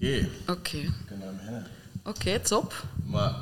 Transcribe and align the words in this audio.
Oké, 0.00 0.28
Oké, 0.46 0.76
we 0.80 0.92
kunnen 1.06 1.28
aan 1.28 1.36
beginnen. 1.36 1.66
oké, 2.04 2.40
top. 2.40 2.84
Maar 3.04 3.34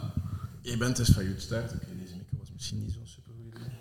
je 0.62 0.76
bent 0.76 0.96
dus 0.96 1.08
van 1.08 1.24
Youth 1.24 1.42
Start. 1.42 1.72
Oké, 1.72 1.86
deze 2.00 2.14
micro 2.16 2.36
was 2.38 2.48
misschien 2.54 2.78
niet 2.80 2.92
zo'n 2.92 3.06
super 3.06 3.32
goed 3.36 3.54
idee. 3.54 3.72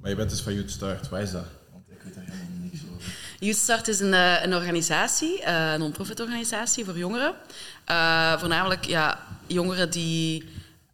Maar 0.00 0.10
je 0.10 0.16
bent 0.16 0.30
dus 0.30 0.40
van 0.40 0.54
Youth 0.54 0.70
Start. 0.70 1.08
Wat 1.08 1.20
is 1.20 1.30
dat? 1.30 1.46
Want 1.72 1.84
ik 1.88 2.02
weet 2.02 2.14
daar 2.14 2.24
helemaal 2.26 2.58
niks 2.70 2.80
over. 2.94 3.12
Youth 3.40 3.56
Start 3.56 3.88
is 3.88 4.00
een, 4.00 4.14
eh, 4.14 4.42
een 4.42 4.54
organisatie, 4.54 5.42
eh, 5.42 5.72
een 5.72 5.78
non-profit 5.78 6.20
organisatie 6.20 6.84
voor 6.84 6.98
jongeren. 6.98 7.34
Eh, 7.84 8.38
voornamelijk 8.38 8.84
ja, 8.84 9.26
jongeren 9.46 9.90
die 9.90 10.44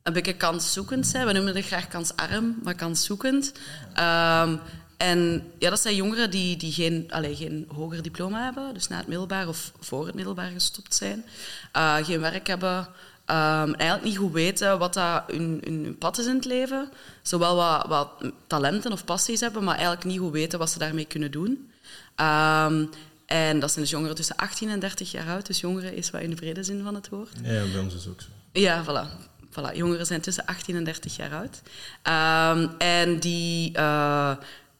een 0.02 0.12
beetje 0.12 0.36
kanszoekend 0.36 1.06
zijn. 1.06 1.26
We 1.26 1.32
noemen 1.32 1.56
het 1.56 1.66
graag 1.66 1.88
kansarm, 1.88 2.58
maar 2.62 2.74
kanszoekend. 2.74 3.52
Ehm, 3.94 4.56
en 4.98 5.50
ja, 5.58 5.70
dat 5.70 5.80
zijn 5.80 5.94
jongeren 5.94 6.30
die, 6.30 6.56
die 6.56 6.72
geen, 6.72 7.06
allee, 7.08 7.36
geen 7.36 7.68
hoger 7.74 8.02
diploma 8.02 8.44
hebben, 8.44 8.74
dus 8.74 8.88
na 8.88 8.96
het 8.96 9.06
middelbaar 9.06 9.48
of 9.48 9.72
voor 9.80 10.06
het 10.06 10.14
middelbaar 10.14 10.50
gestopt 10.50 10.94
zijn. 10.94 11.24
Eh, 11.72 11.96
geen 11.96 12.20
werk 12.20 12.46
hebben, 12.46 12.88
ehm, 13.24 13.72
eigenlijk 13.72 14.02
niet 14.02 14.16
goed 14.16 14.32
weten 14.32 14.78
wat 14.78 14.94
dat 14.94 15.22
hun, 15.26 15.60
hun, 15.64 15.84
hun 15.84 15.98
pad 15.98 16.18
is 16.18 16.26
in 16.26 16.34
het 16.34 16.44
leven. 16.44 16.90
Zowel 17.22 17.56
wat, 17.56 17.86
wat 17.86 18.32
talenten 18.46 18.92
of 18.92 19.04
passies 19.04 19.40
hebben, 19.40 19.64
maar 19.64 19.74
eigenlijk 19.74 20.04
niet 20.04 20.18
goed 20.18 20.32
weten 20.32 20.58
wat 20.58 20.70
ze 20.70 20.78
daarmee 20.78 21.04
kunnen 21.04 21.30
doen. 21.30 21.70
Ehm, 22.14 22.86
en 23.26 23.60
dat 23.60 23.70
zijn 23.70 23.84
dus 23.84 23.94
jongeren 23.94 24.16
tussen 24.16 24.36
18 24.36 24.68
en 24.68 24.80
30 24.80 25.10
jaar 25.10 25.28
oud. 25.28 25.46
Dus 25.46 25.60
jongeren 25.60 25.94
is 25.94 26.10
wat 26.10 26.20
in 26.20 26.30
de 26.30 26.36
brede 26.36 26.62
zin 26.62 26.82
van 26.82 26.94
het 26.94 27.08
woord. 27.08 27.32
Ja, 27.42 27.64
bij 27.72 27.80
ons 27.80 27.94
is 27.94 28.06
ook 28.06 28.20
zo. 28.20 28.28
Ja, 28.52 28.84
voilà. 28.84 29.26
voilà. 29.50 29.74
Jongeren 29.74 30.06
zijn 30.06 30.20
tussen 30.20 30.46
18 30.46 30.76
en 30.76 30.84
30 30.84 31.16
jaar 31.16 31.34
oud. 31.34 31.62
Ehm, 32.02 32.68
en 32.78 33.18
die, 33.20 33.72
eh, 33.72 34.36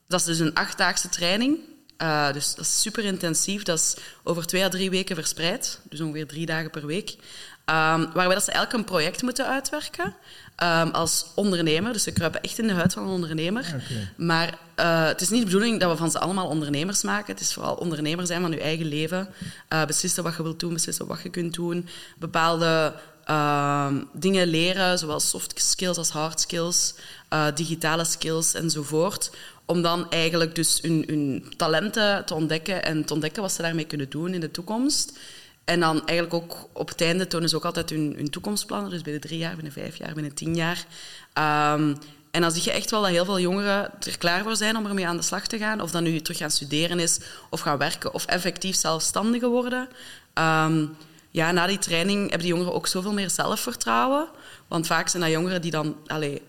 dat 0.09 0.21
is 0.21 0.27
dus 0.27 0.39
een 0.39 0.55
achtdaagse 0.55 1.09
training. 1.09 1.59
Eh, 1.97 2.33
dus 2.33 2.55
dat 2.55 2.65
is 2.65 2.81
super 2.81 3.05
intensief. 3.05 3.63
Dat 3.63 3.79
is 3.79 3.97
over 4.23 4.47
twee 4.47 4.65
à 4.65 4.69
drie 4.69 4.91
weken 4.91 5.17
verspreid. 5.17 5.81
Dus 5.91 6.01
ongeveer 6.01 6.27
drie 6.27 6.47
dagen 6.47 6.71
per 6.71 6.87
week. 6.87 7.17
Ehm, 7.65 8.01
waarbij 8.13 8.35
dat 8.35 8.45
ze 8.45 8.53
elk 8.53 8.73
een 8.73 8.85
project 8.85 9.23
moeten 9.23 9.47
uitwerken. 9.47 10.15
ehm, 10.57 10.89
als 10.89 11.27
ondernemer. 11.35 11.93
Dus 11.93 12.03
ze 12.03 12.13
kruipen 12.13 12.43
echt 12.43 12.59
in 12.59 12.67
de 12.67 12.73
huid 12.73 12.93
van 12.93 13.03
een 13.03 13.09
ondernemer. 13.09 13.65
oké. 13.75 14.13
Maar 14.17 14.59
eh, 14.75 15.05
het 15.05 15.21
is 15.21 15.29
niet 15.29 15.41
de 15.41 15.47
bedoeling 15.47 15.81
dat 15.81 15.91
we 15.91 15.97
van 15.97 16.11
ze 16.11 16.19
allemaal 16.19 16.49
ondernemers 16.49 17.03
maken. 17.03 17.33
Het 17.33 17.41
is 17.41 17.53
vooral 17.53 17.75
ondernemer 17.75 18.27
zijn 18.27 18.41
van 18.41 18.51
je 18.51 18.61
eigen 18.61 18.87
leven. 18.87 19.29
Eh, 19.69 19.85
beslissen 19.85 20.23
wat 20.23 20.37
je 20.37 20.43
wilt 20.43 20.61
doen, 20.61 20.73
beslissen 20.73 21.07
wat 21.07 21.23
je 21.23 21.29
kunt 21.29 21.55
doen. 21.55 21.89
Bepaalde 22.19 22.95
ehm, 23.29 24.03
dingen 24.13 24.47
leren, 24.47 24.99
zowel 24.99 25.21
soft 25.21 25.61
skills 25.61 25.97
als 25.97 26.11
hard 26.11 26.41
skills, 26.41 26.95
eh, 27.29 27.47
digitale 27.55 28.05
skills 28.05 28.55
enzovoort. 28.55 29.31
Om 29.65 29.83
dan 29.83 30.11
eigenlijk 30.11 30.55
dus 30.55 30.79
hun, 30.83 31.45
talenten 31.57 32.25
te 32.25 32.35
ontdekken 32.35 32.85
en 32.85 33.05
te 33.05 33.13
ontdekken 33.13 33.43
wat 33.43 33.53
ze 33.53 33.63
daarmee 33.63 33.85
kunnen 33.85 34.11
doen 34.11 34.35
in 34.35 34.41
de 34.41 34.51
toekomst. 34.51 35.19
En 35.65 35.81
dan 35.81 36.07
eigenlijk 36.07 36.45
ook 36.45 36.69
op 36.73 36.89
het 36.89 37.01
einde 37.01 37.27
tonen 37.27 37.49
ze 37.49 37.57
ook 37.57 37.65
altijd 37.65 37.91
hun, 37.91 38.31
toekomstplannen. 38.31 38.91
Dus 38.91 39.03
binnen 39.03 39.21
drie 39.23 39.39
jaar, 39.39 39.55
binnen 39.55 39.73
vijf 39.73 39.97
jaar, 39.97 40.15
binnen 40.15 40.35
tien 40.35 40.55
jaar. 40.55 40.87
Ehm, 41.33 41.95
en 42.31 42.41
dan 42.41 42.51
zie 42.51 42.63
je 42.65 42.73
echt 42.73 42.91
wel 42.91 43.03
dat 43.03 43.11
heel 43.11 43.25
veel 43.25 43.41
jongeren 43.41 43.91
er 44.01 44.19
klaar 44.19 44.43
voor 44.43 44.57
zijn 44.57 44.77
om 44.77 44.87
ermee 44.87 45.07
aan 45.07 45.17
de 45.17 45.23
slag 45.23 45.47
te 45.47 45.59
gaan. 45.59 45.81
Of 45.81 45.91
dat 45.91 46.03
nu 46.03 46.21
terug 46.21 46.39
gaan 46.39 46.51
studeren 46.51 46.99
is, 46.99 47.21
of 47.51 47.61
gaan 47.61 47.79
werken, 47.79 48.15
of 48.15 48.27
effectief 48.27 48.77
zelfstandigen 48.77 49.49
worden. 49.49 49.89
Ehm, 50.33 50.87
ja, 51.31 51.53
na 51.53 51.67
die 51.67 51.79
training 51.79 52.21
hebben 52.21 52.39
die 52.39 52.49
jongeren 52.49 52.75
ook 52.75 52.87
zoveel 52.87 53.13
meer 53.13 53.31
zelfvertrouwen. 53.31 54.29
Want 54.69 54.87
vaak 54.87 55.09
zijn 55.09 55.23
dat 55.23 55.33
jongeren 55.33 55.63
die 55.63 55.71
dan 55.71 55.97
allee, 56.07 56.43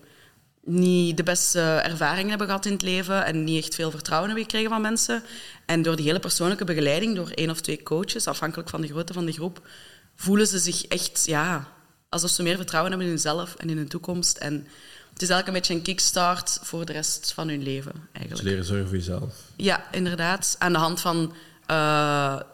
niet 0.64 1.16
de 1.16 1.22
beste 1.22 1.60
ervaringen 1.60 2.28
hebben 2.28 2.46
gehad 2.46 2.66
in 2.66 2.72
het 2.72 2.82
leven 2.82 3.24
en 3.24 3.44
niet 3.44 3.64
echt 3.64 3.74
veel 3.74 3.90
vertrouwen 3.90 4.28
hebben 4.28 4.46
gekregen 4.46 4.70
van 4.70 4.80
mensen. 4.80 5.22
En 5.66 5.82
door 5.82 5.96
die 5.96 6.04
hele 6.04 6.18
persoonlijke 6.18 6.64
begeleiding, 6.64 7.16
door 7.16 7.30
één 7.30 7.50
of 7.50 7.60
twee 7.60 7.82
coaches, 7.82 8.26
afhankelijk 8.26 8.68
van 8.68 8.80
de 8.80 8.88
grootte 8.88 9.12
van 9.12 9.26
de 9.26 9.32
groep, 9.32 9.68
voelen 10.14 10.46
ze 10.46 10.58
zich 10.58 10.86
echt 10.86 11.22
ja, 11.26 11.68
alsof 12.08 12.30
ze 12.30 12.42
meer 12.42 12.56
vertrouwen 12.56 12.90
hebben 12.90 13.08
in 13.08 13.14
hunzelf 13.14 13.54
en 13.54 13.70
in 13.70 13.76
hun 13.76 13.88
toekomst. 13.88 14.36
En 14.36 14.54
het 15.12 15.22
is 15.22 15.28
eigenlijk 15.28 15.46
een 15.46 15.52
beetje 15.52 15.74
een 15.74 15.96
kickstart 15.96 16.58
voor 16.62 16.84
de 16.84 16.92
rest 16.92 17.32
van 17.32 17.48
hun 17.48 17.62
leven, 17.62 17.92
Dus 17.92 18.02
eigenlijk. 18.12 18.48
leren 18.48 18.64
zorgen 18.64 18.86
voor 18.86 18.96
jezelf. 18.96 19.34
Ja, 19.56 19.84
inderdaad. 19.92 20.56
Aan 20.58 20.72
de 20.72 20.78
hand 20.78 21.00
van 21.00 21.32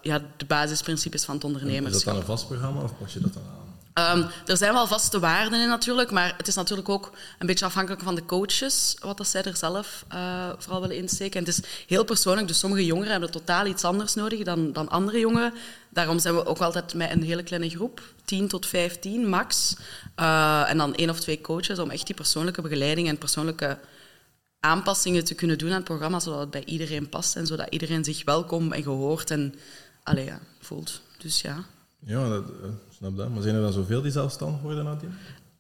ja, 0.03 0.21
de 0.37 0.45
basisprincipes 0.47 1.25
van 1.25 1.35
het 1.35 1.45
Is 1.45 1.51
dat 1.51 1.61
ondernemerschap. 1.61 2.05
dan 2.05 2.17
een 2.17 2.27
vast 2.27 2.47
programma 2.47 2.83
of 2.83 2.99
pas 2.99 3.13
je 3.13 3.21
dat 3.21 3.35
dan 3.35 3.43
aan? 3.43 3.67
Ehm, 3.97 4.23
er 4.47 4.57
zijn 4.57 4.73
wel 4.73 4.87
vaste 4.87 5.19
waarden 5.19 5.61
in 5.61 5.69
natuurlijk, 5.69 6.11
maar 6.11 6.35
het 6.37 6.49
is 6.49 6.55
natuurlijk 6.55 6.89
ook 6.89 7.13
een 7.39 7.47
beetje 7.47 7.65
afhankelijk 7.65 8.03
van 8.03 8.15
de 8.15 8.25
coaches, 8.25 8.97
wat 9.01 9.17
dat 9.17 9.27
zij 9.27 9.43
er 9.43 9.57
zelf 9.57 10.05
eh, 10.09 10.49
vooral 10.59 10.81
willen 10.81 10.97
insteken. 10.97 11.41
En 11.41 11.47
het 11.47 11.59
is 11.59 11.85
heel 11.87 12.05
persoonlijk, 12.05 12.49
dus 12.49 12.59
sommige 12.59 12.85
jongeren 12.85 13.11
hebben 13.11 13.31
totaal 13.31 13.67
iets 13.67 13.85
anders 13.85 14.15
nodig 14.15 14.43
dan, 14.43 14.73
dan 14.73 14.89
andere 14.89 15.19
jongeren. 15.19 15.55
Daarom 15.89 16.19
zijn 16.19 16.35
we 16.35 16.47
ook 16.47 16.59
altijd 16.59 16.95
met 16.95 17.11
een 17.11 17.23
hele 17.23 17.43
kleine 17.43 17.71
groep, 17.71 18.03
10 18.25 18.49
tot 18.49 18.67
15 18.67 19.29
max. 19.29 19.77
Eh, 20.15 20.71
en 20.71 20.79
dan 20.79 20.95
één 20.95 21.11
of 21.11 21.21
twee 21.21 21.41
coaches 21.41 21.79
om 21.79 21.91
echt 21.91 22.07
die 22.07 22.15
persoonlijke 22.15 22.63
begeleiding 22.63 23.09
en 23.09 23.19
persoonlijke 23.19 23.79
aanpassingen 24.67 25.25
te 25.25 25.35
kunnen 25.35 25.59
doen 25.59 25.69
aan 25.71 25.75
het 25.75 25.85
programma, 25.85 26.21
zodat 26.21 26.41
het 26.41 26.51
bij 26.51 26.65
iedereen 26.65 27.09
past 27.09 27.37
en 27.37 27.47
zodat 27.47 27.67
iedereen 27.71 28.05
zich 28.05 28.25
welkom 28.25 28.73
en 28.73 28.83
gehoord 28.83 29.31
en 29.31 29.55
allee, 30.03 30.25
ja, 30.25 30.41
voelt. 30.61 31.01
Dus 31.19 31.41
ja. 31.41 31.65
Ja, 31.99 32.29
dat, 32.29 32.45
eh, 32.45 32.69
snap 32.97 33.17
dat. 33.17 33.29
Maar 33.29 33.43
zijn 33.43 33.55
er 33.55 33.61
dan 33.61 33.73
zoveel 33.73 34.03
die 34.03 34.11
zelfstandig 34.13 34.61
worden? 34.61 35.01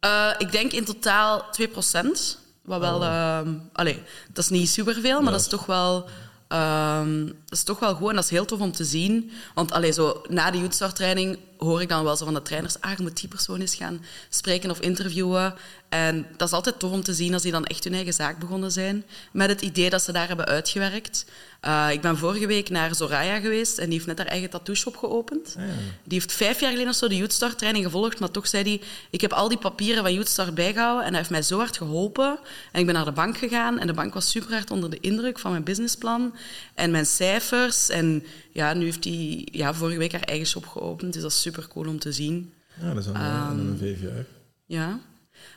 Eh, 0.00 0.30
ik 0.38 0.52
denk 0.52 0.72
in 0.72 0.84
totaal 0.84 1.44
2%. 1.50 2.38
Wat 2.62 2.80
wel... 2.80 3.04
ehm, 3.04 3.54
allee, 3.72 4.02
dat 4.32 4.44
is 4.44 4.50
niet 4.50 4.68
superveel, 4.68 5.22
maar 5.22 5.32
dat 5.32 5.40
is 5.40 5.48
toch 5.48 5.66
wel... 5.66 6.08
ehm, 6.48 7.28
is 7.56 7.62
toch 7.62 7.78
wel 7.78 7.94
goed 7.94 8.08
en 8.08 8.14
dat 8.14 8.24
is 8.24 8.30
heel 8.30 8.44
tof 8.44 8.60
om 8.60 8.72
te 8.72 8.84
zien. 8.84 9.30
Want 9.54 9.72
allee, 9.72 9.92
zo, 9.92 10.22
na 10.28 10.50
de 10.50 10.58
youthstart-training 10.58 11.38
hoor 11.58 11.80
ik 11.80 11.88
dan 11.88 12.04
wel 12.04 12.16
zo 12.16 12.24
van 12.24 12.34
de 12.34 12.42
trainers... 12.42 12.80
Ah, 12.80 12.96
je 12.96 13.02
moet 13.02 13.20
die 13.20 13.28
persoon 13.28 13.60
eens 13.60 13.74
gaan 13.74 14.04
spreken 14.28 14.70
of 14.70 14.80
interviewen. 14.80 15.54
En 15.88 16.26
dat 16.36 16.48
is 16.48 16.54
altijd 16.54 16.78
tof 16.78 16.90
om 16.90 17.02
te 17.02 17.14
zien 17.14 17.32
als 17.32 17.42
die 17.42 17.52
dan 17.52 17.64
echt 17.64 17.84
hun 17.84 17.94
eigen 17.94 18.12
zaak 18.12 18.38
begonnen 18.38 18.72
zijn. 18.72 19.04
Met 19.32 19.48
het 19.48 19.62
idee 19.62 19.90
dat 19.90 20.02
ze 20.02 20.12
daar 20.12 20.28
hebben 20.28 20.46
uitgewerkt. 20.46 21.24
Eh, 21.60 21.88
ik 21.90 22.00
ben 22.00 22.18
vorige 22.18 22.46
week 22.46 22.70
naar 22.70 22.94
Zoraya 22.94 23.40
geweest 23.40 23.78
en 23.78 23.84
die 23.84 23.94
heeft 23.94 24.06
net 24.06 24.18
haar 24.18 24.26
eigen 24.26 24.50
tattoo 24.50 24.74
shop 24.74 24.96
geopend. 24.96 25.56
Die 26.04 26.18
heeft 26.18 26.32
vijf 26.32 26.60
jaar 26.60 26.70
geleden 26.70 26.90
of 26.90 26.96
zo 26.96 27.08
de 27.08 27.16
Youthstart 27.16 27.58
training 27.58 27.84
gevolgd, 27.84 28.20
maar 28.20 28.30
toch 28.30 28.46
zei 28.46 28.62
hij, 28.62 28.80
ik 29.10 29.20
heb 29.20 29.32
al 29.32 29.48
die 29.48 29.58
papieren 29.58 30.02
van 30.02 30.14
Youthstart 30.14 30.54
bijgehouden 30.54 31.04
en 31.04 31.08
hij 31.08 31.18
heeft 31.18 31.30
mij 31.30 31.42
zo 31.42 31.58
hard 31.58 31.76
geholpen. 31.76 32.38
En 32.72 32.80
ik 32.80 32.86
ben 32.86 32.94
naar 32.94 33.04
de 33.04 33.12
bank 33.12 33.38
gegaan 33.38 33.78
en 33.78 33.86
de 33.86 33.92
bank 33.92 34.14
was 34.14 34.30
super 34.30 34.52
hard 34.52 34.70
onder 34.70 34.90
de 34.90 35.00
indruk 35.00 35.38
van 35.38 35.50
mijn 35.50 35.64
businessplan 35.64 36.34
en 36.74 36.90
mijn 36.90 37.06
cijfers. 37.06 37.45
En 37.88 38.24
ja, 38.52 38.74
nu 38.74 38.84
heeft 38.84 39.04
hij 39.04 39.48
ja, 39.50 39.74
vorige 39.74 39.98
week 39.98 40.12
haar 40.12 40.20
eigen 40.20 40.46
shop 40.46 40.66
geopend, 40.66 41.12
dus 41.12 41.22
dat 41.22 41.30
is 41.30 41.40
super 41.40 41.68
cool 41.68 41.88
om 41.88 41.98
te 41.98 42.12
zien. 42.12 42.52
Ja, 42.80 42.88
dat 42.88 42.98
is 42.98 43.04
dan 43.04 43.14
Ehm, 43.14 43.58
um, 43.58 43.68
een 43.68 43.78
vijf 43.78 44.00
jaar. 44.00 44.24
Ja. 44.66 45.00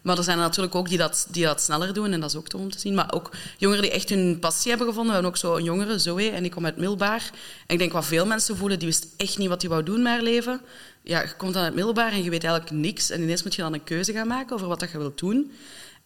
Maar 0.03 0.17
er 0.17 0.23
zijn 0.23 0.37
er 0.37 0.43
natuurlijk 0.43 0.75
ook 0.75 0.89
die 0.89 0.97
dat, 0.97 1.27
die 1.31 1.43
dat 1.43 1.61
sneller 1.61 1.93
doen 1.93 2.11
en 2.11 2.19
dat 2.19 2.29
is 2.29 2.35
ook 2.35 2.47
tof 2.47 2.61
om 2.61 2.71
te 2.71 2.79
zien. 2.79 2.93
Maar 2.93 3.13
ook 3.13 3.31
jongeren 3.57 3.83
die 3.83 3.91
echt 3.91 4.09
hun 4.09 4.39
passie 4.39 4.69
hebben 4.69 4.87
gevonden. 4.87 5.15
We 5.15 5.21
hebben 5.21 5.31
ook 5.31 5.37
zo 5.37 5.55
een 5.55 5.63
jongere, 5.63 5.99
Zoe, 5.99 6.29
en 6.29 6.41
die 6.41 6.51
komt 6.51 6.65
uit 6.65 6.77
middelbaar. 6.77 7.29
En 7.67 7.73
ik 7.73 7.79
denk 7.79 7.91
wat 7.91 8.05
veel 8.05 8.25
mensen 8.25 8.57
voelen, 8.57 8.79
die 8.79 8.87
wist 8.87 9.07
echt 9.17 9.37
niet 9.37 9.47
wat 9.47 9.61
hij 9.61 9.69
wou 9.69 9.83
doen 9.83 10.01
met 10.01 10.11
haar 10.11 10.21
leven. 10.21 10.61
Ja, 11.03 11.21
je 11.21 11.35
komt 11.35 11.53
dan 11.53 11.63
uit 11.63 11.75
middelbaar 11.75 12.11
en 12.11 12.23
je 12.23 12.29
weet 12.29 12.43
eigenlijk 12.43 12.75
niks. 12.75 13.09
En 13.09 13.21
ineens 13.21 13.43
moet 13.43 13.55
je 13.55 13.61
dan 13.61 13.73
een 13.73 13.83
keuze 13.83 14.13
gaan 14.13 14.27
maken 14.27 14.55
over 14.55 14.67
wat 14.67 14.79
dat 14.79 14.91
je 14.91 14.97
wilt 14.97 15.19
doen. 15.19 15.51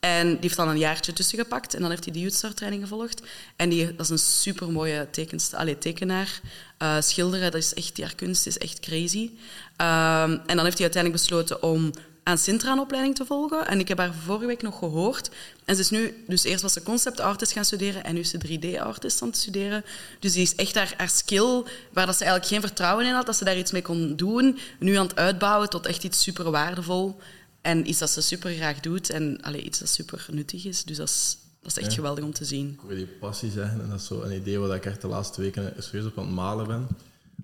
En 0.04 0.28
die 0.28 0.40
heeft 0.42 0.56
dan 0.56 0.68
een 0.68 0.78
jaartje 0.78 1.14
tussen 1.14 1.38
gepakt 1.38 1.74
en 1.74 1.82
dan 1.82 1.90
heeft 1.90 2.04
hij 2.04 2.14
de 2.14 2.20
Youthstart 2.20 2.56
training 2.56 2.82
gevolgd. 2.82 3.22
En 3.56 3.70
die, 3.70 3.96
dat 3.96 4.10
is 4.10 4.38
een 4.46 5.08
tekenst, 5.12 5.54
allee, 5.54 5.78
tekenaar. 5.78 6.42
Eh, 6.78 6.96
schilderen, 7.00 7.52
dat 7.52 7.62
is 7.62 7.74
echt, 7.74 7.96
die 7.96 8.16
kunst 8.16 8.48
is 8.48 8.58
echt 8.58 8.80
crazy. 8.80 9.32
Ehm, 9.78 10.32
en 10.32 10.56
dan 10.56 10.64
heeft 10.64 10.78
hij 10.78 10.86
uiteindelijk 10.92 11.22
besloten 11.22 11.64
om 11.64 11.92
aan 12.24 12.38
Sintra 12.38 12.72
een 12.72 12.80
opleiding 12.80 13.16
te 13.16 13.26
volgen. 13.26 13.68
En 13.68 13.80
ik 13.80 13.88
heb 13.88 13.98
haar 13.98 14.14
vorige 14.14 14.46
week 14.46 14.62
nog 14.62 14.78
gehoord. 14.78 15.30
En 15.66 15.76
ze 15.76 15.82
is 15.82 15.90
nu, 15.90 16.24
dus 16.28 16.44
eerst 16.44 16.62
was 16.62 16.74
ze 16.74 16.84
concept 16.84 17.20
artist 17.20 17.52
gaan 17.52 17.66
studeren 17.66 18.04
en 18.04 18.14
nu 18.14 18.20
is 18.20 18.30
ze 18.30 18.38
3D-artist 18.38 19.22
aan 19.22 19.28
het 19.28 19.38
studeren. 19.38 19.86
Dus 20.20 20.34
die 20.34 20.42
is 20.42 20.56
echt 20.56 20.76
haar, 20.76 20.94
haar 20.98 21.10
skill, 21.10 21.64
waar 21.94 22.06
dat 22.06 22.18
ze 22.18 22.24
eigenlijk 22.24 22.52
geen 22.54 22.62
vertrouwen 22.62 23.06
in 23.06 23.14
had, 23.14 23.26
dat 23.26 23.38
ze 23.38 23.44
daar 23.44 23.58
iets 23.58 23.72
mee 23.72 23.82
kon 23.82 24.16
doen, 24.16 24.60
nu 24.80 24.96
aan 24.96 25.08
het 25.08 25.16
uitbouwen 25.16 25.70
tot 25.70 25.86
echt 25.86 26.04
iets 26.04 26.24
super 26.24 26.52
waardevol. 26.52 27.20
En 27.64 27.90
iets 27.90 28.00
dat 28.00 28.10
ze 28.10 28.22
super 28.22 28.54
graag 28.54 28.80
doet 28.80 29.10
en 29.10 29.42
allee, 29.42 29.62
iets 29.62 29.80
dat 29.80 29.90
super 29.90 30.26
nuttig 30.32 30.66
is. 30.66 30.84
Dus 30.84 30.98
dat 30.98 31.08
is, 31.08 31.38
dat 31.62 31.72
is 31.72 31.78
echt 31.78 31.90
Ja. 31.90 31.96
geweldig 31.96 32.24
om 32.24 32.34
te 32.34 32.46
zien. 32.46 32.70
Ik 32.70 32.80
hoor 32.80 32.96
die 32.96 33.06
passie 33.08 33.52
zeggen 33.52 33.82
en 33.82 33.90
dat 33.90 34.00
is 34.00 34.06
zo 34.06 34.22
een 34.22 34.36
idee 34.36 34.58
waar 34.60 34.76
ik 34.76 34.86
echt 34.86 35.02
de 35.02 35.08
laatste 35.08 35.42
weken 35.42 35.74
serieus 35.78 36.06
op 36.06 36.18
aan 36.18 36.26
het 36.26 36.34
malen 36.36 36.68
ben. 36.68 36.88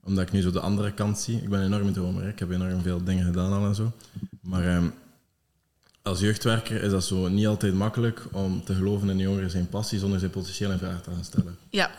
Omdat 0.03 0.23
ik 0.27 0.31
nu 0.31 0.41
zo 0.41 0.51
de 0.51 0.59
andere 0.59 0.93
kant 0.93 1.19
zie. 1.19 1.41
Ik 1.41 1.49
ben 1.49 1.63
enorm 1.63 1.93
dromer, 1.93 2.27
ik 2.27 2.39
heb 2.39 2.51
enorm 2.51 2.81
veel 2.81 3.03
dingen 3.03 3.25
gedaan 3.25 3.53
al 3.53 3.65
en 3.65 3.75
zo. 3.75 3.91
Maar 4.41 4.67
ehm, 4.67 4.87
als 6.01 6.19
jeugdwerker 6.19 6.83
is 6.83 6.91
dat 6.91 7.03
zo 7.05 7.27
niet 7.27 7.47
altijd 7.47 7.73
makkelijk 7.73 8.21
om 8.31 8.63
te 8.63 8.75
geloven 8.75 9.09
in 9.09 9.15
een 9.15 9.21
jongere 9.23 9.49
zijn 9.49 9.69
passie 9.69 9.99
zonder 9.99 10.19
zijn 10.19 10.31
potentieel 10.31 10.71
in 10.71 10.77
vraag 10.77 11.03
te 11.03 11.11
gaan 11.11 11.23
stellen. 11.23 11.57
Ja, 11.69 11.91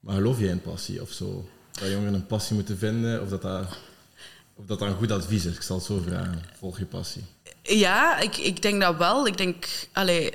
Maar 0.00 0.14
geloof 0.14 0.38
jij 0.38 0.48
in 0.48 0.60
passie 0.62 1.02
of 1.02 1.10
zo? 1.12 1.48
Dat 1.70 1.90
jongeren 1.90 2.14
een 2.14 2.26
passie 2.26 2.54
moeten 2.56 2.78
vinden 2.78 3.22
of 3.22 3.28
dat 3.28 3.42
dat, 3.42 3.76
of 4.60 4.66
dat, 4.66 4.80
een 4.80 4.94
goed 4.94 5.10
advies 5.10 5.44
is? 5.44 5.54
Ik 5.54 5.62
zal 5.62 5.76
het 5.76 5.84
zo 5.84 6.02
vragen. 6.06 6.42
Volg 6.58 6.78
je 6.78 6.86
passie. 6.86 7.24
Ja, 7.62 8.18
ik, 8.18 8.36
ik 8.36 8.62
denk 8.62 8.80
dat 8.80 8.96
wel. 8.96 9.26
Ik 9.26 9.36
denk, 9.36 9.66
allee, 9.92 10.34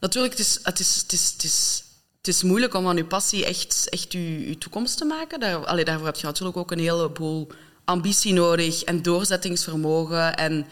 natuurlijk, 0.00 0.36
het 0.36 0.46
is, 0.46 0.58
het 0.62 0.80
is, 0.80 1.00
het 1.02 1.12
is, 1.12 1.32
het 1.32 1.44
is, 1.44 1.84
het 2.18 2.28
is 2.28 2.42
moeilijk 2.42 2.74
om 2.74 2.84
van 2.84 2.96
je 2.96 3.04
passie 3.04 3.44
echt, 3.44 3.88
echt 3.88 4.12
je, 4.12 4.48
je 4.48 4.58
toekomst 4.58 4.98
te 4.98 5.04
maken. 5.04 5.40
Daar, 5.40 5.84
daarvoor 5.84 6.06
heb 6.06 6.16
je 6.16 6.26
natuurlijk 6.26 6.56
ook 6.56 6.70
een 6.70 6.78
heleboel 6.78 7.48
ambitie 7.84 8.32
nodig 8.32 8.82
en 8.82 9.02
doorzettingsvermogen. 9.02 10.36
En 10.36 10.66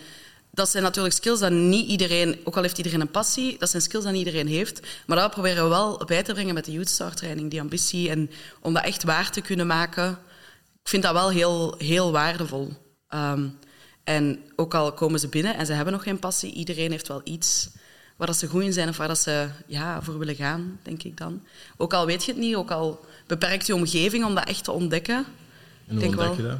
dat 0.51 0.69
zijn 0.69 0.83
natuurlijk 0.83 1.15
skills 1.15 1.41
dat 1.41 1.51
niet 1.51 1.89
iedereen, 1.89 2.41
ook 2.45 2.56
al 2.56 2.62
heeft 2.62 2.79
iedereen 2.79 3.01
een 3.01 3.11
passie, 3.11 3.59
dat 3.59 3.71
zijn 3.71 3.83
skills 3.83 4.05
dat 4.05 4.12
niet 4.12 4.27
iedereen 4.27 4.49
heeft. 4.49 4.81
Maar 5.06 5.17
dat 5.17 5.31
proberen 5.31 5.62
we 5.62 5.69
wel 5.69 6.03
bij 6.06 6.23
te 6.23 6.33
brengen 6.33 6.55
met 6.55 6.65
de 6.65 6.73
Youth 6.73 6.89
Star 6.89 7.15
training, 7.15 7.51
die 7.51 7.61
ambitie. 7.61 8.11
En 8.11 8.31
om 8.61 8.75
dat 8.75 8.85
echt 8.85 9.03
waar 9.03 9.31
te 9.31 9.41
kunnen 9.41 9.67
maken, 9.67 10.19
ik 10.84 10.90
vind 10.90 11.02
dat 11.02 11.12
wel 11.12 11.31
heel, 11.31 11.75
heel 11.78 12.12
waardevol. 12.12 12.72
Ehm, 13.08 13.48
en 14.04 14.38
ook 14.56 14.75
al 14.75 14.92
komen 14.92 15.20
ze 15.20 15.28
binnen 15.28 15.56
en 15.56 15.66
ze 15.66 15.72
hebben 15.72 15.92
nog 15.92 16.02
geen 16.02 16.19
passie, 16.19 16.52
iedereen 16.52 16.90
heeft 16.90 17.08
wel 17.08 17.20
iets 17.25 17.69
waar 18.16 18.26
dat 18.26 18.36
ze 18.36 18.46
goed 18.46 18.62
in 18.62 18.72
zijn 18.72 18.88
of 18.88 18.96
waar 18.96 19.08
dat 19.08 19.19
ze 19.19 19.48
ja, 19.66 20.02
voor 20.02 20.19
willen 20.19 20.34
gaan, 20.34 20.78
denk 20.82 21.02
ik 21.02 21.16
dan. 21.16 21.42
Ook 21.76 21.92
al 21.92 22.06
weet 22.06 22.25
je 22.25 22.32
het 22.32 22.40
niet, 22.40 22.54
ook 22.54 22.70
al 22.70 23.04
beperkt 23.26 23.66
je 23.66 23.75
omgeving 23.75 24.25
om 24.25 24.34
dat 24.34 24.48
echt 24.48 24.64
te 24.64 24.72
ontdekken. 24.72 25.16
En 25.16 25.25
hoe 25.88 25.98
denk 25.98 26.10
ontdek 26.10 26.26
wel- 26.26 26.36
je 26.36 26.42
dat? 26.42 26.58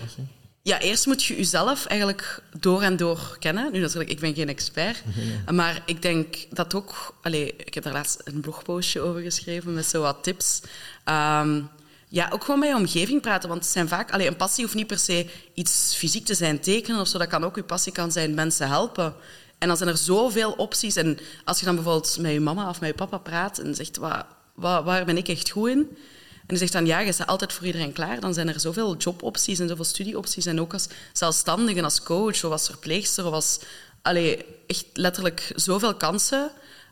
Passie? 0.00 0.26
Ja, 0.62 0.80
eerst 0.80 1.06
moet 1.06 1.24
je 1.24 1.36
jezelf 1.36 1.86
eigenlijk 1.86 2.42
door 2.58 2.82
en 2.82 2.96
door 2.96 3.36
kennen. 3.38 3.72
Nu 3.72 3.78
natuurlijk, 3.78 4.10
ik 4.10 4.20
ben 4.20 4.34
geen 4.34 4.48
expert. 4.48 5.02
Maar 5.52 5.82
ik 5.86 6.02
denk 6.02 6.36
dat 6.50 6.74
ook... 6.74 7.14
Allee, 7.22 7.56
ik 7.56 7.74
heb 7.74 7.82
daar 7.82 7.92
laatst 7.92 8.20
een 8.24 8.40
blogpostje 8.40 9.00
over 9.00 9.20
geschreven 9.20 9.74
met 9.74 9.86
zo 9.86 10.00
wat 10.00 10.22
tips. 10.22 10.60
Ehm, 11.04 11.60
ja, 12.14 12.28
ook 12.32 12.44
gewoon 12.44 12.60
met 12.60 12.68
je 12.68 12.74
omgeving 12.74 13.20
praten. 13.20 13.48
Want 13.48 13.62
het 13.62 13.72
zijn 13.72 13.88
vaak... 13.88 14.12
Allee, 14.12 14.26
een 14.26 14.36
passie 14.36 14.64
hoeft 14.64 14.76
niet 14.76 14.86
per 14.86 14.98
se 14.98 15.26
iets 15.54 15.94
fysiek 15.96 16.24
te 16.24 16.34
zijn, 16.34 16.60
tekenen 16.60 17.00
of 17.00 17.08
zo. 17.08 17.18
Dat 17.18 17.28
kan 17.28 17.44
ook 17.44 17.56
je 17.56 17.62
passie 17.62 17.92
kan 17.92 18.12
zijn 18.12 18.34
mensen 18.34 18.68
helpen. 18.68 19.14
En 19.58 19.68
dan 19.68 19.76
zijn 19.76 19.88
er 19.88 19.96
zoveel 19.96 20.52
opties. 20.52 20.96
En 20.96 21.18
als 21.44 21.58
je 21.58 21.64
dan 21.64 21.74
bijvoorbeeld 21.74 22.18
met 22.20 22.32
je 22.32 22.40
mama 22.40 22.68
of 22.68 22.80
met 22.80 22.88
je 22.88 22.94
papa 22.94 23.18
praat 23.18 23.58
en 23.58 23.74
zegt... 23.74 23.96
Wat, 23.96 24.24
wat, 24.54 24.84
waar 24.84 25.04
ben 25.04 25.16
ik 25.16 25.28
echt 25.28 25.50
goed 25.50 25.68
in? 25.68 25.78
En 25.78 26.46
die 26.46 26.58
zegt 26.58 26.72
dan, 26.72 26.86
ja, 26.86 26.98
je 26.98 27.12
staat 27.12 27.26
altijd 27.26 27.52
voor 27.52 27.66
iedereen 27.66 27.92
klaar. 27.92 28.20
Dan 28.20 28.34
zijn 28.34 28.48
er 28.48 28.60
zoveel 28.60 28.96
jobopties 28.96 29.58
en 29.58 29.68
zoveel 29.68 29.84
studieopties. 29.84 30.46
En 30.46 30.60
ook 30.60 30.72
als 30.72 30.88
zelfstandige, 31.12 31.82
als 31.82 32.02
coach 32.02 32.44
of 32.44 32.52
als 32.52 32.66
verpleegster. 32.66 33.26
Of 33.26 33.32
als, 33.32 33.58
echt 34.66 34.86
letterlijk 34.92 35.52
zoveel 35.54 35.94
kansen. 35.94 36.50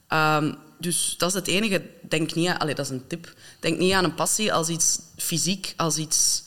Ehm, 0.08 0.54
dus 0.78 1.14
dat 1.18 1.28
is 1.28 1.34
het 1.34 1.46
enige. 1.46 1.82
Denk 2.08 2.34
niet 2.34 2.48
aan, 2.48 2.58
allee, 2.58 2.74
dat 2.74 2.84
is 2.84 2.90
een 2.90 3.06
tip. 3.06 3.34
Denk 3.60 3.78
niet 3.78 3.92
aan 3.92 4.04
een 4.04 4.14
passie 4.14 4.52
als 4.52 4.68
iets 4.68 4.98
fysiek, 5.16 5.74
als 5.76 5.96
iets... 5.96 6.42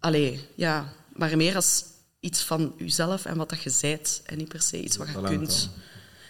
Allee, 0.00 0.48
ja, 0.54 0.92
maar 1.12 1.36
meer 1.36 1.54
als 1.54 1.84
iets 2.20 2.42
van 2.42 2.74
jezelf 2.78 3.24
en 3.24 3.36
wat 3.36 3.48
dat 3.48 3.62
je 3.62 3.70
zijt. 3.70 4.22
En 4.26 4.38
niet 4.38 4.48
per 4.48 4.62
se 4.62 4.82
iets 4.82 4.96
wat 4.96 5.06
je 5.06 5.12
Talent 5.12 5.36
kunt. 5.36 5.60
dan. 5.60 5.82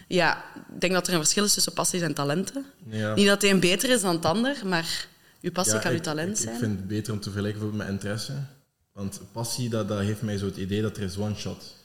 Ja, 0.07 0.43
ik 0.55 0.79
denk 0.81 0.93
dat 0.93 1.07
er 1.07 1.13
een 1.13 1.19
verschil 1.19 1.43
is 1.43 1.53
tussen 1.53 1.73
passies 1.73 2.01
en 2.01 2.13
talenten. 2.13 2.65
Ja. 2.89 3.13
Niet 3.13 3.27
dat 3.27 3.41
de 3.41 3.47
een 3.47 3.59
beter 3.59 3.89
is 3.89 4.01
dan 4.01 4.15
het 4.15 4.25
ander, 4.25 4.61
maar 4.65 5.07
je 5.39 5.51
passie 5.51 5.75
Ja, 5.75 5.81
kan 5.81 5.93
je 5.93 5.99
talent 5.99 6.37
ik, 6.37 6.43
zijn. 6.43 6.53
Ik 6.53 6.59
vind 6.59 6.77
het 6.77 6.87
beter 6.87 7.13
om 7.13 7.19
te 7.19 7.31
vergelijken 7.31 7.75
met 7.75 7.87
interesse. 7.87 8.33
Want 8.91 9.21
passie, 9.31 9.69
dat, 9.69 9.87
dat 9.87 9.99
heeft 9.99 10.21
mij 10.21 10.37
zo 10.37 10.45
het 10.45 10.57
idee 10.57 10.81
dat 10.81 10.97
er 10.97 11.03
is 11.03 11.17
one 11.17 11.35
shot. 11.35 11.75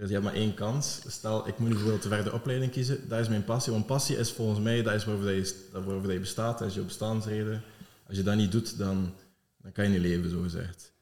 Is, 0.00 0.08
je 0.08 0.12
hebt 0.12 0.24
maar 0.24 0.34
één 0.34 0.54
kans. 0.54 1.00
Stel, 1.06 1.48
ik 1.48 1.58
moet 1.58 1.68
nu 1.68 1.74
bijvoorbeeld 1.74 2.02
de 2.02 2.08
verder 2.08 2.32
opleiding 2.32 2.72
kiezen. 2.72 3.08
Dat 3.08 3.20
is 3.20 3.28
mijn 3.28 3.44
passie. 3.44 3.72
Want 3.72 3.86
passie 3.86 4.16
is 4.16 4.32
volgens 4.32 4.60
mij, 4.60 4.82
dat 4.82 4.94
is 4.94 5.04
waarover 5.04 5.30
je, 5.30 5.54
waarover 5.72 6.12
je 6.12 6.18
bestaat. 6.18 6.58
Dat 6.58 6.68
is 6.68 6.74
je 6.74 6.80
bestaansreden. 6.80 7.62
Als 8.08 8.16
je 8.16 8.22
dat 8.22 8.36
niet 8.36 8.52
doet, 8.52 8.78
dan, 8.78 9.14
dan 9.62 9.72
kan 9.72 9.84
je 9.84 9.90
niet 9.90 10.00
leven, 10.00 10.30
zo 10.30 10.42
gezegd. 10.42 10.92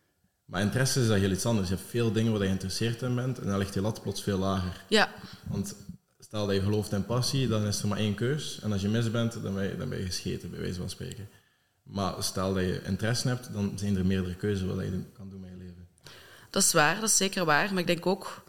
Maar 0.44 0.60
interesse 0.60 1.00
is 1.00 1.08
dat 1.08 1.18
heel 1.18 1.30
iets 1.30 1.46
anders. 1.46 1.68
Je 1.68 1.74
hebt 1.74 1.88
veel 1.88 2.12
dingen 2.12 2.32
waar 2.32 2.40
je 2.40 2.46
geïnteresseerd 2.46 3.02
in 3.02 3.14
bent. 3.14 3.38
En 3.38 3.46
dan 3.46 3.58
ligt 3.58 3.74
je 3.74 3.80
lat 3.80 4.02
plots 4.02 4.22
veel 4.22 4.38
lager. 4.38 4.84
Ja, 4.88 5.14
Want 5.46 5.74
stel 6.18 6.46
dat 6.46 6.54
je 6.54 6.62
gelooft 6.62 6.92
in 6.92 7.06
passie, 7.06 7.48
dan 7.48 7.66
is 7.66 7.82
er 7.82 7.88
maar 7.88 7.98
één 7.98 8.14
keus. 8.14 8.60
En 8.62 8.72
als 8.72 8.82
je 8.82 8.88
mis 8.88 9.10
bent, 9.10 9.42
dan 9.42 9.54
ben 9.54 9.64
je, 9.64 9.76
dan 9.76 9.88
ben 9.88 9.98
je 9.98 10.04
gescheten, 10.04 10.50
bij 10.50 10.60
wijze 10.60 10.78
van 10.78 10.90
spreken. 10.90 11.28
Maar 11.82 12.22
stel 12.22 12.54
dat 12.54 12.62
je 12.62 12.80
interesse 12.84 13.28
hebt, 13.28 13.52
dan 13.52 13.72
zijn 13.74 13.96
er 13.96 14.06
meerdere 14.06 14.34
keuzes 14.34 14.66
wat 14.66 14.84
je 14.84 15.02
kan 15.12 15.30
doen 15.30 15.40
met 15.40 15.50
je 15.50 15.56
leven. 15.56 15.88
dat 16.50 16.62
is 16.62 16.72
waar, 16.72 16.94
dat 16.94 17.08
is 17.08 17.16
zeker 17.16 17.44
waar. 17.44 17.68
Maar 17.70 17.80
ik 17.80 17.86
denk 17.86 18.06
ook, 18.06 18.44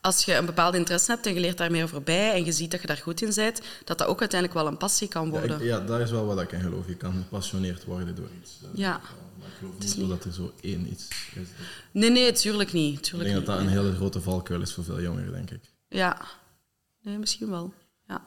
als 0.00 0.24
je 0.24 0.34
een 0.34 0.46
bepaalde 0.46 0.76
interesse 0.78 1.10
hebt 1.10 1.26
en 1.26 1.34
je 1.34 1.40
leert 1.40 1.58
daar 1.58 1.70
meer 1.70 1.84
over 1.84 2.02
bij 2.02 2.32
en 2.32 2.44
je 2.44 2.52
ziet 2.52 2.70
dat 2.70 2.80
je 2.80 2.86
daar 2.86 2.96
goed 2.96 3.22
in 3.22 3.32
bent, 3.34 3.60
dat 3.84 3.98
dat 3.98 4.06
ook 4.06 4.20
uiteindelijk 4.20 4.60
wel 4.60 4.68
een 4.70 4.76
passie 4.76 5.08
kan 5.08 5.24
Ja, 5.24 5.30
worden. 5.30 5.56
ik- 5.60 5.66
ja, 5.66 5.80
dat 5.80 6.00
is 6.00 6.10
wel 6.10 6.26
wat 6.26 6.40
ik 6.40 6.52
in 6.52 6.60
geloof. 6.60 6.86
Je 6.86 6.96
kan 6.96 7.12
gepassioneerd 7.12 7.84
worden 7.84 8.14
door 8.14 8.28
iets. 8.40 8.58
Dat 8.60 8.70
Ja. 8.74 9.00
Maar 9.38 9.48
ik 9.48 9.54
geloof 9.58 9.96
niet 9.96 10.08
dat 10.08 10.24
er 10.24 10.32
zo 10.32 10.52
één 10.60 10.90
iets 10.92 11.08
is. 11.34 11.48
Nee, 11.90 12.10
nee, 12.10 12.32
tuurlijk 12.32 12.72
niet. 12.72 13.06
Ik 13.06 13.12
denk 13.12 13.24
dat 13.24 13.34
niet. 13.36 13.46
dat 13.46 13.58
een 13.58 13.68
hele 13.68 13.94
grote 13.94 14.20
valkuil 14.20 14.60
is 14.60 14.72
voor 14.72 14.84
veel 14.84 15.00
jongeren, 15.00 15.32
denk 15.32 15.50
ik. 15.50 15.60
Ja. 15.88 16.20
Nee, 17.02 17.18
misschien 17.18 17.50
wel. 17.50 17.72
Ja. 18.08 18.22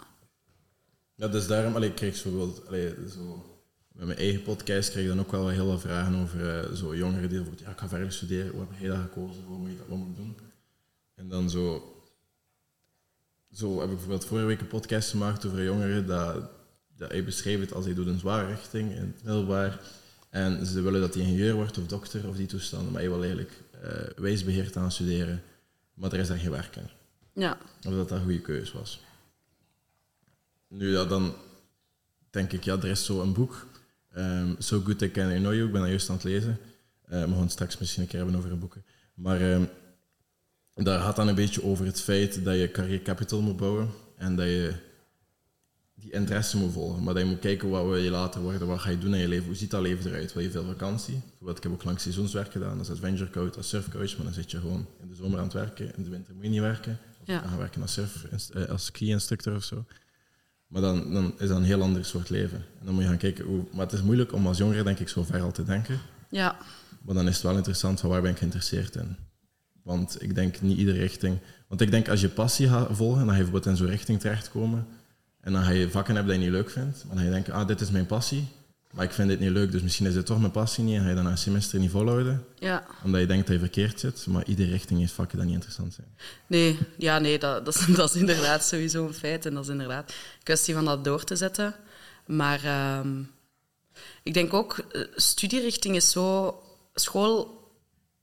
Ja, 1.15 1.27
dus 1.27 1.47
daarom, 1.47 1.75
allee, 1.75 1.89
ik 1.89 1.95
kreeg 1.95 2.11
bijvoorbeeld, 2.23 2.67
allee, 2.67 2.93
zo 3.13 3.45
met 3.91 4.05
mijn 4.07 4.17
eigen 4.19 4.41
podcast 4.43 4.89
kreeg 4.91 5.03
ik 5.03 5.09
dan 5.09 5.19
ook 5.19 5.31
wel 5.31 5.49
heel 5.49 5.65
veel 5.65 5.79
vragen 5.79 6.15
over 6.21 6.49
eh, 6.59 6.71
zo 6.75 6.95
jongeren 6.95 7.29
die 7.29 7.37
bijvoorbeeld, 7.37 7.59
ja, 7.65 7.69
ik 7.71 7.77
ga 7.79 7.87
verder 7.87 8.11
studeren, 8.11 8.51
hoe 8.51 8.59
heb 8.59 8.69
jij 8.79 8.89
dat 8.89 8.97
gekozen, 8.99 9.43
wat 9.49 9.57
moet 9.57 9.69
je 9.69 9.77
dat 9.77 9.87
wat 9.87 9.97
moet 9.97 10.09
ik 10.09 10.15
doen? 10.15 10.37
En 11.15 11.27
dan 11.27 11.50
zo, 11.50 11.94
zo 13.51 13.74
heb 13.74 13.83
ik 13.83 13.89
bijvoorbeeld 13.89 14.25
vorige 14.25 14.48
week 14.48 14.60
een 14.60 14.68
podcast 14.68 15.10
gemaakt 15.10 15.45
over 15.45 15.63
jongeren 15.63 16.07
dat, 16.07 16.50
dat 16.95 17.10
hij 17.12 17.24
beschreef 17.24 17.60
het 17.60 17.74
als 17.74 17.86
hij 17.86 17.94
doet 17.94 18.07
een 18.07 18.19
zware 18.19 18.48
richting 18.48 18.92
in 18.92 19.01
het 19.01 19.24
middelbaar 19.24 19.80
en 20.30 20.65
ze 20.65 20.81
willen 20.81 21.01
dat 21.01 21.13
hij 21.13 21.24
ingenieur 21.24 21.54
wordt 21.54 21.77
of 21.77 21.86
dokter 21.86 22.27
of 22.27 22.36
die 22.36 22.48
toestanden, 22.48 22.92
maar 22.92 23.01
hij 23.01 23.10
wil 23.10 23.19
eigenlijk 23.19 23.51
eh 23.81 24.18
wijsbeheerd 24.18 24.77
aan 24.77 24.92
studeren, 24.92 25.44
maar 25.94 26.13
er 26.13 26.19
is 26.19 26.27
daar 26.27 26.38
geen 26.38 26.51
werk 26.51 26.75
in. 26.75 26.89
Ja. 27.33 27.57
Of 27.77 27.94
dat 27.94 28.10
dat 28.10 28.12
een 28.12 28.24
goede 28.24 28.42
keuze 28.42 28.77
was. 28.77 29.01
Nu, 30.68 30.92
ja, 30.92 31.06
dan 31.06 31.36
denk 32.30 32.51
ik, 32.51 32.63
ja, 32.63 32.74
er 32.77 32.86
is 32.86 33.06
zo 33.06 33.21
een 33.21 33.33
boek. 33.33 33.68
ehm 34.13 34.54
so 34.57 34.80
Good 34.80 35.01
I 35.01 35.12
Can 35.12 35.31
I 35.31 35.38
Know 35.38 35.54
You. 35.54 35.65
Ik 35.65 35.71
ben 35.71 35.81
dat 35.81 35.89
juist 35.89 36.10
aan 36.10 36.15
het 36.15 36.24
lezen. 36.24 36.57
Eh, 37.06 37.24
we 37.24 37.31
gaan 37.31 37.42
het 37.42 37.51
straks 37.51 37.77
misschien 37.77 38.01
een 38.01 38.07
keer 38.10 38.19
hebben 38.19 38.38
over 38.38 38.57
boeken. 38.57 38.83
Maar 39.13 39.42
ehm, 39.42 39.63
daar 40.75 40.99
gaat 40.99 41.15
dan 41.15 41.27
een 41.27 41.35
beetje 41.35 41.63
over 41.63 41.85
het 41.85 42.01
feit 42.01 42.43
dat 42.43 42.55
je 42.55 42.71
carrière 42.71 43.01
capital 43.01 43.41
moet 43.41 43.57
bouwen. 43.57 43.89
En 44.17 44.35
dat 44.35 44.45
je 44.45 44.73
die 45.95 46.11
interesse 46.11 46.57
moet 46.57 46.73
volgen. 46.73 47.03
Maar 47.03 47.13
dat 47.13 47.23
je 47.23 47.29
moet 47.29 47.39
kijken 47.39 47.69
wat 47.69 47.83
wil 47.83 47.95
je 47.95 48.09
later 48.09 48.41
worden. 48.41 48.67
Wat 48.67 48.79
ga 48.79 48.89
je 48.89 48.97
doen 48.97 49.13
in 49.13 49.19
je 49.21 49.27
leven? 49.27 49.45
Hoe 49.45 49.55
ziet 49.55 49.71
dat 49.71 49.81
leven 49.81 50.09
eruit? 50.11 50.33
Wil 50.33 50.43
je 50.43 50.51
veel 50.51 50.65
vakantie? 50.65 51.13
Bijvoorbeeld, 51.27 51.57
ik 51.57 51.63
heb 51.63 51.71
ook 51.71 51.83
lang 51.83 51.99
seizoenswerk 51.99 52.51
gedaan. 52.51 52.77
Als 52.79 52.89
adventure 52.89 53.29
coach, 53.29 53.55
als 53.57 53.69
surfcoach. 53.69 54.15
Maar 54.15 54.25
dan 54.25 54.33
zit 54.33 54.51
je 54.51 54.59
gewoon 54.59 54.86
in 55.01 55.07
de 55.09 55.15
zomer 55.15 55.38
aan 55.38 55.43
het 55.43 55.53
werken. 55.53 55.95
In 55.95 56.03
de 56.03 56.09
winter 56.09 56.33
moet 56.33 56.43
je 56.43 56.50
niet 56.50 56.59
werken. 56.59 57.00
Of 57.21 57.27
Ja. 57.27 57.41
je 57.41 57.48
gaan 57.48 57.57
werken 57.57 57.81
als, 57.81 57.93
surf, 57.93 58.25
als 58.69 58.86
ski-instructor 58.86 59.55
of 59.55 59.63
zo. 59.63 59.86
Maar 60.67 60.81
dan, 60.81 61.13
dan 61.13 61.33
is 61.39 61.48
dat 61.48 61.57
een 61.57 61.63
heel 61.63 61.81
ander 61.81 62.05
soort 62.05 62.29
leven. 62.29 62.57
En 62.79 62.86
dan 62.86 62.93
moet 62.93 63.03
je 63.03 63.09
gaan 63.09 63.17
kijken 63.17 63.45
hoe... 63.45 63.63
Maar 63.71 63.86
het 63.86 63.93
is 63.93 64.01
moeilijk 64.01 64.33
om 64.33 64.48
als 64.48 64.57
jongere, 64.57 64.83
denk 64.83 65.00
ik, 65.00 65.09
zo 65.09 65.24
ver 65.24 65.41
al 65.41 65.51
te 65.51 65.63
denken. 65.63 66.00
Ja. 66.29 66.57
Maar 67.01 67.15
dan 67.15 67.27
is 67.27 67.33
het 67.33 67.43
wel 67.43 67.55
interessant 67.55 68.00
van 68.00 68.09
waar 68.09 68.21
ben 68.21 68.31
ik 68.31 68.38
geïnteresseerd 68.38 68.95
in. 68.95 69.15
Want 69.83 70.21
ik 70.21 70.35
denk 70.35 70.61
niet 70.61 70.77
iedere 70.77 70.97
richting... 70.97 71.37
Want 71.67 71.81
ik 71.81 71.91
denk 71.91 72.09
als 72.09 72.21
je 72.21 72.29
passie 72.29 72.67
gaat 72.67 72.87
volgen, 72.91 73.19
dan 73.19 73.27
ga 73.27 73.35
je 73.35 73.43
bijvoorbeeld 73.43 73.65
in 73.65 73.77
zo'n 73.77 73.87
richting 73.87 74.19
terechtkomen. 74.19 74.87
En 75.41 75.53
dan 75.53 75.63
ga 75.63 75.69
je 75.69 75.89
vakken 75.89 76.15
hebben 76.15 76.33
die 76.33 76.43
je 76.43 76.49
niet 76.49 76.59
leuk 76.59 76.69
vindt. 76.69 76.97
Maar 76.97 77.15
dan 77.15 77.17
ga 77.17 77.23
je 77.23 77.31
denken, 77.31 77.53
ah, 77.53 77.67
dit 77.67 77.81
is 77.81 77.91
mijn 77.91 78.05
passie. 78.05 78.47
Maar 78.93 79.05
ik 79.05 79.11
vind 79.11 79.27
dit 79.27 79.39
niet 79.39 79.49
leuk, 79.49 79.71
dus 79.71 79.81
misschien 79.81 80.05
is 80.05 80.13
dit 80.13 80.25
toch 80.25 80.39
mijn 80.39 80.51
passie 80.51 80.83
niet. 80.83 80.95
En 80.95 81.01
ga 81.01 81.09
je 81.09 81.15
dan 81.15 81.25
een 81.25 81.37
semester 81.37 81.79
niet 81.79 81.91
volhouden. 81.91 82.45
Ja. 82.59 82.85
Omdat 83.03 83.21
je 83.21 83.27
denkt 83.27 83.47
dat 83.47 83.55
je 83.55 83.61
verkeerd 83.61 83.99
zit. 83.99 84.25
Maar 84.27 84.45
iedere 84.45 84.71
richting 84.71 84.99
heeft 84.99 85.13
vakken 85.13 85.37
die 85.37 85.45
niet 85.45 85.55
interessant 85.55 85.93
zijn. 85.93 86.07
Nee, 86.47 86.79
ja, 86.97 87.19
nee 87.19 87.39
dat, 87.39 87.65
dat, 87.65 87.75
is, 87.75 87.85
dat 87.95 88.09
is 88.09 88.19
inderdaad 88.19 88.65
sowieso 88.65 89.05
een 89.07 89.13
feit. 89.13 89.45
En 89.45 89.53
dat 89.53 89.63
is 89.63 89.69
inderdaad 89.69 90.09
een 90.09 90.43
kwestie 90.43 90.73
van 90.73 90.85
dat 90.85 91.03
door 91.03 91.23
te 91.23 91.35
zetten. 91.35 91.75
Maar 92.25 92.63
ehm, 92.63 93.23
ik 94.23 94.33
denk 94.33 94.53
ook, 94.53 94.77
eh, 94.77 95.01
studierichting 95.15 95.95
is 95.95 96.11
zo... 96.11 96.57
School 96.95 97.62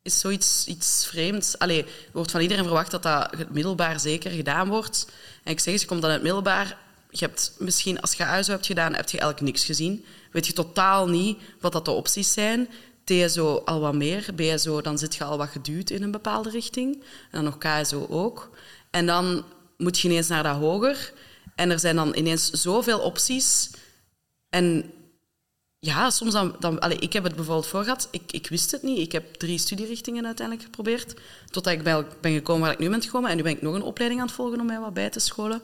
is 0.02 0.20
zoiets 0.20 0.66
iets 0.66 1.06
vreemds. 1.06 1.58
Allee, 1.58 1.84
er 1.84 1.90
wordt 2.12 2.30
van 2.30 2.40
iedereen 2.40 2.64
verwacht 2.64 2.90
dat 2.90 3.02
dat 3.02 3.50
middelbaar 3.50 4.00
zeker 4.00 4.30
gedaan 4.30 4.68
wordt. 4.68 5.06
En 5.44 5.52
ik 5.52 5.60
zeg 5.60 5.72
eens, 5.72 5.82
je 5.82 5.88
komt 5.88 6.00
dan 6.00 6.10
uit 6.10 6.20
het 6.20 6.32
middelbaar... 6.32 6.78
Je 7.12 7.24
hebt 7.24 7.52
misschien, 7.58 8.00
als 8.00 8.12
je 8.12 8.26
ASO 8.26 8.52
hebt 8.52 8.66
gedaan, 8.66 8.94
heb 8.94 9.10
je 9.10 9.18
eigenlijk 9.18 9.52
niks 9.52 9.64
gezien. 9.64 10.04
Weet 10.32 10.46
je 10.46 10.52
totaal 10.52 11.08
niet 11.08 11.38
wat 11.60 11.72
dat 11.72 11.84
de 11.84 11.90
opties 11.90 12.32
zijn. 12.32 12.68
TSO 13.04 13.62
al 13.64 13.80
wat 13.80 13.94
meer. 13.94 14.26
BSO, 14.34 14.80
dan 14.80 14.98
zit 14.98 15.14
je 15.14 15.24
al 15.24 15.38
wat 15.38 15.48
geduwd 15.48 15.90
in 15.90 16.02
een 16.02 16.10
bepaalde 16.10 16.50
richting. 16.50 16.94
En 16.94 17.02
dan 17.30 17.44
nog 17.44 17.58
KSO 17.58 18.06
ook. 18.10 18.50
En 18.90 19.06
dan 19.06 19.44
moet 19.76 19.98
je 19.98 20.08
ineens 20.08 20.28
naar 20.28 20.42
dat 20.42 20.56
hoger. 20.56 21.12
En 21.54 21.70
er 21.70 21.78
zijn 21.78 21.96
dan 21.96 22.16
ineens 22.16 22.50
zoveel 22.50 23.00
opties. 23.00 23.70
En 24.48 24.92
ja, 25.80 26.10
soms 26.10 26.32
dan... 26.58 26.82
ik 27.00 27.12
heb 27.12 27.24
het 27.24 27.34
bijvoorbeeld 27.34 27.66
voor 27.66 27.82
gehad. 27.82 28.08
Ik, 28.10 28.32
ik 28.32 28.48
wist 28.48 28.70
het 28.70 28.82
niet. 28.82 28.98
Ik 28.98 29.12
heb 29.12 29.34
drie 29.34 29.58
studierichtingen 29.58 30.26
uiteindelijk 30.26 30.66
geprobeerd. 30.66 31.14
Totdat 31.50 31.72
ik 31.72 31.82
bij- 31.82 32.06
ben 32.20 32.32
gekomen 32.32 32.62
waar 32.62 32.72
ik 32.72 32.78
nu 32.78 32.88
ben 32.88 33.02
gekomen. 33.02 33.30
En 33.30 33.36
nu 33.36 33.42
ben 33.42 33.52
ik 33.52 33.62
nog 33.62 33.74
een 33.74 33.82
opleiding 33.82 34.20
aan 34.20 34.26
het 34.26 34.36
volgen 34.36 34.60
om 34.60 34.66
mij 34.66 34.78
wat 34.80 34.94
bij 34.94 35.10
te 35.10 35.20
scholen. 35.20 35.62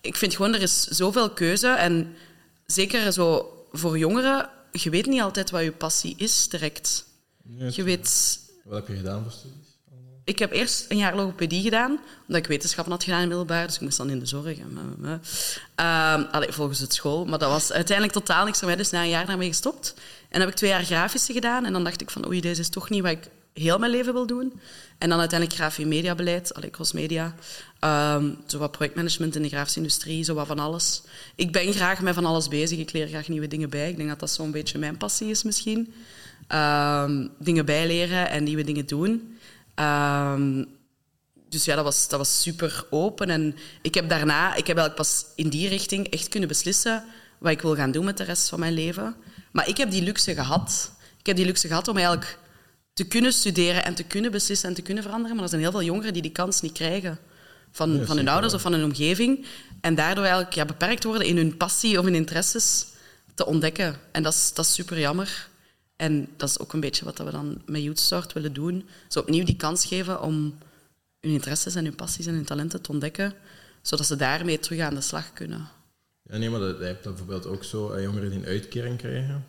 Ik 0.00 0.16
vind 0.16 0.34
gewoon, 0.34 0.54
er 0.54 0.62
is 0.62 0.82
zoveel 0.84 1.30
keuze. 1.30 1.68
En 1.68 2.14
zeker 2.66 3.12
zo 3.12 3.54
voor 3.72 3.98
jongeren, 3.98 4.48
je 4.72 4.90
weet 4.90 5.06
niet 5.06 5.20
altijd 5.20 5.50
wat 5.50 5.62
je 5.62 5.72
passie 5.72 6.14
is 6.16 6.48
direct. 6.48 7.04
Je 7.70 7.82
weet... 7.82 8.38
Wat 8.64 8.74
heb 8.78 8.88
je 8.88 8.96
gedaan 8.96 9.22
voor 9.22 9.32
studies? 9.32 9.69
Ik 10.24 10.38
heb 10.38 10.52
eerst 10.52 10.86
een 10.88 10.96
jaar 10.96 11.16
logopedie 11.16 11.62
gedaan, 11.62 11.98
omdat 12.26 12.42
ik 12.42 12.46
wetenschappen 12.46 12.92
had 12.92 13.04
gedaan 13.04 13.22
in 13.22 13.28
middelbaar, 13.28 13.66
dus 13.66 13.74
ik 13.74 13.80
moest 13.80 13.96
dan 13.96 14.10
in 14.10 14.18
de 14.18 14.26
zorg. 14.26 14.58
Uh, 14.58 16.22
allee, 16.30 16.52
volgens 16.52 16.78
het 16.78 16.94
school. 16.94 17.24
Maar 17.24 17.38
dat 17.38 17.50
was 17.50 17.72
uiteindelijk 17.72 18.16
totaal 18.18 18.44
niks 18.44 18.58
voor 18.58 18.66
mij, 18.68 18.76
dus 18.76 18.90
na 18.90 19.02
een 19.02 19.08
jaar 19.08 19.26
daarmee 19.26 19.48
gestopt. 19.48 19.94
En 19.96 20.02
dan 20.30 20.40
heb 20.40 20.50
ik 20.50 20.56
twee 20.56 20.70
jaar 20.70 20.84
grafische 20.84 21.32
gedaan 21.32 21.64
en 21.64 21.72
dan 21.72 21.84
dacht 21.84 22.00
ik 22.00 22.10
van 22.10 22.26
oei, 22.26 22.40
deze 22.40 22.60
is 22.60 22.68
toch 22.68 22.90
niet 22.90 23.02
wat 23.02 23.10
ik 23.10 23.28
heel 23.52 23.78
mijn 23.78 23.92
leven 23.92 24.12
wil 24.12 24.26
doen. 24.26 24.60
En 24.98 25.08
dan 25.08 25.18
uiteindelijk 25.18 25.58
grafie 25.58 25.86
mediabeleid, 25.86 26.54
allee, 26.54 26.70
crossmedia. 26.70 27.34
Um, 28.14 28.36
zo 28.46 28.58
wat 28.58 28.72
projectmanagement 28.72 29.36
in 29.36 29.42
de 29.42 29.48
grafische 29.48 29.78
industrie, 29.78 30.24
zo 30.24 30.34
wat 30.34 30.46
van 30.46 30.58
alles. 30.58 31.02
Ik 31.34 31.52
ben 31.52 31.72
graag 31.72 32.00
met 32.00 32.14
van 32.14 32.24
alles 32.24 32.48
bezig, 32.48 32.78
ik 32.78 32.92
leer 32.92 33.08
graag 33.08 33.28
nieuwe 33.28 33.48
dingen 33.48 33.70
bij. 33.70 33.90
Ik 33.90 33.96
denk 33.96 34.08
dat 34.08 34.20
dat 34.20 34.30
zo'n 34.30 34.50
beetje 34.50 34.78
mijn 34.78 34.96
passie 34.96 35.30
is 35.30 35.42
misschien. 35.42 35.94
Um, 36.54 37.30
dingen 37.38 37.64
bijleren 37.64 38.30
en 38.30 38.44
nieuwe 38.44 38.64
dingen 38.64 38.86
doen. 38.86 39.38
Um, 39.74 40.78
dus 41.48 41.64
ja, 41.64 41.74
dat 41.74 41.84
was, 41.84 42.08
dat 42.08 42.18
was 42.18 42.42
super 42.42 42.86
open. 42.90 43.30
En 43.30 43.56
ik 43.82 43.94
heb 43.94 44.08
daarna, 44.08 44.54
ik 44.54 44.66
heb 44.66 44.76
eigenlijk 44.76 44.94
pas 44.94 45.24
in 45.34 45.48
die 45.48 45.68
richting 45.68 46.08
echt 46.08 46.28
kunnen 46.28 46.48
beslissen 46.48 47.04
wat 47.38 47.52
ik 47.52 47.60
wil 47.60 47.74
gaan 47.74 47.90
doen 47.90 48.04
met 48.04 48.16
de 48.16 48.24
rest 48.24 48.48
van 48.48 48.58
mijn 48.58 48.72
leven. 48.72 49.16
Maar 49.52 49.68
ik 49.68 49.76
heb 49.76 49.90
die 49.90 50.02
luxe 50.02 50.34
gehad. 50.34 50.92
Ik 51.18 51.26
heb 51.26 51.36
die 51.36 51.44
luxe 51.44 51.68
gehad 51.68 51.88
om 51.88 51.96
eigenlijk 51.96 52.38
te 52.92 53.04
kunnen 53.04 53.32
studeren 53.32 53.84
en 53.84 53.94
te 53.94 54.02
kunnen 54.02 54.30
beslissen 54.30 54.68
en 54.68 54.74
te 54.74 54.82
kunnen 54.82 55.02
veranderen. 55.02 55.34
Maar 55.34 55.44
er 55.44 55.50
zijn 55.50 55.62
heel 55.62 55.70
veel 55.70 55.82
jongeren 55.82 56.12
die 56.12 56.22
die 56.22 56.32
kans 56.32 56.60
niet 56.60 56.72
krijgen 56.72 57.18
van, 57.70 58.06
van 58.06 58.16
hun 58.16 58.28
ouders 58.28 58.54
of 58.54 58.62
van 58.62 58.72
hun 58.72 58.84
omgeving. 58.84 59.46
En 59.80 59.94
daardoor 59.94 60.24
eigenlijk 60.24 60.54
ja, 60.54 60.64
beperkt 60.64 61.04
worden 61.04 61.26
in 61.26 61.36
hun 61.36 61.56
passie 61.56 61.98
of 61.98 62.04
hun 62.04 62.14
interesses 62.14 62.86
te 63.34 63.46
ontdekken. 63.46 63.96
En 64.12 64.22
dat 64.22 64.34
is, 64.34 64.52
dat 64.54 64.64
is 64.64 64.74
super 64.74 64.98
jammer. 64.98 65.48
En 66.00 66.28
dat 66.36 66.48
is 66.48 66.58
ook 66.58 66.72
een 66.72 66.80
beetje 66.80 67.04
wat 67.04 67.18
we 67.18 67.30
dan 67.30 67.62
met 67.66 67.82
Youth 67.82 68.32
willen 68.32 68.52
doen. 68.52 68.84
Zo 69.08 69.20
opnieuw 69.20 69.44
die 69.44 69.56
kans 69.56 69.86
geven 69.86 70.22
om 70.22 70.58
hun 71.20 71.32
interesses 71.32 71.74
en 71.74 71.84
hun 71.84 71.94
passies 71.94 72.26
en 72.26 72.34
hun 72.34 72.44
talenten 72.44 72.82
te 72.82 72.90
ontdekken, 72.90 73.34
zodat 73.82 74.06
ze 74.06 74.16
daarmee 74.16 74.58
terug 74.58 74.80
aan 74.80 74.94
de 74.94 75.00
slag 75.00 75.32
kunnen. 75.32 75.68
Ja, 76.22 76.36
nee, 76.36 76.50
maar 76.50 76.60
dat, 76.60 76.78
je 76.78 76.84
hebt 76.84 77.02
bijvoorbeeld 77.02 77.46
ook 77.46 77.64
zo 77.64 77.90
eh, 77.90 78.02
jongeren 78.02 78.30
die 78.30 78.38
een 78.38 78.46
uitkering 78.46 78.96
krijgen. 78.96 79.44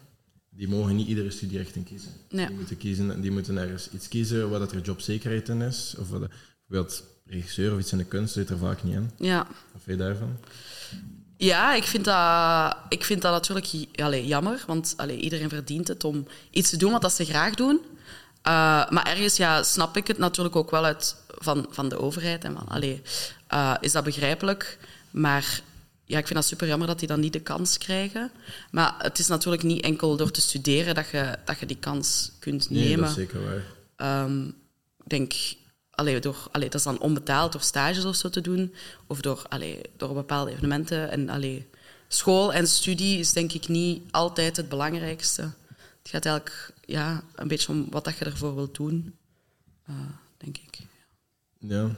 Die 0.49 0.67
mogen 0.67 0.95
niet 0.95 1.07
iedere 1.07 1.31
studierichting 1.31 1.85
kiezen. 1.85 2.11
Die 2.29 2.49
moeten 2.49 2.77
kiezen, 2.77 3.21
die 3.21 3.31
moeten 3.31 3.57
ergens 3.57 3.89
iets 3.89 4.07
kiezen 4.07 4.49
waar 4.49 4.59
dat 4.59 4.71
er 4.71 4.81
jobzekerheid 4.81 5.49
in 5.49 5.61
is. 5.61 5.95
Of 5.99 6.09
wat, 6.09 6.29
bijvoorbeeld 6.67 7.03
regisseur 7.25 7.73
of 7.73 7.79
iets 7.79 7.91
in 7.91 7.97
de 7.97 8.05
kunst 8.05 8.33
zit 8.33 8.49
er 8.49 8.57
vaak 8.57 8.83
niet 8.83 8.93
in. 8.93 9.11
Ja. 9.17 9.47
Wat 9.71 9.81
vind 9.83 9.97
je 9.99 10.03
daarvan? 10.03 10.37
Ja, 11.43 11.73
ik 11.73 11.83
vind 11.83 12.05
dat, 12.05 12.75
ik 12.89 13.03
vind 13.03 13.21
dat 13.21 13.31
natuurlijk 13.31 13.87
allee, 13.95 14.25
jammer, 14.27 14.63
want 14.67 14.93
allee, 14.97 15.17
iedereen 15.17 15.49
verdient 15.49 15.87
het 15.87 16.03
om 16.03 16.27
iets 16.49 16.69
te 16.69 16.77
doen 16.77 16.91
wat 16.91 17.01
dat 17.01 17.13
ze 17.13 17.25
graag 17.25 17.55
doen. 17.55 17.81
Uh, 18.47 18.89
maar 18.89 19.05
ergens 19.05 19.37
ja, 19.37 19.63
snap 19.63 19.97
ik 19.97 20.07
het 20.07 20.17
natuurlijk 20.17 20.55
ook 20.55 20.71
wel 20.71 20.85
uit 20.85 21.15
van, 21.27 21.65
van 21.69 21.89
de 21.89 21.99
overheid. 21.99 22.43
En 22.43 22.53
van, 22.53 22.67
allee, 22.67 23.01
uh, 23.53 23.75
is 23.79 23.91
dat 23.91 24.03
begrijpelijk? 24.03 24.77
Maar 25.11 25.61
ja, 26.05 26.17
ik 26.17 26.27
vind 26.27 26.39
dat 26.39 26.47
super 26.47 26.67
jammer 26.67 26.87
dat 26.87 26.99
die 26.99 27.07
dan 27.07 27.19
niet 27.19 27.33
de 27.33 27.39
kans 27.39 27.77
krijgen. 27.77 28.31
Maar 28.71 28.95
het 28.97 29.19
is 29.19 29.27
natuurlijk 29.27 29.63
niet 29.63 29.83
enkel 29.83 30.17
door 30.17 30.31
te 30.31 30.41
studeren 30.41 30.95
dat 30.95 31.09
je, 31.09 31.37
dat 31.45 31.59
je 31.59 31.65
die 31.65 31.79
kans 31.79 32.31
kunt 32.39 32.69
nee, 32.69 32.83
nemen. 32.83 32.99
dat 32.99 33.09
is 33.09 33.15
zeker 33.15 33.39
waar. 33.97 34.23
Um, 34.23 34.47
ik 35.03 35.09
denk 35.09 35.33
allee, 36.01 36.19
door, 36.19 36.47
allee, 36.51 36.69
dat 36.69 36.79
is 36.79 36.83
dan 36.83 36.99
onbetaald 36.99 37.51
door 37.51 37.61
stages 37.61 38.05
of 38.05 38.15
zo 38.15 38.29
te 38.29 38.41
doen, 38.41 38.73
of 39.07 39.21
door, 39.21 39.45
allee, 39.49 39.81
door 39.97 40.13
bepaalde 40.13 40.51
evenementen. 40.51 41.11
En 41.11 41.29
allee, 41.29 41.67
school 42.07 42.53
en 42.53 42.67
studie 42.67 43.19
is 43.19 43.33
denk 43.33 43.51
ik 43.51 43.67
niet 43.67 44.03
altijd 44.11 44.57
het 44.57 44.69
belangrijkste. 44.69 45.41
Het 46.01 46.09
gaat 46.11 46.25
eigenlijk 46.25 46.73
ja, 46.85 47.23
een 47.35 47.47
beetje 47.47 47.71
om 47.71 47.87
wat 47.89 48.03
dat 48.03 48.17
je 48.17 48.25
ervoor 48.25 48.55
wilt 48.55 48.75
doen, 48.75 49.15
uh, 49.89 49.95
denk 50.37 50.57
ik. 50.57 50.79
Ja. 51.57 51.89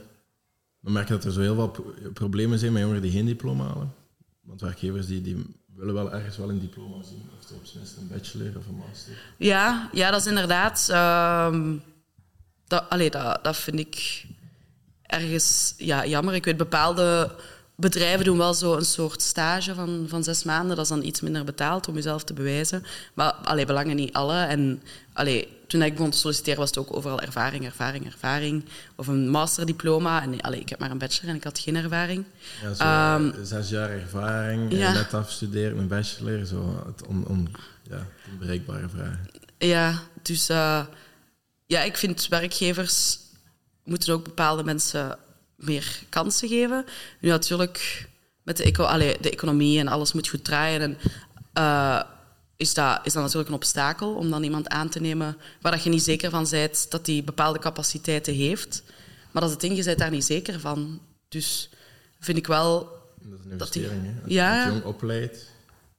We 0.80 0.90
merken 0.90 1.14
dat 1.14 1.24
er 1.24 1.32
zo 1.32 1.40
heel 1.40 1.54
wat 1.54 1.80
problemen 2.12 2.58
zijn 2.58 2.72
met 2.72 2.80
jongeren 2.82 3.02
die 3.02 3.12
geen 3.12 3.26
diploma 3.26 3.66
halen. 3.66 3.94
Want 4.40 4.60
werkgevers 4.60 5.06
die, 5.06 5.22
die 5.22 5.44
willen 5.74 5.94
wel 5.94 6.12
ergens 6.12 6.36
wel 6.36 6.50
een 6.50 6.60
diploma 6.60 7.02
zien, 7.02 7.22
of 7.38 7.44
tenminste 7.44 8.00
een 8.00 8.08
bachelor 8.08 8.56
of 8.56 8.66
een 8.66 8.82
master. 8.88 9.12
Ja, 9.36 9.90
ja 9.92 10.10
dat 10.10 10.20
is 10.20 10.26
inderdaad... 10.26 10.88
Uh, 10.90 11.74
dat, 12.66 12.84
allee, 12.88 13.10
dat, 13.10 13.38
dat 13.42 13.56
vind 13.56 13.78
ik 13.78 14.24
ergens 15.02 15.74
ja, 15.76 16.06
jammer. 16.06 16.34
Ik 16.34 16.44
weet, 16.44 16.56
bepaalde 16.56 17.30
bedrijven 17.76 18.24
doen 18.24 18.38
wel 18.38 18.54
zo 18.54 18.74
een 18.74 18.84
soort 18.84 19.22
stage 19.22 19.74
van, 19.74 20.06
van 20.08 20.24
zes 20.24 20.44
maanden. 20.44 20.76
Dat 20.76 20.84
is 20.84 20.90
dan 20.90 21.02
iets 21.02 21.20
minder 21.20 21.44
betaald 21.44 21.88
om 21.88 21.94
jezelf 21.94 22.24
te 22.24 22.32
bewijzen. 22.32 22.84
Maar 23.14 23.32
allee, 23.32 23.66
belangen 23.66 23.96
niet 23.96 24.12
alle. 24.12 24.44
En 24.44 24.82
allee, 25.12 25.48
toen 25.66 25.82
ik 25.82 25.94
begon 25.94 26.10
te 26.10 26.18
solliciteren 26.18 26.58
was 26.58 26.68
het 26.68 26.78
ook 26.78 26.96
overal 26.96 27.20
ervaring, 27.20 27.64
ervaring, 27.64 28.06
ervaring. 28.06 28.64
Of 28.94 29.06
een 29.06 29.28
masterdiploma. 29.28 30.22
En 30.22 30.40
allee, 30.40 30.60
ik 30.60 30.68
heb 30.68 30.78
maar 30.78 30.90
een 30.90 30.98
bachelor 30.98 31.30
en 31.30 31.36
ik 31.36 31.44
had 31.44 31.58
geen 31.58 31.76
ervaring. 31.76 32.24
Ja, 32.62 32.74
zo, 32.74 33.22
um, 33.22 33.44
zes 33.44 33.68
jaar 33.68 33.90
ervaring, 33.90 34.72
ja. 34.72 34.92
net 34.92 35.14
afstuderen, 35.14 35.78
een 35.78 35.88
bachelor. 35.88 36.46
Zo, 36.46 36.84
het 36.86 37.06
on, 37.06 37.24
on, 37.26 37.54
ja, 37.90 38.06
onbereikbare 38.32 38.88
vragen. 38.88 39.26
Ja, 39.58 40.02
dus... 40.22 40.50
Uh, 40.50 40.84
ja, 41.74 41.82
ik 41.82 41.96
vind 41.96 42.28
werkgevers 42.28 43.18
moeten 43.84 44.14
ook 44.14 44.24
bepaalde 44.24 44.64
mensen 44.64 45.18
meer 45.56 46.02
kansen 46.08 46.48
geven. 46.48 46.84
Nu 47.20 47.28
natuurlijk, 47.28 48.08
met 48.42 48.56
de, 48.56 48.62
eco 48.62 48.84
allee, 48.84 49.16
de 49.20 49.30
economie 49.30 49.78
en 49.78 49.88
alles 49.88 50.12
moet 50.12 50.28
goed 50.28 50.44
draaien. 50.44 50.80
En, 50.80 50.98
uh, 51.58 52.02
is, 52.56 52.74
dat, 52.74 53.00
is 53.04 53.12
dat 53.12 53.22
natuurlijk 53.22 53.48
een 53.48 53.54
obstakel 53.54 54.14
om 54.14 54.30
dan 54.30 54.42
iemand 54.42 54.68
aan 54.68 54.88
te 54.88 55.00
nemen 55.00 55.36
waar 55.60 55.72
dat 55.72 55.82
je 55.82 55.90
niet 55.90 56.02
zeker 56.02 56.30
van 56.30 56.46
bent 56.50 56.90
dat 56.90 57.04
die 57.04 57.22
bepaalde 57.22 57.58
capaciteiten 57.58 58.34
heeft. 58.34 58.82
Maar 59.32 59.42
dat 59.42 59.44
is 59.44 59.50
het 59.50 59.60
ding, 59.60 59.76
je 59.76 59.84
bent 59.84 59.98
daar 59.98 60.10
niet 60.10 60.24
zeker 60.24 60.60
van. 60.60 61.00
Dus 61.28 61.70
vind 62.18 62.38
ik 62.38 62.46
wel... 62.46 63.02
Dat 63.22 63.38
is 63.38 63.44
een 63.44 63.50
investering, 63.50 64.02
die, 64.02 64.10
hè? 64.10 64.22
Als 64.22 64.32
ja, 64.32 64.64
je 64.64 64.72
jong 64.72 64.84
opleidt, 64.84 65.46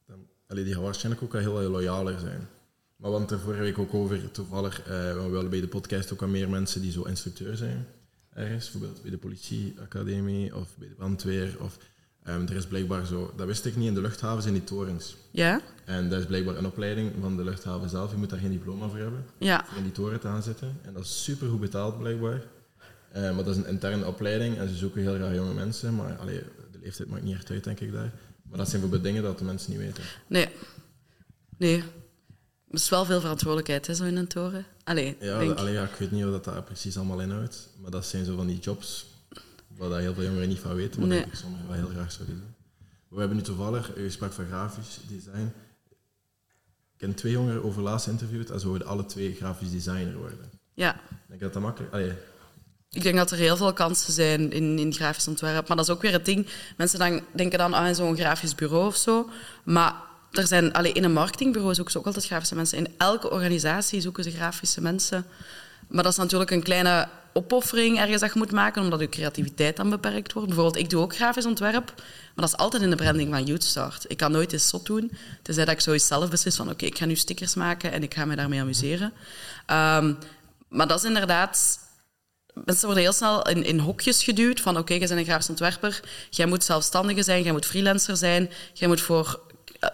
dan, 0.08 0.28
allee, 0.48 0.64
die 0.64 0.74
gaan 0.74 0.84
waarschijnlijk 0.84 1.24
ook 1.24 1.42
heel 1.42 1.70
loyaler 1.70 2.20
zijn. 2.20 2.48
Maar 2.96 3.12
want 3.12 3.32
er 3.32 3.40
vorige 3.40 3.62
week 3.62 3.78
ook 3.78 3.94
over, 3.94 4.32
toevallig, 4.32 4.82
uh, 4.82 4.88
we 5.14 5.30
willen 5.30 5.50
bij 5.50 5.62
de 5.62 5.68
podcast 5.68 6.14
ook 6.14 6.22
al 6.22 6.28
meer 6.28 6.50
mensen 6.50 6.82
die 6.82 6.92
zo 6.92 7.04
instructeur 7.04 7.58
zijn. 7.58 7.88
Ergens, 8.34 8.72
bijvoorbeeld 8.72 9.02
bij 9.02 9.12
de 9.12 9.18
politieacademie 9.18 10.56
of 10.56 10.78
bij 10.78 10.88
de 10.88 10.94
brandweer. 10.94 11.56
Of, 11.60 11.78
um, 12.28 12.48
er 12.48 12.56
is 12.56 12.66
blijkbaar 12.66 13.06
zo, 13.06 13.34
dat 13.36 13.48
wist 13.48 13.66
ik 13.66 13.76
niet, 13.76 13.88
in 13.88 13.94
de 13.94 14.02
luchthaven 14.02 14.42
zijn 14.42 14.54
die 14.54 14.64
torens. 14.64 15.16
Ja. 15.32 15.62
En 15.86 16.10
dat 16.10 16.20
is 16.20 16.26
blijkbaar 16.26 16.56
een 16.56 16.66
opleiding 16.66 17.12
van 17.22 17.38
de 17.38 17.44
luchthaven 17.44 17.90
zelf. 17.90 18.12
Je 18.12 18.18
moet 18.18 18.30
daar 18.30 18.40
geen 18.40 18.52
diploma 18.52 18.88
voor 18.88 18.98
hebben. 18.98 19.26
Ja. 19.38 19.66
Om 19.72 19.78
in 19.78 19.84
die 19.84 19.92
toren 19.92 20.20
te 20.20 20.28
gaan 20.28 20.44
zitten. 20.44 20.78
En 20.82 20.94
dat 20.94 21.04
is 21.04 21.24
super 21.24 21.50
goed 21.50 21.60
betaald 21.60 22.00
blijkbaar. 22.00 22.44
Uh, 23.16 23.22
maar 23.22 23.44
dat 23.44 23.48
is 23.48 23.58
een 23.58 23.68
interne 23.68 24.06
opleiding 24.06 24.58
en 24.58 24.70
ze 24.70 24.76
zoeken 24.76 25.02
heel 25.02 25.16
graag 25.16 25.36
jonge 25.36 25.54
mensen. 25.54 25.96
Maar 25.96 26.18
allee, 26.18 26.40
de 26.72 26.80
leeftijd 26.82 27.10
maakt 27.10 27.24
niet 27.24 27.36
echt 27.36 27.50
uit, 27.50 27.64
denk 27.64 27.80
ik 27.80 27.92
daar. 27.92 28.12
Maar 28.50 28.58
dat 28.58 28.70
zijn 28.70 28.82
bijvoorbeeld 28.82 29.04
dingen 29.04 29.24
dat 29.24 29.38
de 29.40 29.46
mensen 29.46 29.72
niet 29.72 29.80
weten. 29.80 30.04
Nee. 30.28 30.50
Nee. 31.58 31.84
Het 32.68 32.80
is 32.80 32.90
wel 32.90 33.06
veel 33.06 33.20
verantwoordelijkheid, 33.20 33.88
hè, 33.88 33.96
zo 33.96 34.04
in 34.04 34.16
een 34.16 34.28
toren. 34.28 34.66
Allee, 34.84 35.18
ja, 35.20 35.40
denk... 35.40 35.58
allee, 35.58 35.74
ja, 35.74 35.84
ik 35.84 35.96
weet 35.96 36.12
niet 36.12 36.24
wat 36.24 36.32
dat 36.32 36.54
daar 36.54 36.64
precies 36.64 36.98
allemaal 36.98 37.22
inhoudt. 37.22 37.70
Maar 37.82 37.92
dat 37.92 38.06
zijn 38.06 38.26
zo 38.26 38.36
van 38.36 38.48
die 38.48 38.60
jobs 38.60 39.06
waar 39.68 40.00
heel 40.00 40.14
veel 40.14 40.24
jongeren 40.24 40.48
niet 40.48 40.60
van 40.60 40.76
weten, 40.76 41.00
maar 41.00 41.10
nee. 41.10 41.20
dat 41.20 41.28
ik 41.28 41.36
sommigen 41.36 41.68
wel 41.68 41.76
heel 41.76 41.88
graag 41.88 42.12
zouden 42.12 42.36
doen. 42.36 42.54
We 43.08 43.20
hebben 43.20 43.38
nu 43.38 43.44
toevallig 43.44 43.96
een 43.96 44.04
gesprek 44.04 44.32
van 44.32 44.46
grafisch 44.46 45.00
design. 45.08 45.54
Ik 46.96 47.02
heb 47.02 47.16
twee 47.16 47.32
jongeren 47.32 47.64
over 47.64 47.82
laatst 47.82 48.08
interviewd 48.08 48.50
en 48.50 48.60
ze 48.60 48.68
wilden 48.68 48.88
alle 48.88 49.06
twee 49.06 49.36
grafisch 49.36 49.72
designer 49.72 50.18
worden. 50.18 50.50
Ja. 50.74 51.02
Denk 51.28 51.40
dat 51.40 51.54
dat 51.54 51.62
makkelijk 51.62 51.94
allee. 51.94 52.14
Ik 52.90 53.04
denk 53.04 53.16
dat 53.16 53.32
er 53.32 53.38
heel 53.38 53.58
veel 53.58 53.74
kansen 53.74 54.14
zijn 54.14 54.52
in, 54.52 54.80
in 54.80 54.94
grafisch 54.94 55.28
ontwerp. 55.28 55.68
Maar 55.68 55.78
dat 55.78 55.88
is 55.88 55.94
ook 55.94 56.02
weer 56.02 56.12
het 56.12 56.26
ding. 56.26 56.48
Mensen 56.78 57.00
dan, 57.00 57.22
denken 57.32 57.58
dan 57.58 57.76
aan 57.76 57.96
zo'n 57.96 58.18
grafisch 58.18 58.56
bureau 58.56 58.86
of 58.86 58.96
zo. 58.96 59.30
Maar 59.64 59.96
er 60.38 60.48
zijn, 60.48 60.74
allee, 60.74 60.92
in 60.92 61.04
een 61.04 61.14
marketingbureau 61.14 61.74
zoeken 61.74 61.94
ze 61.94 62.00
ook 62.00 62.06
altijd 62.06 62.26
grafische 62.26 62.56
mensen. 62.56 62.78
In 62.78 62.94
elke 62.98 63.32
organisatie 63.32 64.02
zoeken 64.02 64.24
ze 64.24 64.32
grafische 64.32 64.82
mensen. 64.82 65.26
Maar 65.88 66.04
dat 66.04 66.12
is 66.12 66.18
natuurlijk 66.18 66.52
een 66.52 66.64
kleine 66.64 67.08
opoffering 67.34 68.00
ergens 68.00 68.22
dat 68.22 68.34
je 68.34 68.40
moet 68.40 68.52
maken, 68.52 68.82
omdat 68.82 69.00
je 69.00 69.10
creativiteit 69.10 69.78
dan 69.78 69.90
beperkt 69.90 70.34
wordt. 70.34 70.48
Bijvoorbeeld, 70.48 70.84
ik 70.84 70.90
doe 70.90 71.02
ook 71.02 71.16
grafisch 71.16 71.46
ontwerp, 71.46 71.94
maar 71.96 72.46
dat 72.46 72.48
is 72.48 72.58
altijd 72.58 72.84
in 72.84 72.90
de 72.90 72.96
branding 72.96 73.30
van 73.30 73.44
Youthstart. 73.44 74.06
Ik 74.08 74.18
kan 74.18 74.32
nooit 74.32 74.54
eens 74.54 74.68
zot 74.68 74.86
doen, 74.86 75.12
tenzij 75.42 75.66
dat 75.66 75.74
ik 75.74 75.82
zoiets 75.82 76.08
zelf 76.08 76.30
beslis 76.30 76.56
van 76.56 76.70
oké, 76.70 76.86
ik 76.86 76.98
ga 76.98 77.06
nu 77.06 77.16
stickers 77.16 77.56
maken 77.56 77.92
en 77.92 78.04
ik 78.04 78.14
ga 78.14 78.26
me 78.26 78.36
daarmee 78.36 78.62
amuseren. 78.62 79.14
Um, 79.72 80.18
maar 80.70 80.88
dat 80.88 80.98
is 81.00 81.04
inderdaad... 81.04 81.84
Mensen 82.66 82.86
worden 82.86 83.04
heel 83.04 83.14
snel 83.14 83.50
in, 83.50 83.64
in 83.64 83.80
hokjes 83.80 84.24
geduwd 84.24 84.62
van 84.62 84.78
oké, 84.78 84.94
je 84.94 85.00
bent 85.00 85.12
een 85.12 85.26
grafisch 85.26 85.50
ontwerper, 85.50 86.00
jij 86.30 86.46
moet 86.46 86.64
zelfstandige 86.64 87.24
zijn, 87.24 87.44
jij 87.44 87.52
moet 87.52 87.66
freelancer 87.66 88.18
zijn, 88.18 88.50
jij 88.74 88.88
moet 88.88 89.02
voor 89.02 89.40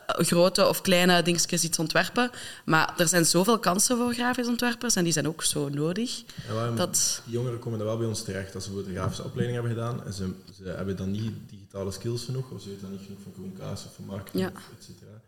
grote 0.08 0.68
of 0.68 0.82
kleine 0.82 1.22
dingetjes 1.22 1.64
iets 1.64 1.80
ontwerpen. 1.80 2.32
Maar 2.66 2.94
er 2.98 3.08
zijn 3.08 3.26
zoveel 3.26 3.60
kansen 3.60 3.98
voor 3.98 4.14
grafisch 4.14 4.48
ontwerpers 4.48 4.96
en 4.96 5.04
die 5.04 5.14
zijn 5.14 5.28
ook 5.28 5.44
zo 5.44 5.70
nodig. 5.70 6.24
Ja, 6.48 6.72
dat... 6.72 7.22
Die 7.26 7.34
jongeren 7.34 7.60
komen 7.60 7.80
er 7.80 7.86
wel 7.86 7.98
bij 7.98 8.08
ons 8.08 8.24
terecht 8.24 8.56
als 8.56 8.64
ze 8.64 8.72
een 8.72 8.94
grafische 8.94 9.24
opleiding 9.24 9.60
hebben 9.60 9.78
gedaan 9.78 10.06
en 10.06 10.14
ze, 10.14 10.32
ze 10.56 10.64
hebben 10.64 10.98
dan 10.98 11.12
niet 11.12 11.34
digitale 11.50 11.92
skills 11.92 12.24
genoeg 12.24 12.52
of 12.52 12.62
ze 12.62 12.68
weten 12.68 12.82
dan 12.82 12.92
niet 12.92 13.02
genoeg 13.06 13.22
van 13.24 13.34
communicatie 13.34 13.88
of 13.88 13.96
van 13.96 14.06
marketing, 14.06 14.44
ja. 14.44 14.50
et 14.50 14.84
cetera. 14.84 15.22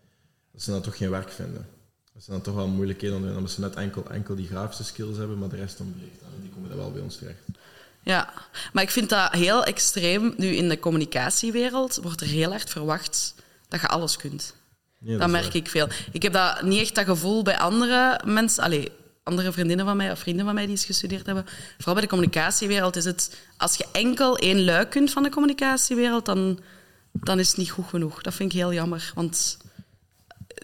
Dat 0.51 0.61
ze 0.61 0.71
dan 0.71 0.81
toch 0.81 0.97
geen 0.97 1.09
werk 1.09 1.31
vinden. 1.31 1.67
Dat 2.13 2.23
zijn 2.23 2.37
dan 2.37 2.45
toch 2.45 2.55
wel 2.55 2.67
moeilijkheden, 2.67 3.35
omdat 3.35 3.51
ze 3.51 3.59
net 3.59 3.75
enkel, 3.75 4.03
enkel 4.09 4.35
die 4.35 4.47
grafische 4.47 4.83
skills 4.83 5.17
hebben, 5.17 5.39
maar 5.39 5.49
de 5.49 5.55
rest 5.55 5.79
ontbreekt. 5.79 6.21
En 6.21 6.41
die 6.41 6.49
komen 6.49 6.69
dan 6.69 6.77
wel 6.77 6.91
bij 6.91 7.01
ons 7.01 7.17
terecht. 7.17 7.39
Ja, 8.01 8.33
maar 8.73 8.83
ik 8.83 8.89
vind 8.89 9.09
dat 9.09 9.31
heel 9.31 9.63
extreem. 9.63 10.33
Nu 10.37 10.47
in 10.47 10.69
de 10.69 10.79
communicatiewereld 10.79 11.99
wordt 12.01 12.21
er 12.21 12.27
heel 12.27 12.49
hard 12.49 12.69
verwacht 12.69 13.35
dat 13.73 13.81
je 13.81 13.87
alles 13.87 14.17
kunt. 14.17 14.55
Nee, 14.99 15.17
dat 15.17 15.29
merk 15.29 15.53
ik 15.53 15.69
veel. 15.69 15.87
Ik 16.11 16.21
heb 16.21 16.33
dat 16.33 16.61
niet 16.61 16.81
echt 16.81 16.95
dat 16.95 17.05
gevoel 17.05 17.43
bij 17.43 17.57
andere 17.57 18.21
mensen, 18.25 18.63
allee, 18.63 18.91
andere 19.23 19.51
vriendinnen 19.51 19.85
van 19.85 19.97
mij 19.97 20.11
of 20.11 20.19
vrienden 20.19 20.45
van 20.45 20.53
mij 20.53 20.63
die 20.63 20.71
eens 20.71 20.85
gestudeerd 20.85 21.25
hebben. 21.25 21.45
Vooral 21.75 21.93
bij 21.93 22.03
de 22.03 22.09
communicatiewereld 22.09 22.95
is 22.95 23.05
het, 23.05 23.37
als 23.57 23.75
je 23.75 23.85
enkel 23.91 24.37
één 24.37 24.63
luik 24.63 24.89
kunt 24.89 25.11
van 25.11 25.23
de 25.23 25.29
communicatiewereld, 25.29 26.25
dan, 26.25 26.59
dan 27.11 27.39
is 27.39 27.47
het 27.47 27.57
niet 27.57 27.71
goed 27.71 27.87
genoeg. 27.87 28.21
Dat 28.21 28.33
vind 28.33 28.51
ik 28.53 28.57
heel 28.57 28.73
jammer. 28.73 29.11
Want 29.15 29.57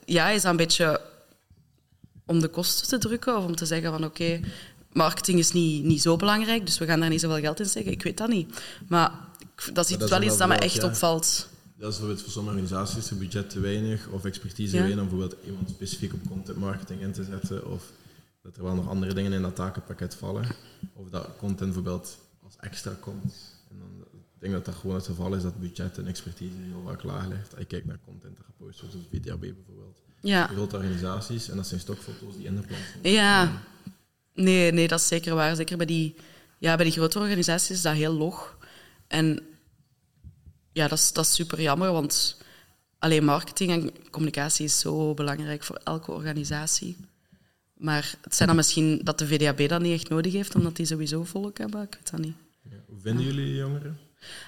ja, 0.05 0.29
is 0.29 0.41
dat 0.41 0.51
een 0.51 0.57
beetje 0.57 1.01
om 2.25 2.39
de 2.39 2.47
kosten 2.47 2.87
te 2.87 2.97
drukken 2.97 3.37
of 3.37 3.45
om 3.45 3.55
te 3.55 3.65
zeggen 3.65 3.91
van 3.91 4.03
oké, 4.03 4.39
marketing 4.91 5.39
is 5.39 5.51
niet, 5.51 5.83
niet 5.83 6.01
zo 6.01 6.15
belangrijk, 6.15 6.65
dus 6.65 6.77
we 6.77 6.85
gaan 6.85 6.99
daar 6.99 7.09
niet 7.09 7.21
zoveel 7.21 7.39
geld 7.39 7.59
in 7.59 7.65
steken. 7.65 7.91
Ik 7.91 8.03
weet 8.03 8.17
dat 8.17 8.29
niet. 8.29 8.61
Maar 8.87 9.11
dat 9.73 9.89
is 9.89 9.97
dat 9.97 10.01
is 10.01 10.09
wel 10.09 10.21
iets 10.21 10.37
dat 10.37 10.47
me 10.47 10.55
echt 10.55 10.73
ja. 10.73 10.85
opvalt. 10.85 11.47
Dat 11.79 11.91
is 11.91 11.97
bijvoorbeeld 11.97 12.21
voor 12.21 12.31
sommige 12.31 12.55
organisaties 12.57 13.11
een 13.11 13.17
budget 13.17 13.49
te 13.49 13.59
weinig 13.59 14.07
of 14.07 14.25
expertise 14.25 14.69
te 14.71 14.75
Ja. 14.77 14.83
weinig 14.83 15.03
om 15.03 15.09
bijvoorbeeld 15.09 15.45
iemand 15.45 15.69
specifiek 15.69 16.13
op 16.13 16.19
content 16.27 16.57
marketing 16.57 17.01
in 17.01 17.11
te 17.11 17.23
zetten 17.23 17.67
of 17.71 17.91
dat 18.41 18.57
er 18.57 18.63
wel 18.63 18.75
nog 18.75 18.87
andere 18.89 19.13
dingen 19.13 19.33
in 19.33 19.41
dat 19.41 19.55
takenpakket 19.55 20.15
vallen. 20.15 20.45
Of 20.93 21.09
dat 21.09 21.27
content 21.37 21.73
bijvoorbeeld 21.73 22.17
als 22.43 22.55
extra 22.59 22.97
komt. 22.99 23.33
En 23.69 23.77
dan, 23.79 24.05
ik 24.11 24.39
denk 24.39 24.53
dat 24.53 24.65
dat 24.65 24.75
gewoon 24.75 24.95
het 24.95 25.05
geval 25.05 25.33
is 25.33 25.41
dat 25.43 25.59
budget 25.59 25.97
en 25.97 26.07
expertise 26.07 26.53
heel 26.57 26.83
vaak 26.85 27.03
laag 27.03 27.27
ligt. 27.27 27.59
Ik 27.59 27.67
kijk 27.67 27.85
naar 27.85 27.99
content 28.05 28.35
dat 28.37 28.45
gepost 28.45 28.79
wordt, 28.79 28.95
zoals 28.95 29.07
VDAB 29.11 29.39
bijvoorbeeld. 29.39 29.97
Ja. 30.21 30.47
Grote 30.47 30.75
organisaties 30.75 31.49
en 31.49 31.55
dat 31.55 31.67
zijn 31.67 31.79
stokfoto's 31.79 32.35
die 32.37 32.45
in 32.45 32.55
de 32.55 32.61
plan 32.61 32.79
zijn. 33.01 33.13
Ja, 33.13 33.61
nee, 34.33 34.71
nee, 34.71 34.87
dat 34.87 34.99
is 34.99 35.07
zeker 35.07 35.35
waar. 35.35 35.55
Zeker 35.55 35.77
bij 35.77 35.85
die, 35.85 36.15
ja, 36.57 36.75
bij 36.75 36.85
die 36.85 36.93
grote 36.93 37.19
organisaties 37.19 37.69
is 37.69 37.81
dat 37.81 37.93
heel 37.95 38.13
log. 38.13 38.57
En 39.07 39.39
ja, 40.71 40.87
dat 40.87 40.97
is, 40.97 41.13
dat 41.13 41.25
is 41.25 41.33
super 41.33 41.61
jammer, 41.61 41.91
want 41.91 42.37
alleen 42.99 43.23
marketing 43.23 43.71
en 43.71 44.09
communicatie 44.09 44.65
is 44.65 44.79
zo 44.79 45.13
belangrijk 45.13 45.63
voor 45.63 45.79
elke 45.83 46.11
organisatie. 46.11 46.97
Maar 47.73 48.15
het 48.21 48.35
zijn 48.35 48.47
dan 48.47 48.57
misschien 48.57 49.01
dat 49.03 49.19
de 49.19 49.27
VDAB 49.27 49.67
dat 49.67 49.81
niet 49.81 49.93
echt 49.93 50.09
nodig 50.09 50.33
heeft, 50.33 50.55
omdat 50.55 50.75
die 50.75 50.85
sowieso 50.85 51.23
volk 51.23 51.57
hebben. 51.57 51.81
Ik 51.81 51.93
weet 51.93 52.11
dat 52.11 52.19
niet. 52.19 52.35
Ja. 52.63 52.77
Hoe 52.87 52.99
vinden 52.99 53.25
jullie 53.25 53.55
jongeren? 53.55 53.97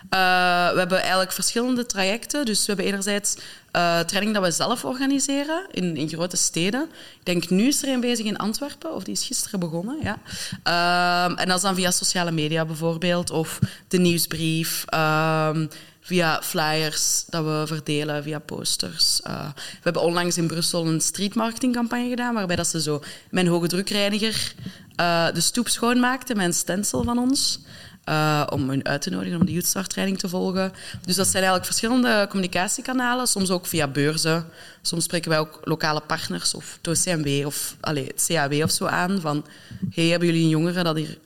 Eh, 0.09 0.71
we 0.71 0.77
hebben 0.77 0.99
eigenlijk 0.99 1.31
verschillende 1.31 1.85
trajecten. 1.85 2.45
Dus 2.45 2.59
we 2.59 2.65
hebben 2.65 2.85
enerzijds 2.85 3.37
eh 3.71 3.99
training 3.99 4.33
dat 4.33 4.43
we 4.43 4.51
zelf 4.51 4.85
organiseren 4.85 5.67
in, 5.71 5.97
in 5.97 6.09
grote 6.09 6.37
steden. 6.37 6.89
Ik 7.19 7.25
denk 7.25 7.49
nu 7.49 7.67
is 7.67 7.83
er 7.83 7.89
een 7.89 7.99
bezig 7.99 8.25
in 8.25 8.37
Antwerpen, 8.37 8.95
of 8.95 9.03
die 9.03 9.13
is 9.13 9.25
gisteren 9.25 9.59
begonnen. 9.59 9.97
Ja. 10.03 10.19
Ehm, 10.63 11.37
en 11.37 11.47
dat 11.47 11.55
is 11.55 11.61
dan 11.61 11.75
via 11.75 11.91
sociale 11.91 12.31
media 12.31 12.65
bijvoorbeeld, 12.65 13.29
of 13.29 13.59
de 13.87 13.97
nieuwsbrief, 13.97 14.85
ehm, 14.87 15.67
via 16.01 16.41
flyers 16.41 17.23
dat 17.29 17.43
we 17.43 17.63
verdelen, 17.65 18.23
via 18.23 18.39
posters. 18.39 19.21
Eh, 19.21 19.47
we 19.55 19.79
hebben 19.81 20.01
onlangs 20.01 20.37
in 20.37 20.47
Brussel 20.47 20.87
een 20.87 21.01
streetmarketingcampagne 21.01 22.09
gedaan, 22.09 22.33
waarbij 22.33 22.55
dat 22.55 22.67
ze 22.67 22.81
zo 22.81 23.01
mijn 23.29 23.47
hoge 23.47 23.67
drukreiniger 23.67 24.53
eh, 24.95 25.31
de 25.33 25.41
stoep 25.41 25.67
schoonmaakte 25.67 26.35
met 26.35 26.45
een 26.45 26.53
stencil 26.53 27.03
van 27.03 27.17
ons. 27.17 27.59
eh, 28.03 28.47
om 28.49 28.69
hun 28.69 28.85
uit 28.85 29.01
te 29.01 29.09
nodigen 29.09 29.39
om 29.39 29.45
de 29.45 29.51
Youth 29.51 29.89
training 29.89 30.19
te 30.19 30.29
volgen. 30.29 30.71
Dus 31.05 31.15
dat 31.15 31.25
zijn 31.27 31.43
eigenlijk 31.43 31.65
verschillende 31.65 32.25
communicatiekanalen, 32.29 33.27
soms 33.27 33.49
ook 33.49 33.65
via 33.65 33.87
beurzen. 33.87 34.45
Soms 34.81 35.03
spreken 35.03 35.29
wij 35.29 35.39
ook 35.39 35.59
lokale 35.63 36.01
partners 36.01 36.53
of 36.53 36.77
het 36.81 36.87
OCMW 36.87 37.45
of 37.45 37.75
allee, 37.79 38.05
het 38.05 38.25
CAW 38.27 38.63
of 38.63 38.71
zo 38.71 38.85
aan. 38.85 39.21
Van, 39.21 39.45
hey, 39.89 40.05
hebben 40.05 40.27
jullie 40.27 40.43
een 40.43 40.49
jongere 40.49 40.83
dat 40.83 40.95
hier 40.95 41.17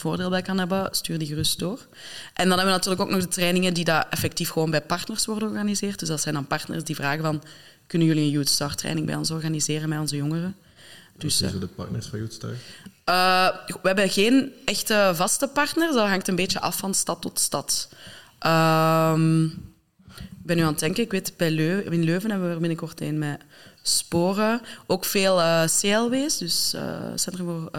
voordeel 0.00 0.30
bij 0.30 0.42
kan 0.42 0.58
hebben? 0.58 0.88
Stuur 0.90 1.18
die 1.18 1.28
gerust 1.28 1.58
door. 1.58 1.78
En 2.34 2.48
dan 2.48 2.58
hebben 2.58 2.64
we 2.66 2.70
natuurlijk 2.70 3.00
ook 3.02 3.10
nog 3.10 3.20
de 3.20 3.28
trainingen 3.28 3.74
die 3.74 3.84
dat 3.84 4.06
effectief 4.10 4.50
gewoon 4.50 4.70
bij 4.70 4.82
partners 4.82 5.26
worden 5.26 5.48
georganiseerd. 5.48 5.98
Dus 5.98 6.08
dat 6.08 6.20
zijn 6.20 6.34
dan 6.34 6.46
partners 6.46 6.84
die 6.84 6.94
vragen 6.94 7.22
van, 7.22 7.42
kunnen 7.86 8.08
jullie 8.08 8.22
een 8.24 8.30
Youth 8.30 8.48
Start 8.48 8.78
training 8.78 9.06
bij 9.06 9.14
ons 9.14 9.30
organiseren 9.30 9.88
met 9.88 9.98
onze 9.98 10.16
jongeren? 10.16 10.56
Dus, 11.16 11.22
Dus, 11.22 11.40
eh, 11.40 11.48
zijn 11.48 11.60
de 11.60 11.66
partners 11.66 12.06
van 12.06 12.18
Youthstar? 12.18 12.50
eh, 13.04 13.48
we 13.66 13.78
hebben 13.82 14.10
geen 14.10 14.52
echte 14.64 15.12
vaste 15.14 15.48
partners. 15.48 15.94
Dat 15.94 16.08
hangt 16.08 16.28
een 16.28 16.36
beetje 16.36 16.60
af 16.60 16.76
van 16.76 16.94
stad 16.94 17.22
tot 17.22 17.38
stad. 17.38 17.88
Ehm, 18.38 19.44
ik 19.44 20.46
ben 20.46 20.56
nu 20.56 20.62
aan 20.62 20.70
het 20.70 20.78
denken. 20.78 21.02
Ik 21.02 21.10
weet, 21.10 21.32
bij 21.36 21.50
Leu 21.50 21.80
in 21.80 22.04
Leuven 22.04 22.30
hebben 22.30 22.48
we 22.48 22.54
er 22.54 22.60
binnenkort 22.60 23.00
een 23.00 23.18
met 23.18 23.40
sporen. 23.82 24.60
Ook 24.86 25.04
veel 25.04 25.40
eh, 25.40 25.64
CLW's, 25.80 26.38
dus 26.38 26.74
Centrum 27.14 27.46
voor 27.46 27.70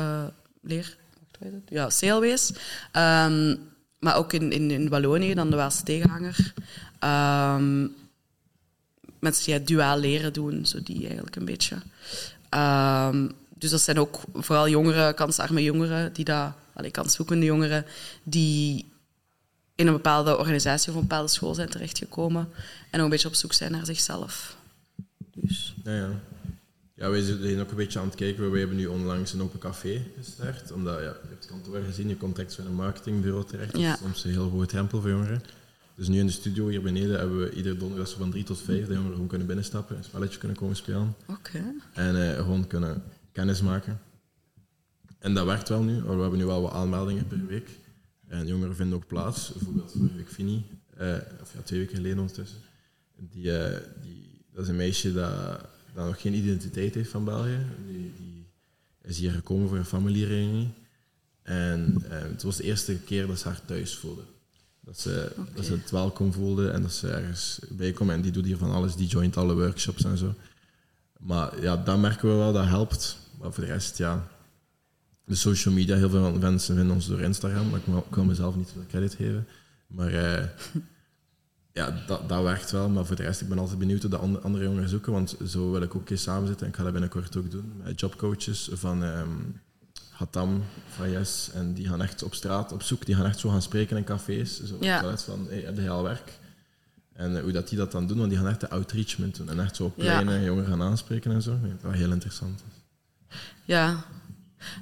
Leer... 0.62 1.00
Heet 1.44 1.52
het? 1.52 1.62
Ja, 1.70 1.90
CLW's. 2.00 2.54
Ehm, 2.92 3.56
maar 4.00 4.16
ook 4.16 4.34
in, 4.34 4.52
in, 4.52 4.72
in 4.72 4.90
Wallonië, 4.90 5.34
dan 5.34 5.50
de 5.50 5.56
Waalse 5.56 5.84
tegenhanger. 5.84 6.54
Mensen 9.20 9.46
die 9.46 9.54
het 9.54 9.68
duaal 9.68 9.98
leren 9.98 10.34
doen, 10.34 10.66
zo 10.66 10.84
die 10.84 11.06
eigenlijk 11.06 11.36
een 11.36 11.46
beetje. 11.46 11.78
Ehm, 12.50 13.28
dus 13.56 13.70
dat 13.70 13.82
zijn 13.82 14.00
ook 14.00 14.20
vooral 14.34 14.70
jongeren, 14.70 15.16
kansarme 15.16 15.64
jongeren, 15.64 16.14
die 16.14 16.26
allee, 16.74 16.92
kanszoekende 16.92 17.46
jongeren, 17.46 17.86
die 18.24 18.86
in 19.76 19.88
een 19.88 19.94
bepaalde 19.94 20.38
organisatie 20.38 20.90
of 20.90 20.96
een 20.96 21.02
bepaalde 21.02 21.28
school 21.28 21.54
zijn 21.54 21.70
terechtgekomen 21.70 22.50
en 22.90 23.00
ook 23.00 23.04
een 23.04 23.10
beetje 23.10 23.28
op 23.28 23.36
zoek 23.36 23.54
zijn 23.54 23.72
naar 23.72 23.86
zichzelf. 23.86 24.56
Dus, 25.34 25.76
Ja, 25.84 25.92
ja. 25.92 26.10
Ja, 27.02 27.10
wij 27.10 27.22
zijn 27.22 27.60
ook 27.60 27.70
een 27.70 27.76
beetje 27.76 28.00
aan 28.00 28.06
het 28.06 28.16
kijken. 28.16 28.52
Wij 28.52 28.60
hebben 28.60 28.78
nu 28.78 28.86
onlangs 28.86 29.34
een 29.34 29.42
open 29.42 29.60
café 29.60 30.02
gestart. 30.18 30.72
Omdat, 30.72 30.94
ja, 30.94 31.02
je 31.02 31.06
hebt 31.06 31.30
het 31.30 31.46
kantoor 31.46 31.82
gezien, 31.84 32.08
je 32.08 32.18
komt 32.18 32.36
direct 32.36 32.58
in 32.58 32.66
een 32.66 32.74
marketingbureau 32.74 33.46
terecht. 33.46 33.72
Dat 33.72 33.82
is 33.82 33.98
soms 33.98 34.24
een 34.24 34.32
heel 34.32 34.50
hoge 34.50 34.66
drempel 34.66 35.02
voor 35.02 35.10
jongeren. 35.10 35.42
Dus 35.96 36.08
nu 36.08 36.20
in 36.20 36.26
de 36.26 36.32
studio 36.32 36.68
hier 36.68 36.82
beneden 36.82 37.20
hebben 37.20 37.40
we 37.40 37.52
iedere 37.52 37.78
donderdag 37.78 38.10
van 38.10 38.32
drie 38.32 38.44
tot 38.44 38.62
vijf 38.62 38.88
de 38.88 38.94
jongeren 38.94 39.12
gewoon 39.12 39.28
kunnen 39.28 39.48
binnenstappen, 39.48 39.98
een 39.98 40.04
spelletje 40.04 40.40
kunnen 40.40 40.58
komen 40.58 40.76
spelen. 40.76 41.16
En 41.94 42.30
eh, 42.30 42.36
gewoon 42.36 42.68
kunnen 42.68 43.04
kennis 43.32 43.62
maken. 43.62 44.00
En 45.20 45.34
dat 45.34 45.46
werkt 45.46 45.70
wel 45.70 45.84
nu. 45.84 46.02
We 46.02 46.22
hebben 46.22 46.40
nu 46.40 46.46
wel 46.46 46.62
wat 46.62 46.72
aanmeldingen 46.72 47.28
per 47.28 47.46
week. 47.46 47.70
En 48.28 48.48
jongeren 48.48 48.76
vinden 48.76 48.96
ook 48.96 49.08
plaats. 49.08 49.52
Bijvoorbeeld 49.54 49.92
vorige 49.92 50.16
week 50.16 50.30
Fini, 50.30 50.66
eh, 50.98 51.16
of 51.42 51.54
ja, 51.54 51.62
twee 51.64 51.80
weken 51.80 51.96
geleden 51.96 52.20
ondertussen. 52.20 52.60
Die, 53.16 53.58
eh, 53.58 53.78
die, 54.02 54.46
dat 54.54 54.64
is 54.64 54.70
een 54.70 54.76
meisje 54.76 55.14
dat, 55.14 55.70
dat 55.94 56.06
nog 56.06 56.22
geen 56.22 56.34
identiteit 56.34 56.94
heeft 56.96 57.10
van 57.10 57.26
België. 57.26 57.66
Die, 57.88 58.14
die 58.18 58.46
is 59.02 59.18
hier 59.18 59.32
gekomen 59.32 59.68
voor 59.70 59.78
een 59.78 59.86
familiereunie. 59.86 60.70
En 61.44 62.04
eh, 62.10 62.22
het 62.22 62.44
was 62.44 62.56
de 62.58 62.64
eerste 62.64 62.96
keer 63.00 63.28
dat 63.28 63.40
ze 63.40 63.48
haar 63.48 63.66
thuis 63.66 63.96
voelde. 63.96 64.22
Dat 64.80 65.00
ze, 65.00 65.32
dat 65.56 65.66
ze 65.66 65.72
het 65.72 65.92
welkom 65.92 66.34
voelde 66.34 66.70
en 66.70 66.82
dat 66.82 66.94
ze 66.94 67.10
ergens 67.12 67.60
bij 67.70 67.92
kwam. 67.92 68.10
En 68.10 68.22
die 68.22 68.32
doet 68.32 68.46
hier 68.46 68.58
van 68.58 68.72
alles. 68.72 68.96
Die 68.96 69.08
joint 69.08 69.38
alle 69.38 69.54
workshops 69.56 70.04
en 70.04 70.18
zo. 70.18 70.34
Maar 71.20 71.62
ja, 71.62 71.78
dat 71.78 72.00
merken 72.00 72.30
we 72.30 72.36
wel, 72.36 72.54
dat 72.54 72.66
helpt. 72.66 73.18
Maar 73.40 73.54
voor 73.54 73.64
de 73.64 73.70
rest, 73.72 73.98
ja. 73.98 74.28
De 75.26 75.36
social 75.36 75.74
media, 75.74 75.96
heel 75.96 76.10
veel 76.10 76.32
mensen 76.32 76.76
vinden 76.76 76.94
ons 76.96 77.08
door 77.08 77.22
Instagram, 77.22 77.70
maar 77.70 77.80
ik 77.80 77.86
wil- 77.86 78.06
ik 78.10 78.16
wil 78.16 78.24
mezelf 78.24 78.56
niet 78.56 78.70
veel 78.74 78.86
credit 78.88 79.14
geven. 79.14 79.48
Maar 79.88 80.14
eh, 80.14 80.48
ja, 81.74 82.04
dat, 82.08 82.30
dat 82.30 82.44
werkt 82.44 82.72
wel. 82.72 82.90
Maar 82.90 83.06
voor 83.06 83.16
de 83.16 83.24
rest, 83.24 83.42
ik 83.42 83.50
ben 83.50 83.60
altijd 83.60 83.80
benieuwd 83.80 84.02
hoe 84.02 84.10
de 84.10 84.18
andere, 84.18 84.64
jongeren 84.64 84.90
zoeken, 84.90 85.12
want 85.12 85.36
zo 85.48 85.72
wil 85.72 85.82
ik 85.82 85.96
ook 85.96 86.10
eens 86.10 86.22
samen 86.24 86.48
zitten. 86.48 86.66
En 86.66 86.72
ik 86.72 86.78
ga 86.78 86.84
dat 86.84 86.92
binnenkort 86.92 87.36
ook 87.38 87.52
doen 87.52 87.74
met 87.84 88.00
jobcoaches 88.00 88.70
van 88.74 89.04
ehm 89.04 89.30
Hatam, 90.12 90.64
van 90.90 91.10
Yes. 91.12 91.50
En 91.54 91.74
die 91.74 91.88
gaan 91.88 92.02
echt 92.02 92.24
op 92.24 92.34
straat 92.34 92.72
op 92.72 92.82
zoek, 92.84 93.06
die 93.06 93.16
gaan 93.16 93.26
echt 93.26 93.40
zo 93.40 93.50
gaan 93.50 93.62
spreken 93.62 93.98
in 93.98 94.04
cafés. 94.04 94.64
Zo, 94.64 94.78
Ja. 94.80 95.18
van, 95.18 95.46
hey, 95.50 95.60
heb 95.62 95.78
je 95.78 95.90
al 95.90 96.04
werk? 96.04 96.40
En 97.14 97.36
eh, 97.38 97.42
hoe 97.44 97.52
dat 97.52 97.70
die 97.70 97.78
dat 97.78 97.92
dan 97.92 98.08
doen, 98.08 98.18
want 98.18 98.30
die 98.30 98.40
gaan 98.40 98.48
echt 98.48 98.60
de 98.60 98.70
outreachment 98.70 99.36
doen. 99.36 99.50
En 99.50 99.60
echt 99.60 99.76
zo 99.76 99.84
op 99.84 99.94
Ja. 99.98 100.04
pleinen 100.04 100.44
jongeren 100.44 100.70
gaan 100.70 100.82
aanspreken 100.82 101.32
en 101.32 101.42
zo. 101.42 101.52
Dat 101.62 101.82
dat 101.82 101.92
heel 101.94 102.12
interessant 102.12 102.64
is. 102.70 102.76
Ja. 103.66 104.04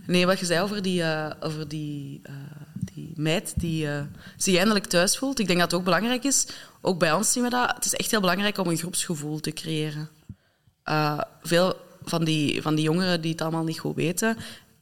Nee, 0.08 0.26
wat 0.26 0.40
je 0.40 0.46
zei 0.46 0.62
over 0.62 0.82
die, 0.82 1.04
eh, 1.04 1.32
over 1.40 1.68
die, 1.68 2.20
eh, 2.24 2.34
die 2.94 3.14
meid 3.16 3.54
die 3.56 3.88
eh, 3.88 4.02
zich 4.38 4.56
eindelijk 4.56 4.86
thuis 4.86 5.18
voelt. 5.18 5.40
Ik 5.40 5.48
denk 5.48 5.60
dat 5.60 5.72
het 5.72 5.80
ook 5.80 5.86
belangrijk 5.86 6.24
is, 6.24 6.48
ook 6.82 7.00
bij 7.00 7.14
ons 7.14 7.32
zien 7.32 7.44
we 7.44 7.50
dat, 7.50 7.76
het 7.76 7.86
is 7.86 7.94
echt 7.96 8.12
heel 8.12 8.20
belangrijk 8.20 8.58
om 8.58 8.68
een 8.68 8.78
groepsgevoel 8.78 9.40
te 9.40 9.52
creëren. 9.52 10.10
Veel 11.44 11.76
van 12.04 12.24
die, 12.24 12.62
van 12.62 12.76
die 12.76 12.84
jongeren 12.84 13.22
die 13.22 13.32
het 13.32 13.42
allemaal 13.42 13.64
niet 13.64 13.80
goed 13.80 13.96
weten, 13.96 14.38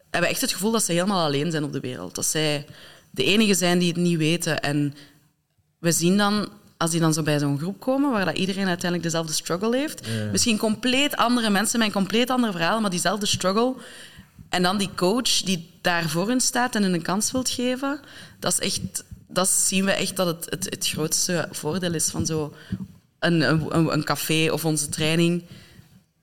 hebben 0.10 0.30
echt 0.30 0.42
het 0.42 0.52
gevoel 0.52 0.72
dat 0.72 0.84
ze 0.84 0.92
helemaal 0.92 1.26
alleen 1.26 1.52
zijn 1.52 1.64
op 1.64 1.74
de 1.74 1.80
wereld. 1.80 2.16
Dat 2.16 2.26
zij 2.26 2.66
de 3.12 3.24
enigen 3.24 3.56
zijn 3.56 3.80
die 3.80 3.88
het 3.88 3.98
niet 3.98 4.18
weten. 4.18 4.60
En 4.62 4.94
we 5.80 5.92
zien 5.92 6.18
dan, 6.18 6.50
als 6.78 6.92
die 6.92 7.00
dan 7.00 7.14
zo 7.14 7.24
bij 7.24 7.40
zo'n 7.40 7.58
groep 7.58 7.80
komen, 7.80 8.12
waar 8.12 8.26
dat 8.26 8.38
iedereen 8.38 8.68
uiteindelijk 8.68 9.04
dezelfde 9.04 9.34
struggle 9.34 9.78
heeft, 9.78 10.06
Ja. 10.06 10.32
misschien 10.32 10.58
compleet 10.58 11.16
andere 11.16 11.50
mensen 11.50 11.80
met 11.80 11.88
een 11.88 11.94
compleet 11.94 12.30
ander 12.30 12.52
verhaal, 12.52 12.82
maar 12.82 12.90
diezelfde 12.90 13.26
struggle. 13.26 13.74
En 14.50 14.64
dan 14.64 14.78
die 14.78 14.90
coach 14.96 15.42
die 15.42 15.70
daar 15.82 16.10
voor 16.10 16.28
hun 16.28 16.42
staat 16.42 16.76
en 16.76 16.84
hun 16.84 16.94
een 16.94 17.02
kans 17.02 17.32
wilt 17.32 17.50
geven, 17.50 18.00
dat 18.40 18.52
is 18.52 18.60
echt, 18.60 19.04
dat 19.28 19.48
zien 19.50 19.86
we 19.86 19.92
echt 19.92 20.16
dat 20.16 20.28
het, 20.28 20.50
het, 20.50 20.66
het 20.70 20.88
grootste 20.88 21.48
voordeel 21.52 21.94
is 21.94 22.10
van 22.10 22.26
zo 22.26 22.54
een, 23.20 23.42
een, 23.42 23.94
een 23.94 24.04
café 24.04 24.50
of 24.52 24.66
onze 24.66 24.90
training. 24.90 25.44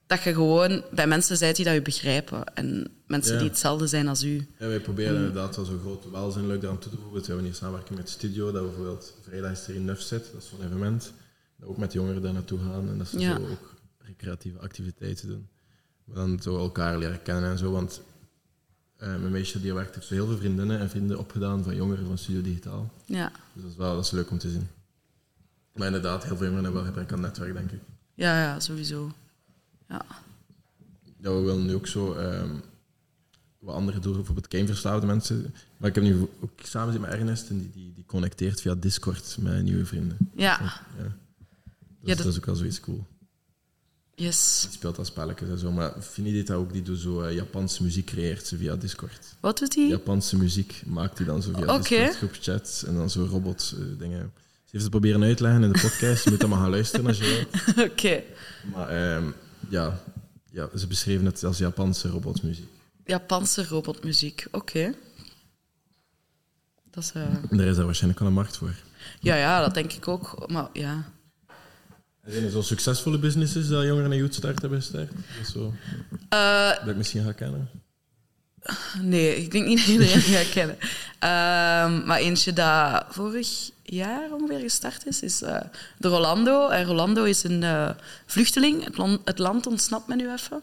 Dat 0.06 0.22
je 0.22 0.32
gewoon 0.34 0.82
bij 0.90 1.06
mensen 1.06 1.38
bent 1.38 1.56
die 1.56 1.64
dat 1.64 1.74
je 1.74 1.82
begrijpen. 1.82 2.44
En 2.54 2.90
mensen 3.06 3.32
Ja. 3.32 3.38
die 3.40 3.48
hetzelfde 3.48 3.86
zijn 3.86 4.08
als 4.08 4.22
u. 4.22 4.46
Ja, 4.58 4.66
wij 4.66 4.80
proberen 4.80 5.16
inderdaad 5.16 5.56
wel 5.56 5.64
zo 5.64 5.78
groot 5.78 6.10
welzijn 6.10 6.46
leuk 6.46 6.64
aan 6.64 6.78
toe 6.78 6.90
te 6.90 6.96
voegen. 6.96 7.20
We 7.20 7.26
hebben 7.26 7.44
hier 7.44 7.54
samenwerking 7.54 7.98
met 7.98 8.08
Studio, 8.10 8.52
dat 8.52 8.60
we 8.62 8.66
bijvoorbeeld 8.68 9.14
vrijdag 9.28 9.50
is 9.52 9.66
er 9.68 9.74
in 9.74 9.84
Nuf 9.84 10.00
zit, 10.00 10.28
dat 10.32 10.42
is 10.42 10.48
zo'n 10.48 10.64
evenement. 10.64 11.12
Dat 11.56 11.68
ook 11.68 11.76
met 11.76 11.92
jongeren 11.92 12.22
daar 12.22 12.32
naartoe 12.32 12.58
gaan 12.58 12.88
en 12.88 12.98
dat 12.98 13.08
ze 13.08 13.18
Ja. 13.18 13.36
zo 13.36 13.42
ook 13.50 13.74
recreatieve 13.98 14.58
activiteiten 14.58 15.28
doen. 15.28 15.48
We 16.04 16.14
dan 16.14 16.38
zo 16.42 16.58
elkaar 16.58 16.98
leren 16.98 17.22
kennen 17.22 17.50
en 17.50 17.58
zo, 17.58 17.70
want 17.70 18.00
mijn 18.98 19.30
meisje 19.30 19.60
die 19.60 19.74
werkt 19.74 19.94
heeft 19.94 20.08
heel 20.08 20.26
veel 20.26 20.36
vriendinnen 20.36 20.78
en 20.78 20.90
vrienden 20.90 21.18
opgedaan 21.18 21.62
van 21.64 21.76
jongeren 21.76 22.06
van 22.06 22.18
Studio 22.18 22.42
Digitaal. 22.42 22.90
Ja, 23.04 23.32
Dus 23.52 23.62
dat 23.62 23.70
is 23.70 23.76
wel 23.76 23.94
dat 23.94 24.04
is 24.04 24.10
leuk 24.10 24.30
om 24.30 24.38
te 24.38 24.50
zien. 24.50 24.68
Maar 25.74 25.86
inderdaad, 25.86 26.24
heel 26.24 26.36
veel 26.36 26.46
jongeren 26.46 26.64
hebben 26.64 26.82
wel 26.82 26.92
gebrek 26.92 27.12
aan 27.12 27.20
netwerk, 27.20 27.52
denk 27.54 27.70
ik. 27.70 27.80
ja, 28.14 28.40
ja 28.42 28.60
sowieso. 28.60 29.12
Ja. 29.88 30.04
Ja, 31.20 31.30
we 31.34 31.40
willen 31.40 31.66
nu 31.66 31.74
ook 31.74 31.86
zo 31.86 32.12
ehm, 32.14 32.50
wat 33.58 33.74
andere 33.74 33.98
doen, 33.98 34.12
bijvoorbeeld 34.12 34.46
gameverslaafde 34.54 35.06
mensen. 35.06 35.54
Maar 35.76 35.88
ik 35.88 35.94
heb 35.94 36.04
nu 36.04 36.20
ook 36.40 36.50
samen 36.62 36.92
zitten 36.92 37.10
met 37.10 37.18
Ernest 37.20 37.50
en 37.50 37.58
die, 37.58 37.70
die, 37.70 37.92
die 37.94 38.04
connecteert 38.06 38.60
via 38.60 38.74
Discord 38.74 39.36
met 39.40 39.62
nieuwe 39.62 39.86
vrienden. 39.86 40.16
ja, 40.34 40.60
Ja. 40.60 40.82
Dus 40.98 41.12
Ja, 42.00 42.14
dat- 42.14 42.16
dat 42.16 42.26
is 42.26 42.36
ook 42.36 42.44
wel 42.46 42.54
zoiets 42.56 42.80
cool. 42.80 43.06
Yes. 44.14 44.60
Die 44.62 44.70
speelt 44.70 44.98
al 44.98 45.04
spelletjes 45.04 45.48
en 45.48 45.58
zo. 45.58 45.72
Maar 45.72 45.94
Fini 46.00 46.32
deed 46.32 46.46
dat 46.46 46.56
ook, 46.56 46.72
die 46.72 46.82
doet 46.82 46.98
zo 46.98 47.22
eh, 47.22 47.34
Japanse 47.34 47.82
muziek 47.82 48.06
creëert 48.06 48.46
ze 48.46 48.56
via 48.56 48.76
Discord. 48.76 49.34
Wat 49.40 49.58
doet 49.58 49.74
hij? 49.74 49.86
Japanse 49.86 50.36
muziek 50.36 50.82
maakt 50.86 51.18
hij 51.18 51.26
dan 51.26 51.42
zo 51.42 51.50
via 51.54 51.74
Oké. 51.74 51.88
Discord 51.88 52.16
groepchats 52.16 52.84
en 52.84 52.94
dan 52.94 53.10
zo 53.10 53.24
robot 53.24 53.74
eh, 53.78 53.98
dingen. 53.98 54.32
Ze 54.64 54.70
heeft 54.70 54.82
het 54.82 54.90
proberen 54.90 55.22
uit 55.22 55.36
te 55.36 55.42
leggen 55.42 55.62
in 55.62 55.72
de 55.72 55.80
podcast. 55.80 56.24
Je 56.24 56.30
moet 56.30 56.40
allemaal 56.40 56.60
gaan 56.60 56.70
luisteren 56.70 57.06
als 57.06 57.18
je 57.18 57.24
wilt. 57.24 57.76
Oké. 57.90 58.22
Maar 58.72 58.88
ehm, 58.88 59.30
ja, 59.68 60.02
ja, 60.50 60.68
ze 60.76 60.86
beschreven 60.86 61.26
het 61.26 61.44
als 61.44 61.58
Japanse 61.58 62.08
robotmuziek. 62.08 62.68
Japanse 63.04 63.66
robotmuziek. 63.66 64.46
Oké. 64.50 64.94
Dat 66.90 67.04
is... 67.04 67.12
En 67.50 67.56
daar 67.56 67.66
is 67.66 67.76
daar 67.76 67.84
waarschijnlijk 67.84 68.20
wel 68.20 68.28
een 68.28 68.34
markt 68.34 68.56
voor. 68.56 68.74
Ja, 69.20 69.36
ja, 69.36 69.60
dat 69.60 69.74
denk 69.74 69.92
ik 69.92 70.08
ook. 70.08 70.50
Maar 70.50 70.68
ja... 70.72 71.12
Er 72.24 72.32
zijn 72.32 72.44
er 72.44 72.50
zo 72.50 72.62
succesvolle 72.62 73.18
businesses 73.18 73.68
dat 73.68 73.84
jongeren 73.84 74.10
een 74.10 74.16
youth 74.18 74.34
start 74.34 74.60
hebben 74.60 74.78
gestart? 74.80 75.08
Dat, 75.10 75.46
is 75.46 75.52
zo, 75.52 75.74
Eh, 76.28 76.68
dat 76.68 76.88
ik 76.88 76.96
misschien 76.96 77.24
ga 77.24 77.32
kennen. 77.32 77.68
nee, 79.02 79.36
ik 79.36 79.50
denk 79.50 79.66
niet 79.66 79.78
dat 79.86 79.86
iedereen 79.86 80.20
gaat 80.20 80.50
kennen. 80.50 80.76
Ehm, 81.18 82.06
maar 82.06 82.18
eentje 82.18 82.52
dat 82.52 83.04
vorig 83.10 83.48
jaar 83.82 84.32
ongeveer 84.32 84.58
gestart 84.60 85.06
is, 85.06 85.22
is 85.22 85.42
eh, 85.42 85.60
de 85.98 86.08
Rolando. 86.08 86.68
En 86.68 86.84
Rolando 86.84 87.24
is 87.24 87.42
een 87.44 87.62
eh, 87.62 87.90
vluchteling. 88.26 88.84
Het, 88.84 88.96
lan- 88.96 89.20
het 89.24 89.38
land 89.38 89.66
ontsnapt 89.66 90.08
me 90.08 90.16
nu 90.16 90.28
even. 90.32 90.62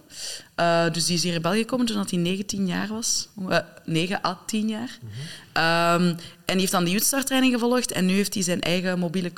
Dus 0.94 1.06
die 1.06 1.16
is 1.16 1.24
hier 1.24 1.34
in 1.34 1.42
België 1.42 1.60
gekomen 1.60 1.86
toen 1.86 2.06
hij 2.10 2.18
19 2.20 2.68
jaar 2.68 2.88
was. 2.88 3.28
Eh, 3.50 3.58
9 3.86 4.26
à 4.26 4.40
10 4.46 4.68
jaar. 4.68 4.98
Ehm, 5.54 6.04
en 6.06 6.18
die 6.46 6.60
heeft 6.60 6.72
dan 6.72 6.84
de 6.84 6.92
youthstartraining 6.92 7.54
gevolgd. 7.54 7.92
En 7.92 8.06
nu 8.06 8.14
heeft 8.14 8.34
hij 8.34 8.44
zijn 8.44 8.62
eigen 8.62 9.00
mobiele 9.00 9.30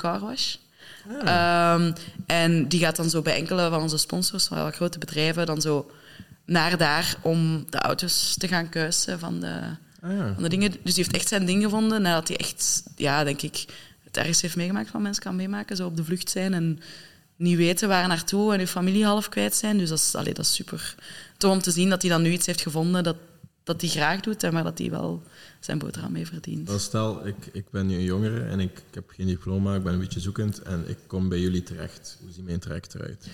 carwash. 1.08 1.28
Ehm, 1.28 1.92
en 2.26 2.68
die 2.68 2.80
gaat 2.80 2.96
dan 2.96 3.10
zo 3.10 3.22
bij 3.22 3.36
enkele 3.36 3.68
van 3.68 3.82
onze 3.82 3.98
sponsors, 3.98 4.46
van 4.46 4.62
wat 4.62 4.74
grote 4.74 4.98
bedrijven, 4.98 5.46
dan 5.46 5.60
zo 5.60 5.90
naar 6.44 6.76
daar 6.76 7.16
om 7.20 7.64
de 7.70 7.78
auto's 7.78 8.34
te 8.38 8.48
gaan 8.48 8.68
kuisen 8.68 9.18
van 9.18 9.40
de, 9.40 9.60
Ah 10.04 10.34
van 10.34 10.42
de 10.42 10.48
dingen. 10.48 10.70
Dus 10.70 10.94
die 10.94 11.04
heeft 11.04 11.16
echt 11.16 11.28
zijn 11.28 11.46
ding 11.46 11.62
gevonden 11.62 12.02
nadat 12.02 12.28
hij 12.28 12.36
echt, 12.36 12.82
ja, 12.96 13.24
denk 13.24 13.42
ik, 13.42 13.64
het 14.04 14.16
ergste 14.16 14.46
heeft 14.46 14.56
meegemaakt 14.56 14.90
van 14.90 15.02
mensen 15.02 15.22
kan 15.22 15.36
meemaken. 15.36 15.76
Zo 15.76 15.86
op 15.86 15.96
de 15.96 16.04
vlucht 16.04 16.30
zijn 16.30 16.54
en 16.54 16.80
niet 17.36 17.56
weten 17.56 17.88
waar 17.88 18.08
naartoe 18.08 18.52
en 18.52 18.60
je 18.60 18.66
familie 18.66 19.04
half 19.04 19.28
kwijt 19.28 19.54
zijn. 19.54 19.78
Dus 19.78 19.88
dat 19.88 19.98
is, 19.98 20.14
allee, 20.14 20.34
dat 20.34 20.44
is 20.44 20.54
super 20.54 20.94
tof 21.36 21.52
om 21.52 21.60
te 21.60 21.70
zien 21.70 21.90
dat 21.90 22.02
hij 22.02 22.10
dan 22.10 22.22
nu 22.22 22.30
iets 22.30 22.46
heeft 22.46 22.62
gevonden 22.62 23.04
dat, 23.04 23.16
dat 23.64 23.80
hij 23.80 23.90
graag 23.90 24.20
doet, 24.20 24.42
en 24.42 24.52
maar 24.52 24.64
dat 24.64 24.78
hij 24.78 24.90
wel 24.90 25.22
zijn 25.60 25.78
boterham 25.78 26.12
mee 26.12 26.26
verdient. 26.26 26.70
Stel, 26.76 27.26
ik, 27.26 27.36
ik 27.52 27.70
ben 27.70 27.86
nu 27.86 27.94
een 27.94 28.04
jongere 28.04 28.44
en 28.44 28.60
ik, 28.60 28.78
ik 28.78 28.94
heb 28.94 29.10
geen 29.10 29.26
diploma, 29.26 29.74
ik 29.74 29.82
ben 29.82 29.92
een 29.92 29.98
beetje 29.98 30.20
zoekend 30.20 30.62
en 30.62 30.84
ik 30.88 30.98
kom 31.06 31.28
bij 31.28 31.38
jullie 31.38 31.62
terecht. 31.62 32.18
Hoe 32.20 32.32
ziet 32.32 32.44
mijn 32.44 32.58
traject 32.58 32.94
eruit? 32.94 33.28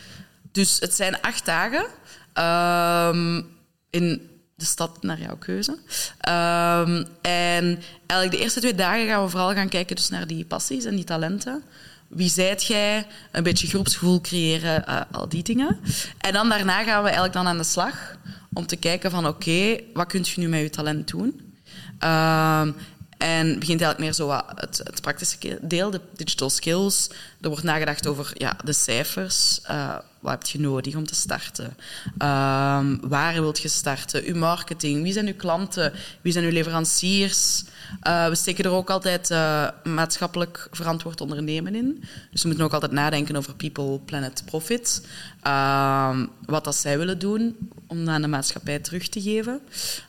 Dus 0.52 0.80
het 0.80 0.94
zijn 0.94 1.20
acht 1.20 1.44
dagen 1.44 1.86
ehm, 2.32 3.42
in 3.90 4.28
de 4.54 4.64
stad 4.64 5.02
naar 5.02 5.20
jouw 5.20 5.36
keuze. 5.36 5.78
Ehm, 6.18 7.04
en 7.20 7.82
eigenlijk 8.06 8.30
de 8.30 8.38
eerste 8.38 8.60
twee 8.60 8.74
dagen 8.74 9.06
gaan 9.06 9.22
we 9.22 9.30
vooral 9.30 9.52
gaan 9.52 9.68
kijken 9.68 9.96
dus 9.96 10.08
naar 10.08 10.26
die 10.26 10.44
passies 10.44 10.84
en 10.84 10.94
die 10.94 11.04
talenten. 11.04 11.62
Wie 12.08 12.30
zijt 12.30 12.66
jij? 12.66 13.06
Een 13.32 13.42
beetje 13.42 13.66
groepsgevoel 13.66 14.20
creëren, 14.20 14.86
eh, 14.86 15.00
al 15.10 15.28
die 15.28 15.42
dingen. 15.42 15.80
En 16.18 16.32
dan 16.32 16.48
daarna 16.48 16.82
gaan 16.82 16.98
we 16.98 17.04
eigenlijk 17.04 17.32
dan 17.32 17.46
aan 17.46 17.58
de 17.58 17.64
slag 17.64 18.16
om 18.52 18.66
te 18.66 18.76
kijken 18.76 19.10
van 19.10 19.26
oké, 19.26 19.80
wat 19.94 20.06
kunt 20.06 20.28
je 20.28 20.40
nu 20.40 20.48
met 20.48 20.60
je 20.60 20.70
talent 20.70 21.08
doen? 21.08 21.54
Ehm, 21.98 22.72
en 23.18 23.58
begint 23.58 23.80
eigenlijk 23.80 23.98
meer 23.98 24.12
zo 24.12 24.26
wat 24.26 24.44
het, 24.54 24.80
het 24.84 25.00
praktische 25.00 25.58
deel, 25.62 25.90
de 25.90 26.00
digital 26.16 26.50
skills. 26.50 27.10
Er 27.40 27.48
wordt 27.48 27.64
nagedacht 27.64 28.06
over 28.06 28.30
ja, 28.34 28.56
de 28.64 28.72
cijfers. 28.72 29.60
Eh, 29.62 29.96
wat 30.20 30.32
heb 30.32 30.46
je 30.46 30.60
nodig 30.60 30.94
om 30.96 31.06
te 31.06 31.14
starten? 31.14 31.76
Ehm, 32.18 32.96
waar 33.00 33.32
wilt 33.32 33.60
je 33.60 33.68
starten? 33.68 34.24
Uw 34.24 34.36
marketing. 34.36 35.02
Wie 35.02 35.12
zijn 35.12 35.26
uw 35.26 35.36
klanten? 35.36 35.92
Wie 36.20 36.32
zijn 36.32 36.44
uw 36.44 36.50
leveranciers? 36.50 37.64
Eh, 38.00 38.28
we 38.28 38.34
steken 38.34 38.64
er 38.64 38.70
ook 38.70 38.90
altijd 38.90 39.30
eh, 39.30 39.68
maatschappelijk 39.84 40.68
verantwoord 40.70 41.20
ondernemen 41.20 41.74
in. 41.74 42.04
Dus 42.30 42.42
we 42.42 42.48
moeten 42.48 42.66
ook 42.66 42.72
altijd 42.72 42.92
nadenken 42.92 43.36
over 43.36 43.54
people, 43.54 43.98
planet, 43.98 44.42
profit. 44.44 45.06
Ehm, 45.42 46.26
wat 46.46 46.64
dat 46.64 46.76
zij 46.76 46.98
willen 46.98 47.18
doen 47.18 47.56
om 47.86 48.08
aan 48.08 48.22
de 48.22 48.28
maatschappij 48.28 48.78
terug 48.78 49.08
te 49.08 49.20
geven. 49.20 49.60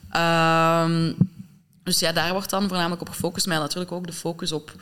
Ehm, 0.09 1.13
dus 1.83 1.99
ja, 1.99 2.11
daar 2.11 2.31
wordt 2.31 2.49
dan 2.49 2.67
voornamelijk 2.67 3.01
op 3.01 3.09
gefocust. 3.09 3.47
Maar 3.47 3.59
natuurlijk 3.59 3.91
ook 3.91 4.07
de 4.07 4.13
focus 4.13 4.51
op 4.51 4.75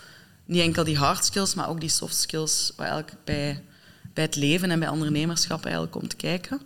niet 0.46 0.62
enkel 0.62 0.84
die 0.84 0.98
hard 0.98 1.26
skills, 1.26 1.54
maar 1.54 1.70
ook 1.70 1.80
die 1.80 1.90
soft 1.90 2.16
skills, 2.16 2.74
waar 2.76 2.88
eigenlijk 2.88 3.18
bij, 3.24 3.64
bij 4.13 4.24
het 4.24 4.36
leven 4.36 4.72
en 4.72 4.80
bij 4.80 4.89
ondernemerschap 4.89 5.63
eigenlijk 5.63 5.93
komt 5.93 6.15
kijken. 6.15 6.62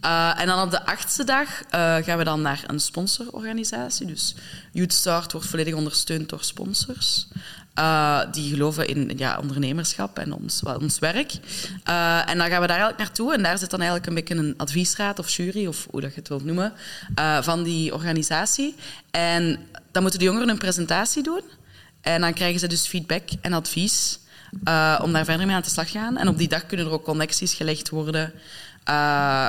Eh, 0.00 0.40
en 0.40 0.46
dan 0.46 0.62
op 0.62 0.70
de 0.70 0.86
achtste 0.86 1.24
dag 1.24 1.62
eh, 1.62 1.96
gaan 1.96 2.18
we 2.18 2.24
dan 2.24 2.42
naar 2.42 2.64
een 2.66 2.80
sponsororganisatie. 2.80 4.06
Dus 4.06 4.34
Youth 4.72 4.92
Start 4.92 5.32
wordt 5.32 5.46
volledig 5.46 5.74
ondersteund 5.74 6.28
door 6.28 6.44
sponsors. 6.44 7.26
eh, 7.74 8.20
die 8.32 8.50
geloven 8.50 8.88
in 8.88 9.12
ja, 9.16 9.38
ondernemerschap 9.38 10.18
en 10.18 10.32
ons, 10.32 10.62
ons 10.62 10.98
werk. 10.98 11.32
En 12.26 12.38
dan 12.38 12.48
gaan 12.48 12.60
we 12.60 12.66
daar 12.66 12.68
eigenlijk 12.68 12.98
naartoe. 12.98 13.34
En 13.34 13.42
daar 13.42 13.58
zit 13.58 13.70
dan 13.70 13.80
eigenlijk 13.80 14.08
een 14.08 14.14
beetje 14.14 14.34
een 14.34 14.54
adviesraad 14.56 15.18
of 15.18 15.30
jury, 15.30 15.66
of 15.66 15.86
hoe 15.90 16.00
dat 16.00 16.14
je 16.14 16.18
het 16.18 16.28
wilt 16.28 16.44
noemen, 16.44 16.72
van 17.40 17.62
die 17.62 17.94
organisatie. 17.94 18.74
En 19.10 19.58
dan 19.92 20.02
moeten 20.02 20.20
de 20.20 20.26
jongeren 20.26 20.48
een 20.48 20.58
presentatie 20.58 21.22
doen. 21.22 21.42
En 22.00 22.20
dan 22.20 22.32
krijgen 22.32 22.60
ze 22.60 22.66
dus 22.66 22.86
feedback 22.86 23.28
en 23.40 23.52
advies 23.52 24.18
eh, 24.64 25.00
om 25.02 25.12
daar 25.12 25.24
verder 25.24 25.46
mee 25.46 25.56
aan 25.56 25.62
de 25.62 25.68
slag 25.68 25.90
gaan. 25.90 26.16
En 26.16 26.28
op 26.28 26.38
die 26.38 26.48
dag 26.48 26.66
kunnen 26.66 26.86
er 26.86 26.92
ook 26.92 27.04
connecties 27.04 27.54
gelegd 27.54 27.88
worden. 27.88 28.32
Eh, 28.84 29.48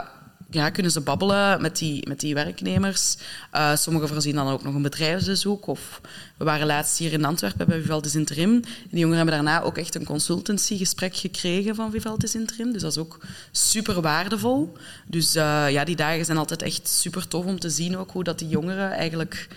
ja, 0.49 0.69
kunnen 0.69 0.91
ze 0.91 1.01
babbelen 1.01 1.61
met 1.61 1.77
die, 1.77 2.07
met 2.07 2.19
die 2.19 2.33
werknemers. 2.33 3.17
Eh, 3.51 3.75
sommigen 3.75 4.07
voorzien 4.07 4.35
dan 4.35 4.47
ook 4.47 4.63
nog 4.63 4.73
een 4.73 4.81
bedrijfsbezoek. 4.81 5.67
Of 5.67 6.01
we 6.37 6.45
waren 6.45 6.67
laatst 6.67 6.97
hier 6.97 7.13
in 7.13 7.25
Antwerpen 7.25 7.67
bij 7.67 7.81
Vivaldes 7.81 8.15
Interim. 8.15 8.53
En 8.53 8.89
die 8.89 8.99
jongeren 8.99 9.17
hebben 9.17 9.35
daarna 9.35 9.61
ook 9.61 9.77
echt 9.77 9.95
een 9.95 10.05
consultancygesprek 10.05 11.15
gekregen 11.15 11.75
van 11.75 11.91
Vivaldes 11.91 12.35
Interim. 12.35 12.71
Dus 12.71 12.81
dat 12.81 12.91
is 12.91 12.97
ook 12.97 13.17
super 13.51 14.01
waardevol. 14.01 14.77
Dus 15.07 15.33
ja, 15.33 15.83
die 15.83 15.95
dagen 15.95 16.25
zijn 16.25 16.37
altijd 16.37 16.61
echt 16.61 16.87
super 16.89 17.27
tof 17.27 17.45
om 17.45 17.59
te 17.59 17.69
zien 17.69 17.97
ook 17.97 18.11
hoe 18.11 18.23
dat 18.23 18.39
die 18.39 18.47
jongeren 18.47 18.91
eigenlijk 18.91 19.47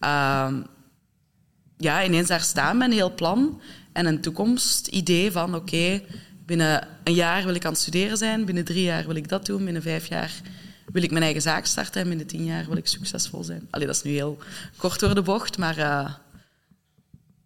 ehm, 0.00 0.54
ja, 1.76 2.04
ineens 2.04 2.28
daar 2.28 2.40
staan 2.40 2.76
met 2.76 2.88
een 2.88 2.94
heel 2.94 3.14
plan 3.14 3.60
en 3.96 4.06
een 4.06 4.20
toekomstidee 4.20 5.32
van 5.32 5.54
oké, 5.54 6.02
binnen 6.46 6.88
een 7.04 7.14
jaar 7.14 7.44
wil 7.44 7.54
ik 7.54 7.64
aan 7.64 7.72
het 7.72 7.80
studeren 7.80 8.16
zijn, 8.16 8.44
binnen 8.44 8.64
drie 8.64 8.82
jaar 8.82 9.06
wil 9.06 9.16
ik 9.16 9.28
dat 9.28 9.46
doen, 9.46 9.64
binnen 9.64 9.82
vijf 9.82 10.06
jaar 10.06 10.32
wil 10.92 11.02
ik 11.02 11.10
mijn 11.10 11.22
eigen 11.22 11.42
zaak 11.42 11.66
starten 11.66 12.02
en 12.02 12.08
binnen 12.08 12.26
tien 12.26 12.44
jaar 12.44 12.66
wil 12.66 12.76
ik 12.76 12.86
succesvol 12.86 13.44
zijn. 13.44 13.66
Allee, 13.70 13.86
dat 13.86 13.96
is 13.96 14.02
nu 14.02 14.10
heel 14.10 14.38
kort 14.76 15.00
door 15.00 15.14
de 15.14 15.22
bocht, 15.22 15.58
maar 15.58 15.78
eh, 15.78 16.10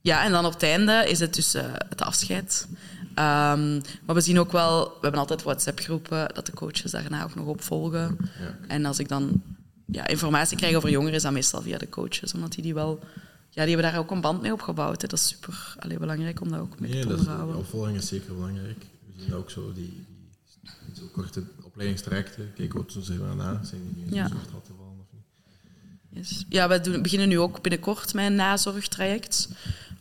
ja, 0.00 0.24
en 0.24 0.32
dan 0.32 0.44
op 0.44 0.52
het 0.52 0.62
einde 0.62 1.04
is 1.08 1.20
het 1.20 1.34
dus 1.34 1.54
eh, 1.54 1.64
het 1.88 2.02
afscheid. 2.02 2.68
Ehm, 3.14 3.80
maar 4.04 4.14
we 4.14 4.20
zien 4.20 4.38
ook 4.38 4.52
wel, 4.52 4.84
we 4.84 4.98
hebben 5.00 5.20
altijd 5.20 5.42
WhatsApp-groepen 5.42 6.34
dat 6.34 6.46
de 6.46 6.54
coaches 6.54 6.90
daarna 6.90 7.22
ook 7.22 7.34
nog 7.34 7.46
opvolgen. 7.46 8.16
Ja. 8.38 8.56
En 8.68 8.84
als 8.84 8.98
ik 8.98 9.08
dan 9.08 9.42
ja, 9.86 10.06
informatie 10.06 10.56
krijg 10.56 10.74
over 10.74 10.90
jongeren, 10.90 11.14
is 11.14 11.22
dat 11.22 11.32
meestal 11.32 11.62
via 11.62 11.78
de 11.78 11.88
coaches, 11.88 12.34
omdat 12.34 12.52
die 12.52 12.62
die 12.62 12.74
wel... 12.74 13.00
Ja, 13.52 13.64
die 13.64 13.74
hebben 13.74 13.92
daar 13.92 14.00
ook 14.00 14.10
een 14.10 14.20
band 14.20 14.42
mee 14.42 14.52
opgebouwd. 14.52 15.02
Hè. 15.02 15.08
Dat 15.08 15.18
is 15.18 15.28
super 15.28 15.74
allee, 15.78 15.98
belangrijk 15.98 16.40
om 16.40 16.50
dat 16.50 16.60
ook 16.60 16.80
mee 16.80 16.90
Nee, 16.90 17.00
te 17.02 17.08
dat 17.08 17.16
is, 17.18 17.22
onderhouden. 17.26 17.56
opvolging 17.60 17.96
is 17.96 18.06
zeker 18.08 18.34
belangrijk. 18.34 18.78
We 19.16 19.22
zien 19.22 19.34
ook 19.34 19.50
zo 19.50 19.72
die, 19.72 20.06
die, 20.62 20.94
zo 20.96 21.02
korte 21.12 21.42
opleidingstrajecten. 21.62 22.52
Kijk, 22.54 22.72
wat 22.72 22.92
ze 23.02 23.18
daarna? 23.18 23.60
Zijn 23.64 23.80
die 23.94 24.04
in 24.04 24.14
Ja. 24.14 24.28
soort 24.28 24.40
gat 24.52 24.64
te 24.64 24.72
vallen 24.76 24.98
of 25.00 25.06
niet? 25.12 26.26
Yes. 26.28 26.44
Ja, 26.48 26.68
we 26.68 26.80
doen, 26.80 27.02
beginnen 27.02 27.28
nu 27.28 27.38
ook 27.38 27.62
binnenkort 27.62 28.14
met 28.14 28.26
een 28.26 28.34
nazorgtraject. 28.34 29.48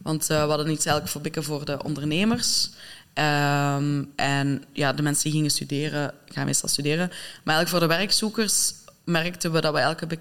Want 0.02 0.30
eh, 0.30 0.44
we 0.44 0.50
hadden 0.50 0.66
iets 0.72 0.86
eigenlijk 0.86 1.08
voor 1.08 1.22
bikken 1.22 1.44
voor 1.44 1.66
de 1.66 1.84
ondernemers. 1.84 2.70
Ehm, 3.14 4.04
en 4.16 4.64
ja, 4.74 4.94
de 4.94 5.02
mensen 5.02 5.24
die 5.24 5.32
gingen 5.32 5.52
studeren, 5.52 6.14
gaan 6.26 6.46
meestal 6.46 6.70
studeren. 6.70 7.08
Maar 7.44 7.56
eigenlijk 7.56 7.70
voor 7.70 7.80
de 7.80 7.96
werkzoekers 7.96 8.74
merkten 9.04 9.52
we 9.52 9.62
dat 9.62 9.74
we 9.74 9.80
eigenlijk 9.80 10.12
een 10.12 10.18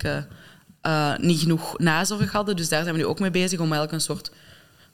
eh, 0.88 1.16
niet 1.18 1.40
genoeg 1.40 1.78
nazorg 1.78 2.32
hadden. 2.32 2.56
Dus 2.56 2.68
daar 2.68 2.82
zijn 2.82 2.94
we 2.94 3.00
nu 3.00 3.06
ook 3.06 3.20
mee 3.20 3.30
bezig 3.30 3.58
om 3.58 3.72
eigenlijk 3.72 3.92
een 3.92 4.00
soort... 4.00 4.30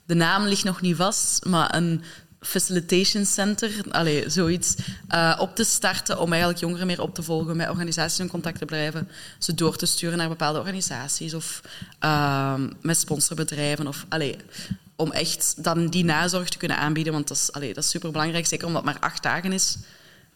De 0.05 0.13
naam 0.13 0.45
ligt 0.45 0.63
nog 0.63 0.81
niet 0.81 0.95
vast, 0.95 1.45
maar 1.45 1.75
een 1.75 2.03
facilitation 2.39 3.25
center, 3.25 3.71
allez, 3.91 4.33
zoiets, 4.33 4.75
uh, 5.09 5.37
op 5.39 5.55
te 5.55 5.63
starten 5.63 6.19
om 6.19 6.29
eigenlijk 6.29 6.61
jongeren 6.61 6.87
meer 6.87 7.01
op 7.01 7.15
te 7.15 7.23
volgen, 7.23 7.57
met 7.57 7.69
organisaties 7.69 8.19
in 8.19 8.27
contact 8.27 8.57
te 8.57 8.65
blijven, 8.65 9.07
ze 9.39 9.53
door 9.53 9.75
te 9.75 9.85
sturen 9.85 10.17
naar 10.17 10.27
bepaalde 10.27 10.59
organisaties 10.59 11.33
of 11.33 11.61
uh, 12.03 12.53
met 12.81 12.97
sponsorbedrijven. 12.97 13.87
Of, 13.87 14.05
allez, 14.09 14.35
om 14.95 15.11
echt 15.11 15.63
dan 15.63 15.87
die 15.87 16.03
nazorg 16.03 16.49
te 16.49 16.57
kunnen 16.57 16.77
aanbieden, 16.77 17.13
want 17.13 17.27
dat 17.27 17.37
is, 17.37 17.51
allez, 17.51 17.73
dat 17.73 17.83
is 17.83 17.89
super 17.89 18.11
belangrijk, 18.11 18.45
zeker 18.45 18.67
omdat 18.67 18.83
het 18.83 18.93
maar 18.93 19.09
acht 19.09 19.23
dagen 19.23 19.51
is. 19.51 19.77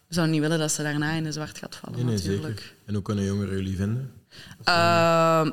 We 0.07 0.13
zouden 0.13 0.35
niet 0.35 0.43
willen 0.43 0.59
dat 0.59 0.71
ze 0.71 0.83
daarna 0.83 1.11
in 1.11 1.23
de 1.23 1.31
zwart 1.31 1.57
gaat 1.57 1.75
vallen. 1.75 1.97
Nee, 1.97 2.05
nee 2.05 2.15
natuurlijk. 2.15 2.59
zeker. 2.59 2.73
En 2.85 2.93
hoe 2.93 3.03
kunnen 3.03 3.25
jongeren 3.25 3.55
jullie 3.55 3.75
vinden? 3.75 4.18
Uh, 4.59 4.65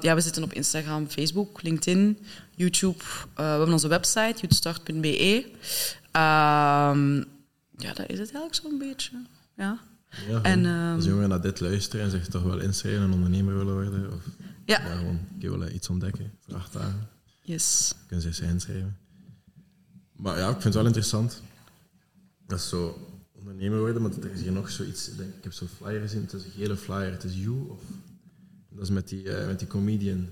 ja, 0.00 0.14
we 0.14 0.20
zitten 0.20 0.42
op 0.42 0.52
Instagram, 0.52 1.08
Facebook, 1.08 1.62
LinkedIn, 1.62 2.18
YouTube. 2.54 2.98
Uh, 3.04 3.34
we 3.34 3.42
hebben 3.42 3.72
onze 3.72 3.88
website, 3.88 4.34
youtstart.be. 4.40 5.44
Um, 6.12 7.24
ja, 7.76 7.92
dat 7.94 8.08
is 8.08 8.18
het 8.18 8.32
eigenlijk 8.32 8.54
zo'n 8.54 8.78
beetje. 8.78 9.10
Ja. 9.56 9.78
Ja, 10.28 10.42
en, 10.42 10.64
um, 10.64 10.94
als 10.94 11.04
jongeren 11.04 11.28
naar 11.28 11.40
dit 11.40 11.60
luisteren 11.60 12.04
en 12.04 12.10
zich 12.10 12.28
toch 12.28 12.42
wel 12.42 12.58
inschrijven 12.58 13.02
en 13.02 13.12
ondernemer 13.12 13.56
willen 13.56 13.74
worden, 13.74 14.12
of 14.12 14.22
ja. 14.64 14.80
ja 14.80 14.96
gewoon 14.96 15.20
ik 15.38 15.48
wil 15.48 15.68
iets 15.68 15.88
ontdekken 15.88 16.32
voor 16.40 16.54
acht 16.54 16.72
dagen, 16.72 17.08
yes. 17.42 17.94
kunnen 18.06 18.24
ze 18.24 18.32
zich 18.32 18.48
inschrijven. 18.48 18.96
Maar 20.12 20.38
ja, 20.38 20.46
ik 20.46 20.52
vind 20.52 20.64
het 20.64 20.74
wel 20.74 20.86
interessant. 20.86 21.42
Dat 22.46 22.58
is 22.58 22.68
zo 22.68 23.08
ondernemer 23.32 23.78
worden, 23.78 24.02
maar 24.02 24.10
er 24.10 24.30
is 24.30 24.40
hier 24.40 24.52
nog 24.52 24.70
zoiets. 24.70 25.08
Ik, 25.08 25.16
denk, 25.16 25.34
ik 25.34 25.42
heb 25.42 25.52
zo'n 25.52 25.68
flyer 25.68 26.00
gezien, 26.00 26.22
het 26.22 26.32
is 26.32 26.44
een 26.44 26.50
gele 26.50 26.76
flyer, 26.76 27.10
het 27.10 27.24
is 27.24 27.34
You. 27.34 27.68
Of, 27.68 27.80
dat 28.76 28.84
is 28.84 28.90
met 28.90 29.08
die, 29.08 29.22
uh, 29.24 29.46
met 29.46 29.58
die 29.58 29.68
comedian. 29.68 30.28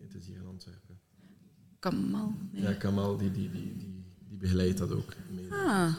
Het 0.00 0.14
is 0.14 0.26
hier 0.26 0.36
in 0.36 0.46
Antwerpen. 0.46 0.98
Kamal? 1.78 2.34
Nee. 2.52 2.62
Ja, 2.62 2.72
Kamal, 2.72 3.16
die, 3.16 3.32
die, 3.32 3.50
die, 3.50 3.76
die, 3.76 4.04
die 4.28 4.38
begeleidt 4.38 4.78
dat 4.78 4.92
ook. 4.92 5.12
Mee. 5.30 5.52
Ah. 5.52 5.92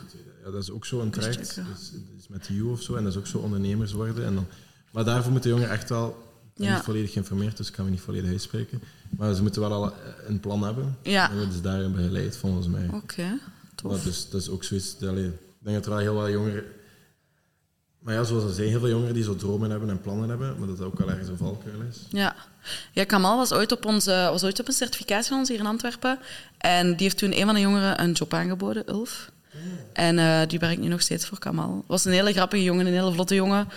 Ja, 0.43 0.51
dat 0.51 0.61
is 0.63 0.71
ook 0.71 0.85
zo'n 0.85 1.09
traject. 1.09 1.55
Dus, 1.55 1.91
dus 2.15 2.27
met 2.27 2.47
You 2.47 2.71
of 2.71 2.81
zo, 2.81 2.95
en 2.95 3.03
dat 3.03 3.11
is 3.13 3.19
ook 3.19 3.27
zo 3.27 3.37
ondernemers 3.37 3.91
worden. 3.91 4.25
En 4.25 4.35
dan, 4.35 4.45
maar 4.91 5.03
daarvoor 5.05 5.31
moeten 5.31 5.49
jongeren 5.49 5.71
echt 5.71 5.89
wel. 5.89 6.09
Ik 6.09 6.65
ben 6.65 6.67
Ja. 6.67 6.75
niet 6.75 6.83
volledig 6.83 7.11
geïnformeerd, 7.11 7.57
dus 7.57 7.67
ik 7.67 7.73
kan 7.73 7.85
me 7.85 7.91
niet 7.91 8.01
volledig 8.01 8.29
uitspreken. 8.29 8.81
Maar 9.17 9.33
ze 9.35 9.41
moeten 9.41 9.61
wel 9.61 9.73
al 9.73 9.93
een 10.27 10.39
plan 10.39 10.63
hebben. 10.63 10.97
Ja. 11.03 11.29
En 11.29 11.35
worden 11.35 11.53
ze 11.53 11.61
daarin 11.61 11.91
begeleid, 11.91 12.37
volgens 12.37 12.67
mij. 12.67 12.85
Oké, 12.85 12.95
okay, 12.95 13.39
tof. 13.75 13.91
Maar 13.91 14.03
dus, 14.03 14.29
dat 14.29 14.41
is 14.41 14.49
ook 14.49 14.63
zoiets. 14.63 14.93
Ik 14.93 14.99
denk 14.99 15.75
dat 15.75 15.85
er 15.85 15.89
wel 15.89 15.99
heel 15.99 16.13
wat 16.13 16.29
jongeren. 16.29 16.63
Maar 17.99 18.13
ja, 18.13 18.23
zoals 18.23 18.43
ze 18.43 18.49
zeggen, 18.49 18.69
heel 18.69 18.79
veel 18.79 18.89
jongeren 18.89 19.13
die 19.13 19.23
zo 19.23 19.35
dromen 19.35 19.69
hebben 19.69 19.89
en 19.89 20.01
plannen 20.01 20.29
hebben, 20.29 20.55
maar 20.59 20.67
dat 20.67 20.77
dat 20.77 20.87
ook 20.87 20.97
wel 20.97 21.09
ergens 21.09 21.27
een 21.27 21.37
valkuil 21.37 21.81
is. 21.89 21.97
Ja. 22.09 22.35
ja, 22.91 23.03
Kamal 23.03 23.37
was 23.37 23.51
ooit, 23.51 23.71
op 23.71 23.85
onze, 23.85 24.11
was 24.31 24.43
ooit 24.43 24.59
op 24.59 24.67
een 24.67 24.73
certificatie 24.73 25.29
van 25.29 25.39
ons 25.39 25.49
hier 25.49 25.59
in 25.59 25.65
Antwerpen. 25.65 26.19
En 26.57 26.87
die 26.87 27.01
heeft 27.01 27.17
toen 27.17 27.37
een 27.37 27.45
van 27.45 27.53
de 27.53 27.61
jongeren 27.61 28.01
een 28.01 28.11
job 28.11 28.33
aangeboden, 28.33 28.89
Ulf. 28.89 29.31
En 29.93 30.17
uh, 30.17 30.41
die 30.47 30.59
werkt 30.59 30.81
nu 30.81 30.87
nog 30.87 31.01
steeds 31.01 31.25
voor 31.25 31.39
Kamal. 31.39 31.83
Was 31.87 32.05
een 32.05 32.11
hele 32.11 32.33
grappige 32.33 32.63
jongen, 32.63 32.85
een 32.85 32.93
hele 32.93 33.11
vlotte 33.11 33.35
jongen. 33.35 33.67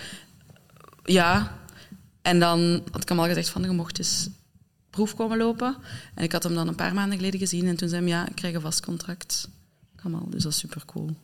Ja. 1.03 1.57
En 2.21 2.39
dan 2.39 2.83
had 2.91 3.03
Kamal 3.03 3.25
gezegd 3.25 3.49
van, 3.49 3.61
je 3.61 3.71
mocht 3.71 3.97
eens 3.97 4.29
proef 4.89 5.15
komen 5.15 5.37
lopen. 5.37 5.75
En 6.15 6.23
ik 6.23 6.31
had 6.31 6.43
hem 6.43 6.55
dan 6.55 6.67
een 6.67 6.75
paar 6.75 6.93
maanden 6.93 7.17
geleden 7.17 7.39
gezien 7.39 7.67
en 7.67 7.75
toen 7.75 7.89
zei 7.89 8.01
hij, 8.01 8.09
ja, 8.09 8.27
ik 8.27 8.35
krijg 8.35 8.55
een 8.55 8.61
vast 8.61 8.85
contract. 8.85 9.49
Kamal, 9.95 10.29
dus 10.29 10.43
dat 10.43 10.51
is 10.51 10.57
super 10.57 10.85
cool. 10.85 11.15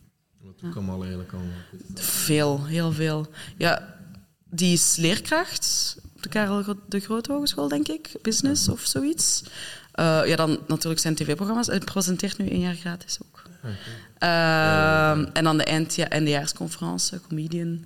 Doet 0.61 0.73
Kamal 0.73 0.99
eigenlijk 0.99 1.33
allemaal? 1.33 1.51
Veel, 1.95 2.65
heel 2.65 2.91
veel. 2.91 3.27
Ja, 3.57 3.95
die 4.49 4.73
is 4.73 4.95
leerkracht 4.95 5.97
op 6.15 6.23
de 6.23 6.29
Karel 6.29 6.75
de 6.87 6.99
Grote 6.99 7.31
Hogeschool, 7.31 7.67
denk 7.67 7.87
ik. 7.87 8.11
Business 8.21 8.69
of 8.69 8.81
zoiets. 8.81 9.43
Uh, 9.95 10.21
ja, 10.25 10.35
dan 10.35 10.59
natuurlijk 10.67 11.01
zijn 11.01 11.15
tv-programma's. 11.15 11.67
Hij 11.67 11.79
presenteert 11.79 12.37
nu 12.37 12.47
één 12.47 12.59
jaar 12.59 12.75
gratis 12.75 13.17
ook. 13.25 13.43
Okay. 13.57 13.75
Uh, 14.21 15.29
en 15.33 15.43
dan 15.43 15.57
de 15.57 15.63
eindja 15.63 16.09
eindejaarsconferentie, 16.09 17.21
comedian. 17.27 17.85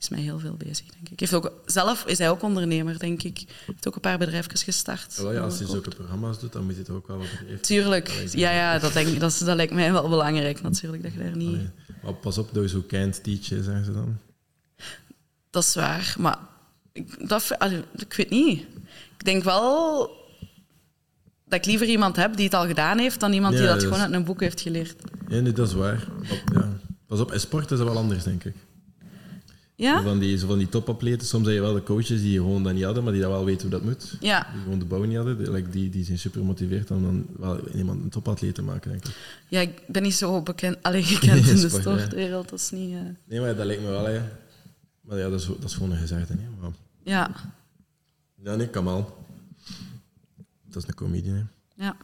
Is 0.00 0.08
mij 0.08 0.20
heel 0.20 0.38
veel 0.38 0.54
bezig, 0.54 0.86
denk 0.86 1.08
ik. 1.08 1.20
Heeft 1.20 1.34
ook, 1.34 1.52
zelf 1.66 2.04
is 2.06 2.18
hij 2.18 2.30
ook 2.30 2.42
ondernemer, 2.42 2.98
denk 2.98 3.22
ik. 3.22 3.44
Heeft 3.66 3.88
ook 3.88 3.94
een 3.94 4.00
paar 4.00 4.18
bedrijfjes 4.18 4.62
gestart. 4.62 5.18
Ja, 5.22 5.30
ja, 5.30 5.40
als 5.40 5.58
hij 5.58 5.68
zulke 5.68 5.90
programma's 5.90 6.38
doet, 6.38 6.52
dan 6.52 6.64
moet 6.64 6.72
hij 6.72 6.80
het 6.80 6.90
ook 6.90 7.06
wel 7.06 7.18
wat. 7.18 7.62
Tuurlijk. 7.62 8.08
Ja, 8.32 8.50
ja 8.50 8.78
dat, 8.78 8.92
denk 8.92 9.20
dat, 9.20 9.42
dat 9.44 9.56
lijkt 9.56 9.72
mij 9.72 9.92
wel 9.92 10.08
belangrijk, 10.08 10.62
natuurlijk. 10.62 11.02
Dat 11.02 11.12
je 11.12 11.18
daar 11.18 11.36
niet... 11.36 11.48
Allee. 11.48 11.70
Maar 12.02 12.14
pas 12.14 12.38
op, 12.38 12.48
dat 12.54 12.62
je 12.62 12.68
zo 12.68 12.84
can't 12.88 13.22
teach, 13.24 13.44
zeggen 13.44 13.84
ze 13.84 13.92
dan. 13.92 14.18
Dat 15.50 15.62
is 15.62 15.74
waar, 15.74 16.14
maar 16.18 16.38
ik, 16.92 17.28
dat, 17.28 17.56
ik 17.96 18.12
weet 18.14 18.30
niet. 18.30 18.60
Ik 19.18 19.24
denk 19.24 19.44
wel 19.44 19.98
dat 21.44 21.58
ik 21.58 21.64
liever 21.64 21.86
iemand 21.86 22.16
heb 22.16 22.36
die 22.36 22.44
het 22.44 22.54
al 22.54 22.66
gedaan 22.66 22.98
heeft 22.98 23.20
dan 23.20 23.32
iemand 23.32 23.52
Ja, 23.54 23.58
die 23.58 23.68
dat 23.68 23.76
dat 23.76 23.84
gewoon 23.84 23.98
is- 23.98 24.04
uit 24.04 24.14
een 24.14 24.24
boek 24.24 24.40
heeft 24.40 24.60
geleerd. 24.60 24.94
Ja, 25.28 25.40
nee, 25.40 25.52
dat 25.52 25.68
is 25.68 25.74
waar. 25.74 26.06
Ja. 26.52 26.68
Pas 27.06 27.20
op, 27.20 27.32
in 27.32 27.40
sport 27.40 27.70
is 27.70 27.78
dat 27.78 27.86
wel 27.86 27.96
anders, 27.96 28.24
denk 28.24 28.44
ik. 28.44 28.54
Ja? 29.80 30.02
van, 30.02 30.18
die, 30.18 30.38
zo 30.38 30.46
van 30.46 30.58
die 30.58 30.68
topatleten, 30.68 31.26
soms 31.26 31.46
heb 31.46 31.54
je 31.54 31.60
wel 31.60 31.74
de 31.74 31.82
coaches 31.82 32.20
die 32.20 32.36
gewoon 32.38 32.62
dat 32.62 32.72
niet 32.74 32.84
hadden, 32.84 33.02
maar 33.04 33.12
die 33.12 33.22
dat 33.22 33.30
wel 33.30 33.44
weten 33.44 33.60
hoe 33.60 33.70
dat 33.70 33.82
moet. 33.82 34.16
Ja. 34.20 34.46
Die 34.52 34.62
gewoon 34.62 34.78
de 34.78 34.84
bouw 34.84 35.02
niet 35.04 35.16
hadden. 35.16 35.52
Die, 35.54 35.68
die, 35.68 35.90
die 35.90 36.04
zijn 36.04 36.18
super 36.18 36.40
gemotiveerd 36.40 36.90
om 36.90 37.02
dan 37.02 37.26
wel 37.36 37.68
iemand 37.68 38.02
een 38.02 38.08
topatleet 38.08 38.54
te 38.54 38.62
maken, 38.62 38.90
denk 38.90 39.04
ik. 39.06 39.14
ja, 39.48 39.60
ik 39.60 39.82
ben 39.86 40.02
niet 40.02 40.14
zo 40.14 40.42
bekend, 40.42 40.78
alleen 40.82 41.04
gekend 41.04 41.46
in 41.48 41.54
de 41.54 41.60
ja. 41.60 41.68
sportwereld. 41.68 42.48
Dat 42.48 42.58
is 42.58 42.70
niet... 42.70 42.94
eh, 42.94 43.00
Nee, 43.24 43.40
maar 43.40 43.56
dat 43.56 43.66
lijkt 43.66 43.82
me 43.82 43.88
wel, 43.88 44.04
hè. 44.06 44.20
Maar 45.00 45.18
ja, 45.18 45.28
dat 45.28 45.40
is, 45.40 45.46
dat 45.46 45.64
is 45.64 45.74
gewoon 45.74 45.90
een 45.90 45.98
gezegde, 45.98 46.34
hè. 46.34 46.48
Maar, 46.60 46.70
ja, 47.02 47.30
ja, 48.42 48.54
nee, 48.54 48.68
Kamal. 48.68 49.16
Dat 50.68 50.82
is 50.82 50.88
een 50.88 50.94
comedian, 50.94 51.34
hè. 51.36 51.42
ja. 51.84 51.96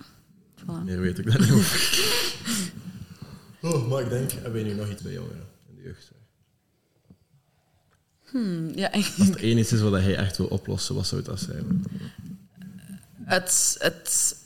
Voilà. 0.62 0.84
Meer 0.84 1.00
weet 1.00 1.18
ik 1.18 1.32
dat 1.32 1.40
niet 1.40 1.50
over. 1.52 1.94
Oh, 3.62 3.88
maar 3.90 4.02
ik 4.02 4.08
denk, 4.08 4.32
hebben 4.32 4.52
we 4.52 4.60
nu 4.68 4.74
nog 4.74 4.90
iets 4.90 5.02
bij 5.02 5.12
jongeren 5.12 5.44
in 5.68 5.74
de 5.76 5.82
jeugd? 5.82 6.10
Hmm, 8.36 8.70
ja, 8.74 8.90
Als 9.18 9.30
één 9.36 9.58
iets 9.58 9.72
is 9.72 9.80
wat 9.80 9.92
hij 9.92 10.16
echt 10.16 10.36
wil 10.36 10.46
oplossen, 10.46 10.94
wat 10.94 11.06
zou 11.06 11.22
dat 11.22 11.40
zijn? 11.40 11.84
het, 13.24 13.76
het, 13.78 14.36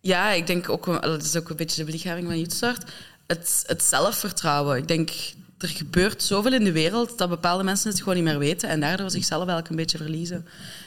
ja, 0.00 0.30
ik 0.30 0.46
denk 0.46 0.68
ook, 0.68 0.86
wel- 0.86 1.00
dat 1.00 1.22
is 1.22 1.36
ook 1.36 1.48
een 1.50 1.56
beetje 1.56 1.76
de 1.76 1.84
belichaming 1.84 2.26
van 2.26 2.38
Youthstart, 2.38 2.90
het, 3.26 3.64
het 3.66 3.82
zelfvertrouwen. 3.82 4.76
Ik 4.76 4.88
denk, 4.88 5.10
er 5.58 5.68
gebeurt 5.68 6.22
zoveel 6.22 6.52
in 6.52 6.64
de 6.64 6.72
wereld 6.72 7.18
dat 7.18 7.28
bepaalde 7.28 7.64
mensen 7.64 7.90
het 7.90 7.98
gewoon 7.98 8.14
niet 8.14 8.24
meer 8.24 8.38
weten 8.38 8.68
en 8.68 8.80
daardoor 8.80 9.10
zichzelf 9.10 9.38
eigenlijk 9.40 9.68
een 9.70 9.76
beetje 9.76 9.98
verliezen. 9.98 10.46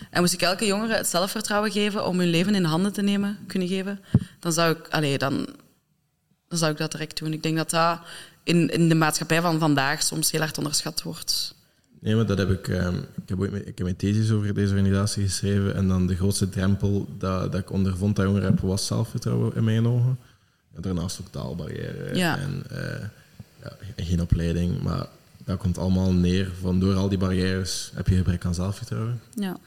En 0.09 0.21
moest 0.21 0.33
ik 0.33 0.41
elke 0.41 0.65
jongere 0.65 0.95
het 0.95 1.07
zelfvertrouwen 1.07 1.71
geven 1.71 2.07
om 2.07 2.19
hun 2.19 2.29
leven 2.29 2.55
in 2.55 2.63
handen 2.63 2.93
te 2.93 3.01
nemen, 3.01 3.37
kunnen 3.47 3.67
geven, 3.67 3.99
dan 4.39 4.53
zou 4.53 4.75
ik, 4.75 4.87
allee, 4.87 5.17
dan, 5.17 5.47
dan 6.47 6.57
zou 6.57 6.71
ik 6.71 6.77
dat 6.77 6.91
direct 6.91 7.17
doen. 7.17 7.33
Ik 7.33 7.43
denk 7.43 7.57
dat 7.57 7.69
dat 7.69 7.99
in, 8.43 8.69
in 8.69 8.89
de 8.89 8.95
maatschappij 8.95 9.41
van 9.41 9.59
vandaag 9.59 10.03
soms 10.03 10.31
heel 10.31 10.39
hard 10.41 10.57
onderschat 10.57 11.01
wordt. 11.01 11.54
Nee, 12.05 12.15
maar 12.15 12.25
dat 12.25 12.37
heb 12.37 12.49
ik... 12.49 12.67
ehm, 12.67 12.95
ik, 12.95 13.29
heb 13.29 13.43
ik 13.43 13.65
heb 13.65 13.79
mijn 13.79 13.95
thesis 13.95 14.31
over 14.31 14.53
deze 14.53 14.73
organisatie 14.73 15.23
geschreven 15.23 15.75
en 15.75 15.87
dan 15.87 16.07
de 16.07 16.15
grootste 16.15 16.49
drempel 16.49 17.07
dat, 17.17 17.51
dat 17.51 17.61
ik 17.61 17.71
ondervond 17.71 18.15
dat 18.15 18.25
jongeren 18.25 18.47
hebben 18.47 18.67
was 18.67 18.85
zelfvertrouwen 18.85 19.55
in 19.55 19.63
mijn 19.63 19.87
ogen. 19.87 20.17
Ja, 20.75 20.81
daarnaast 20.81 21.19
ook 21.21 21.27
taalbarrière 21.31 22.15
Ja. 22.15 22.37
en 22.37 22.63
eh, 22.69 23.07
ja, 23.63 23.71
geen 23.95 24.21
opleiding, 24.21 24.81
maar 24.81 25.07
dat 25.43 25.57
komt 25.57 25.77
allemaal 25.77 26.13
neer 26.13 26.51
van 26.61 26.79
door 26.79 26.95
al 26.95 27.09
die 27.09 27.17
barrières 27.17 27.91
heb 27.93 28.07
je 28.07 28.15
gebrek 28.15 28.45
aan 28.45 28.55
zelfvertrouwen. 28.55 29.21
Ja. 29.35 29.57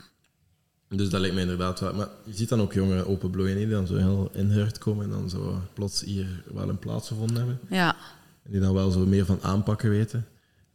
Dus 0.88 1.09
dat 1.09 1.20
lijkt 1.20 1.35
me 1.35 1.40
inderdaad 1.40 1.81
wel. 1.81 1.94
Maar 1.94 2.09
je 2.24 2.35
ziet 2.35 2.48
dan 2.48 2.61
ook 2.61 2.72
jongeren 2.72 3.07
openbloeien 3.07 3.57
die 3.57 3.68
dan 3.68 3.87
zo 3.87 3.96
heel 3.96 4.31
inhurd 4.33 4.79
komen 4.79 5.05
en 5.05 5.11
dan 5.11 5.31
zo 5.31 5.62
plots 5.74 6.01
hier 6.01 6.42
wel 6.55 6.68
een 6.68 6.79
plaats 6.79 7.09
gevonden 7.09 7.37
hebben. 7.37 7.59
Ja. 7.70 7.96
En 8.42 8.51
die 8.51 8.61
dan 8.61 8.74
wel 8.74 8.90
zo 8.90 9.07
meer 9.07 9.24
van 9.24 9.38
aanpakken 9.42 9.90
weten. 9.90 10.27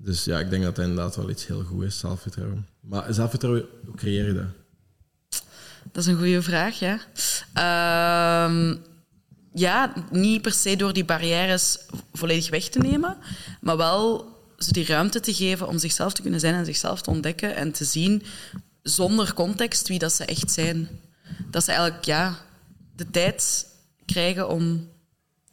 Dus 0.03 0.23
ja, 0.23 0.39
ik 0.39 0.49
denk 0.49 0.63
dat 0.63 0.75
dat 0.75 0.85
inderdaad 0.85 1.15
wel 1.15 1.29
iets 1.29 1.47
heel 1.47 1.63
goed 1.63 1.83
is, 1.83 1.99
zelfvertrouwen. 1.99 2.67
Maar 2.79 3.13
zelfvertrouwen, 3.13 3.65
hoe 3.85 3.95
creëer 3.95 4.27
je 4.27 4.33
dat? 4.33 4.45
Dat 5.91 6.03
is 6.03 6.05
een 6.05 6.17
goede 6.17 6.41
vraag, 6.41 6.79
ja. 6.79 6.99
Ehm, 7.53 8.75
ja, 9.53 9.93
niet 10.11 10.41
per 10.41 10.51
se 10.51 10.75
door 10.75 10.93
die 10.93 11.05
barrières 11.05 11.77
volledig 12.13 12.49
weg 12.49 12.69
te 12.69 12.79
nemen, 12.79 13.17
maar 13.61 13.77
wel 13.77 14.31
ze 14.57 14.71
die 14.71 14.85
ruimte 14.85 15.19
te 15.19 15.33
geven 15.33 15.67
om 15.67 15.77
zichzelf 15.77 16.13
te 16.13 16.21
kunnen 16.21 16.39
zijn 16.39 16.53
en 16.53 16.65
zichzelf 16.65 17.01
te 17.01 17.09
ontdekken 17.09 17.55
en 17.55 17.71
te 17.71 17.85
zien 17.85 18.23
zonder 18.81 19.33
context 19.33 19.87
wie 19.87 19.99
dat 19.99 20.13
ze 20.13 20.25
echt 20.25 20.51
zijn. 20.51 20.87
Dat 21.51 21.63
ze 21.63 21.71
eigenlijk 21.71 22.05
ja, 22.05 22.37
de 22.95 23.09
tijd 23.09 23.67
krijgen 24.05 24.49
om 24.49 24.89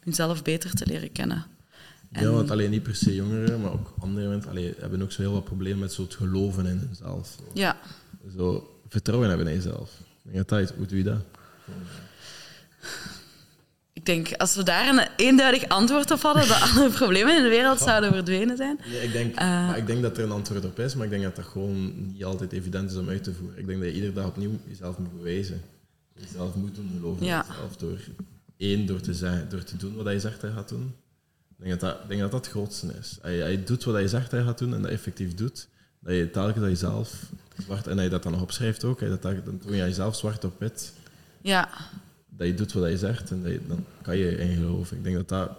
hunzelf 0.00 0.42
beter 0.42 0.74
te 0.74 0.86
leren 0.86 1.12
kennen. 1.12 1.46
Ja, 2.12 2.30
want 2.30 2.50
alleen 2.50 2.70
niet 2.70 2.82
per 2.82 2.94
se 2.94 3.14
jongeren, 3.14 3.60
maar 3.60 3.72
ook 3.72 3.94
andere 3.98 4.28
mensen 4.28 4.50
allee, 4.50 4.74
hebben 4.78 5.02
ook 5.02 5.12
zo 5.12 5.22
heel 5.22 5.32
wat 5.32 5.44
problemen 5.44 5.78
met 5.78 5.92
zo 5.92 6.02
het 6.02 6.14
geloven 6.14 6.66
in 6.66 6.78
hunzelf. 6.78 7.36
Ja, 7.54 7.76
zo 8.36 8.74
vertrouwen 8.88 9.28
hebben 9.28 9.46
in 9.46 9.54
jezelf. 9.54 9.90
Dat 10.46 10.52
is- 10.58 10.70
hoe 10.70 10.86
doe 10.86 10.98
je 10.98 11.04
dat? 11.04 11.20
Ik 13.92 14.06
denk, 14.06 14.32
als 14.32 14.54
we 14.54 14.62
daar 14.62 14.88
een 14.88 15.06
eenduidig 15.16 15.68
antwoord 15.68 16.10
op 16.10 16.20
hadden, 16.20 16.48
dat 16.48 16.60
alle 16.60 16.90
problemen 17.00 17.36
in 17.36 17.42
de 17.42 17.48
wereld 17.48 17.78
zouden 17.78 18.12
verdwenen 18.12 18.56
zijn. 18.56 18.78
Nee, 18.90 19.02
ik, 19.02 19.12
denk, 19.12 19.34
Eh. 19.36 19.46
maar 19.66 19.78
ik 19.78 19.86
denk 19.86 20.02
dat 20.02 20.18
er 20.18 20.24
een 20.24 20.30
antwoord 20.30 20.64
op 20.64 20.78
is, 20.78 20.94
maar 20.94 21.04
ik 21.04 21.10
denk 21.10 21.22
dat 21.22 21.36
dat 21.36 21.44
gewoon 21.44 22.06
niet 22.12 22.24
altijd 22.24 22.52
evident 22.52 22.90
is 22.90 22.96
om 22.96 23.08
uit 23.08 23.24
te 23.24 23.34
voeren. 23.34 23.58
Ik 23.58 23.66
denk 23.66 23.78
dat 23.80 23.88
je 23.88 23.94
iedere 23.94 24.12
dag 24.12 24.26
opnieuw 24.26 24.50
jezelf 24.68 24.98
moet 24.98 25.16
bewijzen. 25.16 25.62
Jezelf 26.14 26.54
moet 26.54 26.74
doen 26.74 26.90
geloven 26.96 27.26
Ja. 27.26 27.40
in 27.44 27.48
jezelf. 27.52 27.76
Door, 27.76 27.98
één, 28.56 28.86
door 28.86 29.00
te, 29.00 29.14
zijn, 29.14 29.46
door 29.48 29.62
te 29.64 29.76
doen 29.76 29.94
wat 29.94 30.12
je 30.12 30.20
zegt 30.20 30.40
dat 30.40 30.50
je 30.50 30.56
gaat 30.56 30.68
doen. 30.68 30.94
Ik 31.60 31.66
denk 31.66 31.80
dat 31.80 31.98
dat, 31.98 32.08
denk 32.08 32.20
dat, 32.20 32.30
dat 32.30 32.44
het 32.44 32.54
grootste 32.54 32.86
is. 33.00 33.18
Als 33.22 33.32
je 33.32 33.62
doet 33.64 33.84
wat 33.84 34.00
je 34.00 34.08
zegt 34.08 34.30
je 34.30 34.42
gaat 34.42 34.58
doen 34.58 34.74
en 34.74 34.82
dat 34.82 34.90
effectief 34.90 35.34
doet, 35.34 35.68
dat 35.98 36.14
je 36.14 36.30
telkens 36.30 36.60
dat 36.60 36.68
je 36.68 36.76
zelf 36.76 37.22
zwart, 37.62 37.86
en 37.86 37.94
dat 37.96 38.04
je 38.04 38.10
dat 38.10 38.22
dan 38.22 38.32
nog 38.32 38.42
opschrijft 38.42 38.84
ook, 38.84 39.00
hè, 39.00 39.08
dat, 39.08 39.22
dat, 39.22 39.44
dan 39.44 39.58
toon 39.58 39.76
je 39.76 39.82
jezelf 39.82 40.16
zwart 40.16 40.44
op 40.44 40.54
wit 40.58 40.92
Ja, 41.40 41.68
dat 42.28 42.46
je 42.46 42.54
doet 42.54 42.72
wat 42.72 42.90
je 42.90 42.98
zegt 42.98 43.30
en 43.30 43.42
dat 43.42 43.52
je, 43.52 43.60
dan 43.66 43.84
kan 44.02 44.16
je 44.16 44.36
in 44.36 44.56
geloven. 44.56 44.96
Ik 44.96 45.04
denk 45.04 45.16
dat 45.16 45.28
dat 45.28 45.50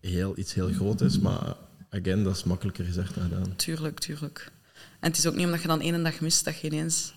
heel, 0.00 0.38
iets 0.38 0.54
heel 0.54 0.72
groot 0.72 1.00
is, 1.00 1.18
maar 1.18 1.56
again, 1.90 2.24
dat 2.24 2.36
is 2.36 2.44
makkelijker 2.44 2.84
gezegd 2.84 3.14
dan 3.14 3.24
gedaan. 3.24 3.56
tuurlijk, 3.56 3.98
tuurlijk. 3.98 4.52
En 5.00 5.08
het 5.08 5.18
is 5.18 5.26
ook 5.26 5.34
niet 5.34 5.44
omdat 5.44 5.62
je 5.62 5.68
dan 5.68 5.80
één 5.80 6.02
dag 6.02 6.20
mist, 6.20 6.44
dat 6.44 6.60
je 6.60 6.66
ineens 6.66 7.14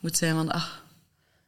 moet 0.00 0.16
zijn 0.16 0.34
van... 0.34 0.50
Ah, 0.50 0.66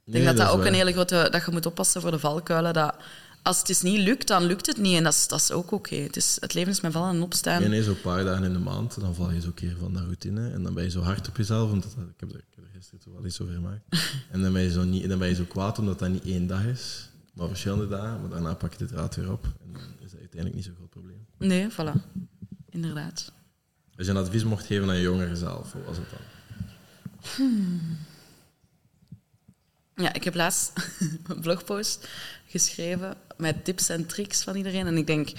ik 0.04 0.12
denk 0.12 0.24
dat 0.24 0.36
dat, 0.36 0.48
ook 0.48 0.58
waar. 0.58 0.66
een 0.66 0.74
hele 0.74 0.92
grote... 0.92 1.28
Dat 1.30 1.44
je 1.44 1.50
moet 1.50 1.66
oppassen 1.66 2.00
voor 2.00 2.10
de 2.10 2.18
valkuilen. 2.18 2.72
Dat 2.72 2.94
als 3.42 3.58
het 3.58 3.68
is 3.68 3.82
niet 3.82 3.98
lukt, 3.98 4.26
dan 4.28 4.44
lukt 4.44 4.66
het 4.66 4.76
niet. 4.76 4.96
En 4.96 5.02
dat 5.04 5.12
is, 5.12 5.28
dat 5.28 5.40
is 5.40 5.50
ook 5.52 5.70
oké. 5.72 5.94
Het, 5.94 6.16
is- 6.16 6.36
het 6.40 6.54
leven 6.54 6.72
is 6.72 6.80
met 6.80 6.92
vallen 6.92 7.14
en 7.16 7.22
opstaan. 7.22 7.60
Nee, 7.60 7.68
nee, 7.68 7.82
zo'n 7.82 8.00
paar 8.00 8.24
dagen 8.24 8.44
in 8.44 8.52
de 8.52 8.58
maand, 8.58 9.00
dan 9.00 9.14
val 9.14 9.30
je 9.30 9.40
zo 9.40 9.46
een 9.46 9.54
keer 9.54 9.76
van 9.78 9.92
de 9.92 9.98
routine 10.00 10.50
en 10.50 10.62
dan 10.62 10.74
ben 10.74 10.84
je 10.84 10.90
zo 10.90 11.00
hard 11.00 11.28
op 11.28 11.36
jezelf, 11.36 11.70
omdat 11.70 11.92
dat- 11.96 12.04
ik, 12.08 12.20
heb 12.20 12.30
er, 12.30 12.36
ik 12.38 12.44
heb 12.54 12.64
er 12.64 12.70
gisteren 12.74 13.00
toch 13.00 13.12
wel 13.14 13.26
iets 13.26 13.40
over 13.40 13.54
gemaakt. 13.54 13.80
En 14.32 14.42
dan 14.42 14.52
ben, 14.52 14.62
je 14.62 14.70
zo 14.70 14.84
niet, 14.84 15.08
dan 15.08 15.18
ben 15.18 15.28
je 15.28 15.34
zo 15.34 15.44
kwaad 15.44 15.78
omdat 15.78 15.98
dat 15.98 16.08
niet 16.08 16.24
één 16.24 16.46
dag 16.46 16.64
is, 16.64 17.08
maar 17.34 17.48
verschillende 17.48 17.88
dagen, 17.88 18.20
maar 18.20 18.30
daarna 18.30 18.54
pak 18.54 18.72
je 18.72 18.78
de 18.78 18.84
draad 18.92 19.16
weer 19.16 19.32
op 19.32 19.44
en 19.44 19.72
dan 19.72 19.82
is 20.04 20.10
dat 20.10 20.20
uiteindelijk 20.20 20.54
niet 20.54 20.64
zo'n 20.64 20.74
groot 20.74 20.90
probleem. 20.90 21.26
Nee, 21.38 21.68
voilà. 21.72 22.00
Inderdaad. 22.70 23.32
Als 23.96 24.06
je 24.06 24.12
een 24.12 24.18
advies 24.18 24.44
mocht 24.44 24.66
geven 24.66 24.88
aan 24.88 24.96
je 24.96 25.02
jongeren 25.02 25.36
zelf, 25.36 25.72
hoe 25.72 25.82
was 25.82 25.96
het 25.96 26.06
dan? 26.10 26.18
Ja, 30.00 30.12
ik 30.12 30.24
heb 30.24 30.34
laatst 30.34 30.72
een 31.26 31.40
blogpost 31.40 32.08
geschreven 32.46 33.16
met 33.36 33.64
tips 33.64 33.88
en 33.88 34.06
tricks 34.06 34.42
van 34.42 34.56
iedereen. 34.56 34.86
En 34.86 34.96
ik 34.96 35.06
denk, 35.06 35.32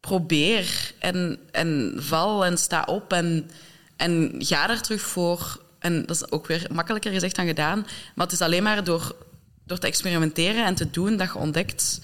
probeer 0.00 0.92
en, 0.98 1.38
en 1.50 1.94
val 1.96 2.44
en 2.44 2.58
sta 2.58 2.82
op 2.82 3.12
en, 3.12 3.50
en 3.96 4.34
ga 4.38 4.70
er 4.70 4.80
terug 4.80 5.02
voor. 5.02 5.62
En 5.78 6.06
dat 6.06 6.16
is 6.16 6.30
ook 6.30 6.46
weer 6.46 6.66
makkelijker 6.72 7.12
gezegd 7.12 7.36
dan 7.36 7.46
gedaan. 7.46 7.86
Maar 8.14 8.26
het 8.26 8.34
is 8.34 8.40
alleen 8.40 8.62
maar 8.62 8.84
door, 8.84 9.16
door 9.64 9.78
te 9.78 9.86
experimenteren 9.86 10.64
en 10.64 10.74
te 10.74 10.90
doen 10.90 11.16
dat 11.16 11.32
je 11.32 11.38
ontdekt 11.38 12.00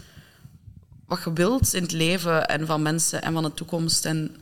wat 1.06 1.22
je 1.24 1.32
wilt 1.32 1.74
in 1.74 1.82
het 1.82 1.92
leven 1.92 2.48
en 2.48 2.66
van 2.66 2.82
mensen 2.82 3.22
en 3.22 3.32
van 3.32 3.42
de 3.42 3.54
toekomst. 3.54 4.04
En 4.04 4.36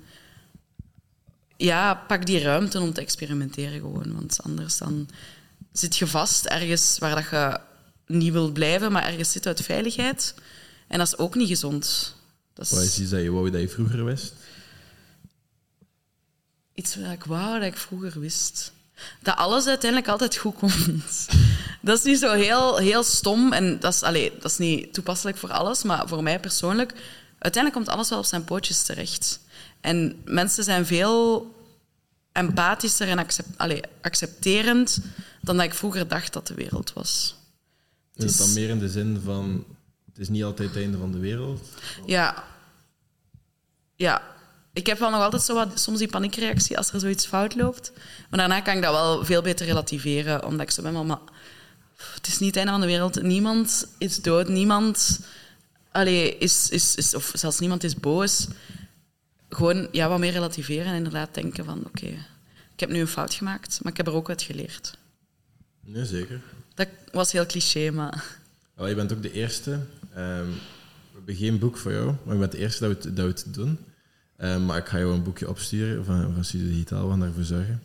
ja, 1.57 1.95
pak 1.95 2.27
die 2.27 2.43
ruimte 2.43 2.81
om 2.81 2.93
te 2.93 3.01
experimenteren 3.01 3.81
gewoon. 3.81 4.15
Want 4.15 4.39
anders 4.43 4.79
dan 4.79 5.09
zit 5.79 5.97
je 5.97 6.07
vast 6.07 6.45
ergens 6.45 6.99
waar 6.99 7.15
dat 7.15 7.31
je 7.31 7.61
niet 8.07 8.33
wilt 8.33 8.53
blijven, 8.53 8.93
maar 8.93 9.05
ergens 9.05 9.33
zit 9.33 9.47
uit 9.47 9.61
veiligheid. 9.61 10.35
En 10.89 10.99
dat 10.99 11.07
is 11.07 11.19
ook 11.19 11.35
niet 11.35 11.49
gezond. 11.49 12.15
Dat 12.55 12.69
Wat 12.69 12.81
is 12.83 12.87
is 12.87 12.99
iets 12.99 13.11
dat 13.11 13.23
je 13.23 13.31
wou 13.31 13.51
dat 13.51 13.61
je 13.61 13.69
vroeger 13.69 14.05
wist? 14.05 14.33
iets 16.75 16.97
wat 16.97 17.13
ik 17.13 17.25
wou 17.25 17.59
dat 17.59 17.69
ik 17.69 17.77
vroeger 17.77 18.21
wist. 18.21 18.73
Dat 19.23 19.37
alles 19.37 19.67
uiteindelijk 19.67 20.11
altijd 20.11 20.37
goed 20.37 20.55
komt. 20.55 21.27
Dat 21.81 21.99
is 21.99 22.05
niet 22.05 22.19
zo 22.19 22.33
heel, 22.33 22.77
heel 22.77 23.03
stom 23.03 23.53
en 23.53 23.81
dat 23.81 23.95
is, 23.95 24.03
allee, 24.03 24.33
dat 24.41 24.51
is 24.51 24.59
niet 24.59 24.95
toepasselijk 24.95 25.37
voor 25.37 25.53
alles, 25.53 25.83
maar 25.83 26.09
voor 26.09 26.23
mij 26.23 26.41
persoonlijk, 26.41 26.93
uiteindelijk 27.39 27.75
komt 27.75 27.97
alles 27.97 28.09
wel 28.09 28.19
op 28.19 28.25
zijn 28.25 28.45
pootjes 28.45 28.83
terecht. 28.83 29.41
En 29.81 30.23
mensen 30.25 30.65
zijn 30.65 30.87
veel 30.87 31.54
empathischer 32.35 33.09
en 33.09 33.19
accept, 33.19 33.49
allee, 33.57 33.81
accepterend 34.03 34.99
dan 35.41 35.57
dat 35.57 35.65
ik 35.67 35.75
vroeger 35.75 36.09
dacht 36.09 36.33
dat 36.33 36.47
de 36.47 36.55
wereld 36.55 36.93
was. 36.93 37.35
Is 38.15 38.25
het 38.25 38.37
dan 38.39 38.47
is- 38.47 38.55
meer 38.55 38.69
in 38.69 38.79
de 38.79 38.89
zin 38.89 39.21
van, 39.25 39.65
het 40.09 40.19
is 40.19 40.29
niet 40.29 40.45
altijd 40.45 40.69
het 40.69 40.79
einde 40.79 40.99
van 40.99 41.13
de 41.13 41.19
wereld? 41.19 41.69
Ja. 42.07 42.45
Ja. 43.97 44.23
Ik 44.73 44.87
heb 44.87 44.99
wel 44.99 45.11
nog 45.11 45.21
altijd 45.21 45.43
zo 45.43 45.55
wat, 45.55 45.81
soms 45.81 45.99
die 45.99 46.09
paniekreactie 46.09 46.77
als 46.77 46.93
er 46.93 47.01
zoiets 47.01 47.27
fout 47.27 47.55
loopt. 47.55 47.93
Maar 48.31 48.39
daarna 48.39 48.61
kan 48.61 48.77
ik 48.77 48.83
dat 48.83 48.93
wel 48.93 49.25
veel 49.25 49.43
beter 49.43 49.67
relativeren. 49.67 50.45
Omdat 50.45 50.61
ik 50.67 50.71
zo 50.71 50.83
ben 50.83 50.93
van, 50.93 51.07
maar 51.07 51.19
het 52.15 52.27
is 52.27 52.39
niet 52.39 52.49
het 52.49 52.57
einde 52.57 52.71
van 52.73 52.81
de 52.81 52.87
wereld. 52.87 53.23
Niemand 53.23 53.87
is 53.99 54.23
dood. 54.23 54.49
Niemand 54.49 55.21
allee, 55.93 56.39
is, 56.39 56.69
is, 56.71 56.95
is... 56.95 57.15
Of 57.15 57.33
zelfs 57.35 57.59
niemand 57.59 57.85
is 57.85 57.95
boos. 57.97 58.47
Gewoon 59.55 59.89
ja, 59.93 60.09
wat 60.09 60.19
meer 60.19 60.33
relativeren 60.33 60.87
en 60.87 60.95
inderdaad 60.97 61.35
denken 61.35 61.65
van... 61.65 61.83
Oké, 61.87 62.07
ik 62.75 62.81
heb 62.81 62.89
nu 62.91 63.01
een 63.01 63.07
fout 63.07 63.35
gemaakt, 63.35 63.79
maar 63.83 63.93
ik 63.93 63.99
heb 63.99 64.07
er 64.07 64.13
ook 64.13 64.29
uit 64.29 64.43
geleerd. 64.43 64.99
Nee, 65.85 66.05
zeker. 66.05 66.41
Dat 66.75 66.89
was 67.13 67.33
heel 67.33 67.47
cliché, 67.47 67.91
maar... 67.91 68.39
Wel, 68.75 68.89
je 68.89 68.95
bent 68.95 69.13
ook 69.13 69.23
de 69.23 69.33
eerste. 69.33 69.71
ehm, 70.15 70.47
we 71.11 71.17
hebben 71.17 71.35
geen 71.37 71.59
boek 71.59 71.77
voor 71.77 71.93
jou, 71.93 72.15
maar 72.25 72.35
je 72.35 72.41
bent 72.41 72.53
de 72.53 72.59
eerste 72.59 72.81
dat 72.89 72.97
we 73.03 73.09
het, 73.09 73.17
dat 73.17 73.27
we 73.27 73.33
het 73.33 73.55
doen. 73.55 73.79
Ehm, 74.37 74.65
maar 74.67 74.79
ik 74.79 74.87
ga 74.87 74.99
jou 74.99 75.13
een 75.15 75.23
boekje 75.23 75.49
opsturen 75.49 76.05
van, 76.05 76.35
van 76.35 76.45
Studio 76.45 76.67
Digitaal, 76.69 77.05
we 77.05 77.11
gaan 77.11 77.21
daarvoor 77.21 77.45
zorgen. 77.45 77.83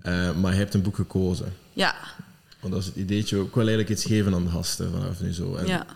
Eh, 0.00 0.36
maar 0.36 0.52
je 0.52 0.58
hebt 0.58 0.74
een 0.74 0.82
boek 0.82 0.94
gekozen. 0.96 1.52
Ja, 1.72 1.94
Want 2.60 2.72
dat 2.72 2.82
is 2.82 2.88
het 2.88 2.96
ideetje. 2.96 3.36
Ik 3.40 3.54
wil 3.54 3.66
eigenlijk 3.66 3.88
iets 3.90 4.04
geven 4.04 4.34
aan 4.34 4.44
de 4.44 4.50
gasten 4.50 4.90
vanaf 4.90 5.20
nu 5.20 5.32
zo. 5.32 5.54
En 5.54 5.66
ja. 5.66 5.86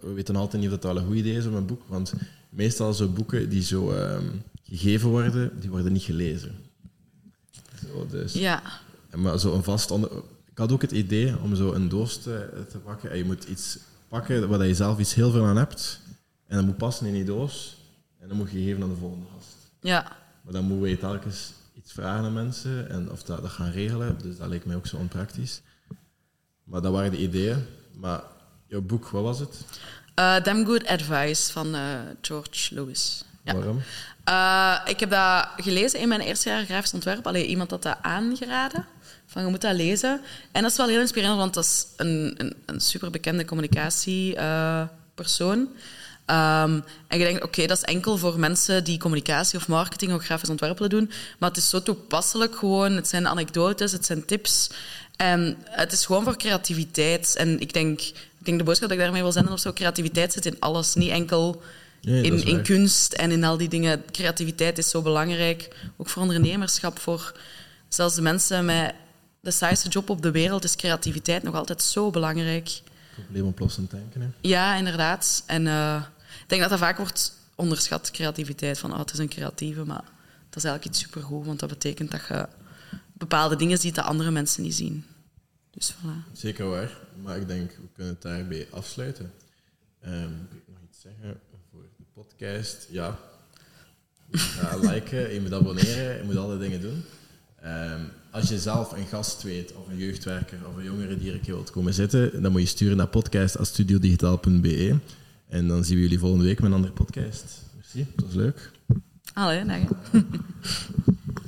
We 0.00 0.12
weten 0.12 0.36
altijd 0.36 0.62
niet 0.62 0.70
of 0.72 0.78
dat 0.78 0.92
wel 0.92 1.02
een 1.02 1.06
goed 1.08 1.16
idee 1.16 1.36
is 1.36 1.46
om 1.46 1.54
een 1.54 1.66
boek. 1.66 1.82
Want 1.86 2.12
meestal 2.56 2.94
zo 2.94 3.08
boeken 3.08 3.48
die 3.48 3.62
zo 3.62 3.90
ehm, 3.92 4.24
gegeven 4.64 5.08
worden, 5.08 5.60
die 5.60 5.70
worden 5.70 5.92
niet 5.92 6.02
gelezen. 6.02 6.54
Zo, 7.86 8.06
dus. 8.06 8.32
Ja, 8.32 8.62
Maar 9.14 9.38
zo 9.38 9.54
een 9.54 9.62
vast 9.64 9.90
onder... 9.90 10.10
Ik 10.50 10.58
had 10.62 10.72
ook 10.72 10.82
het 10.82 10.92
idee 10.92 11.38
om 11.38 11.54
zo 11.56 11.72
een 11.72 11.88
doos 11.88 12.22
te, 12.22 12.64
te 12.70 12.78
pakken. 12.78 13.10
En 13.10 13.16
je 13.16 13.24
moet 13.24 13.44
iets 13.44 13.78
pakken 14.08 14.48
waar 14.48 14.66
je 14.66 14.74
zelf 14.74 14.98
iets 14.98 15.14
heel 15.14 15.30
veel 15.30 15.44
aan 15.46 15.56
hebt. 15.56 16.00
En 16.46 16.56
dat 16.56 16.66
moet 16.66 16.76
passen 16.76 17.06
in 17.06 17.12
die 17.12 17.24
doos. 17.24 17.76
En 18.18 18.28
dan 18.28 18.36
moet 18.36 18.50
je 18.50 18.58
geven 18.58 18.82
aan 18.82 18.88
de 18.88 18.96
volgende 18.96 19.26
gast. 19.34 19.56
ja. 19.80 20.16
Maar 20.42 20.54
dan 20.54 20.64
moeten 20.64 20.90
we 20.90 20.98
telkens 20.98 21.52
iets 21.74 21.92
vragen 21.92 22.24
aan 22.24 22.32
mensen. 22.32 22.90
En 22.90 23.10
of 23.10 23.22
dat, 23.22 23.42
dat 23.42 23.50
gaan 23.50 23.70
regelen. 23.70 24.16
Dus 24.22 24.36
dat 24.36 24.48
leek 24.48 24.64
mij 24.64 24.76
ook 24.76 24.86
zo 24.86 24.96
onpraktisch. 24.96 25.62
Maar 26.64 26.82
dat 26.82 26.92
waren 26.92 27.10
de 27.10 27.18
ideeën. 27.18 27.64
Maar 27.94 28.22
jouw 28.66 28.80
boek, 28.80 29.08
wat 29.08 29.22
was 29.22 29.38
het? 29.38 29.64
Eh, 30.16 30.36
Damn 30.42 30.66
Good 30.66 30.86
Advice 30.86 31.52
van 31.52 31.74
eh, 31.74 31.80
George 32.20 32.74
Lewis. 32.74 33.22
Ja. 33.44 33.54
Waarom? 33.54 33.82
Eh, 34.24 34.76
ik 34.84 35.00
heb 35.00 35.10
dat 35.10 35.48
gelezen 35.56 36.00
in 36.00 36.08
mijn 36.08 36.20
eerste 36.20 36.48
jaar 36.48 36.64
grafisch 36.64 36.94
ontwerp. 36.94 37.26
Allee, 37.26 37.46
iemand 37.46 37.70
had 37.70 37.82
dat 37.82 37.98
aangeraden. 38.02 38.86
Van, 39.26 39.42
je 39.42 39.48
moet 39.48 39.60
dat 39.60 39.74
lezen. 39.74 40.20
En 40.52 40.62
dat 40.62 40.70
is 40.70 40.76
wel 40.76 40.88
heel 40.88 41.00
inspirerend, 41.00 41.38
want 41.38 41.54
dat 41.54 41.64
is 41.64 41.86
een, 41.96 42.34
een, 42.36 42.54
een 42.66 42.80
superbekende 42.80 43.44
communicatiepersoon. 43.44 45.68
Ehm, 46.26 46.80
en 47.08 47.18
je 47.18 47.24
denkt, 47.24 47.42
oké, 47.42 47.66
dat 47.66 47.76
is 47.76 47.82
enkel 47.82 48.18
voor 48.18 48.38
mensen 48.38 48.84
die 48.84 48.98
communicatie 48.98 49.58
of 49.58 49.68
marketing 49.68 50.14
of 50.14 50.24
grafisch 50.24 50.50
ontwerp 50.50 50.78
willen 50.78 50.98
doen. 50.98 51.10
Maar 51.38 51.48
het 51.48 51.58
is 51.58 51.68
zo 51.68 51.82
toepasselijk 51.82 52.56
gewoon. 52.56 52.92
Het 52.92 53.08
zijn 53.08 53.28
anekdotes, 53.28 53.92
het 53.92 54.06
zijn 54.06 54.24
tips. 54.24 54.70
En 55.16 55.56
het 55.64 55.92
is 55.92 56.06
gewoon 56.06 56.24
voor 56.24 56.36
creativiteit. 56.36 57.36
En 57.36 57.60
ik 57.60 57.72
denk, 57.72 58.00
denk 58.46 58.58
de 58.58 58.64
boodschap 58.64 58.88
dat 58.88 58.98
ik 58.98 59.04
daarmee 59.04 59.22
wil 59.22 59.32
zenden 59.32 59.52
of 59.52 59.60
zo, 59.60 59.72
creativiteit 59.72 60.32
zit 60.32 60.46
in 60.46 60.60
alles. 60.60 60.94
Niet 60.94 61.10
enkel 61.10 61.62
Nee, 62.06 62.22
in, 62.22 62.44
in 62.44 62.62
kunst 62.62 63.12
en 63.12 63.30
in 63.30 63.44
al 63.44 63.56
die 63.56 63.68
dingen. 63.68 64.04
Creativiteit 64.10 64.78
is 64.78 64.90
zo 64.90 65.02
belangrijk. 65.02 65.76
Ook 65.96 66.08
voor 66.08 66.22
ondernemerschap, 66.22 66.98
voor 66.98 67.38
zelfs 67.88 68.14
de 68.14 68.22
mensen 68.22 68.64
met 68.64 68.94
de 69.40 69.50
saaiste 69.50 69.88
job 69.88 70.10
op 70.10 70.22
de 70.22 70.30
wereld 70.30 70.64
is 70.64 70.76
creativiteit 70.76 71.42
nog 71.42 71.54
altijd 71.54 71.82
zo 71.82 72.10
belangrijk. 72.10 72.80
Probleemoplossend 73.14 73.90
denken. 73.90 74.20
Hè? 74.20 74.26
Ja, 74.40 74.74
inderdaad. 74.74 75.42
En 75.46 75.66
eh, 75.66 76.02
ik 76.42 76.48
denk 76.48 76.60
dat 76.60 76.70
dat 76.70 76.78
vaak 76.78 76.96
wordt 76.96 77.32
onderschat, 77.54 78.10
creativiteit. 78.10 78.78
Van, 78.78 78.92
oh, 78.92 78.98
het 78.98 79.12
is 79.12 79.18
een 79.18 79.28
creatieve, 79.28 79.84
maar 79.84 80.04
dat 80.48 80.56
is 80.56 80.64
eigenlijk 80.64 80.84
iets 80.84 80.98
supergoed. 80.98 81.46
Want 81.46 81.60
dat 81.60 81.68
betekent 81.68 82.10
dat 82.10 82.20
je 82.28 82.46
bepaalde 83.12 83.56
dingen 83.56 83.78
ziet 83.78 83.94
dat 83.94 84.04
andere 84.04 84.30
mensen 84.30 84.62
niet 84.62 84.74
zien. 84.74 85.04
Dus 85.76 85.94
Zeker 86.32 86.68
waar. 86.68 86.98
Maar 87.22 87.36
ik 87.36 87.48
denk, 87.48 87.70
we 87.70 87.88
kunnen 87.94 88.12
het 88.12 88.22
daarbij 88.22 88.66
afsluiten. 88.70 89.32
Um, 90.04 90.10
wil 90.50 90.58
ik 90.58 90.68
nog 90.68 90.78
iets 90.88 91.00
zeggen 91.00 91.40
voor 91.70 91.82
de 91.96 92.04
podcast? 92.12 92.86
Ja. 92.90 93.18
ja 94.32 94.76
liken, 94.90 95.34
je 95.34 95.40
moet 95.40 95.52
abonneren, 95.52 96.16
je 96.16 96.22
moet 96.24 96.36
alle 96.36 96.58
dingen 96.58 96.80
doen. 96.80 97.02
Ehm, 97.60 98.00
als 98.30 98.48
je 98.48 98.58
zelf 98.58 98.92
een 98.92 99.06
gast 99.06 99.42
weet, 99.42 99.72
of 99.74 99.88
een 99.88 99.96
jeugdwerker, 99.96 100.58
of 100.68 100.76
een 100.76 100.84
jongere 100.84 101.18
die 101.18 101.28
er 101.28 101.34
een 101.34 101.40
keer 101.40 101.54
wilt 101.54 101.70
komen 101.70 101.94
zitten, 101.94 102.42
dan 102.42 102.52
moet 102.52 102.60
je 102.60 102.66
sturen 102.66 102.96
naar 102.96 103.08
podcast.studiodigitaal.be. 103.08 104.98
En 105.48 105.68
dan 105.68 105.84
zien 105.84 105.96
we 105.96 106.02
jullie 106.02 106.18
volgende 106.18 106.44
week 106.44 106.60
met 106.60 106.70
een 106.70 106.76
andere 106.76 106.92
podcast. 106.92 107.62
Merci, 107.74 108.06
dat 108.14 108.24
was 108.24 108.34
leuk. 108.34 108.70
Allee, 109.32 109.64
dank 109.64 109.88
je. 109.88 109.94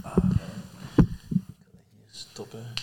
Ah, 0.02 0.16
ik 0.16 1.06
kan 1.70 1.90
hier 1.96 2.08
stoppen. 2.10 2.77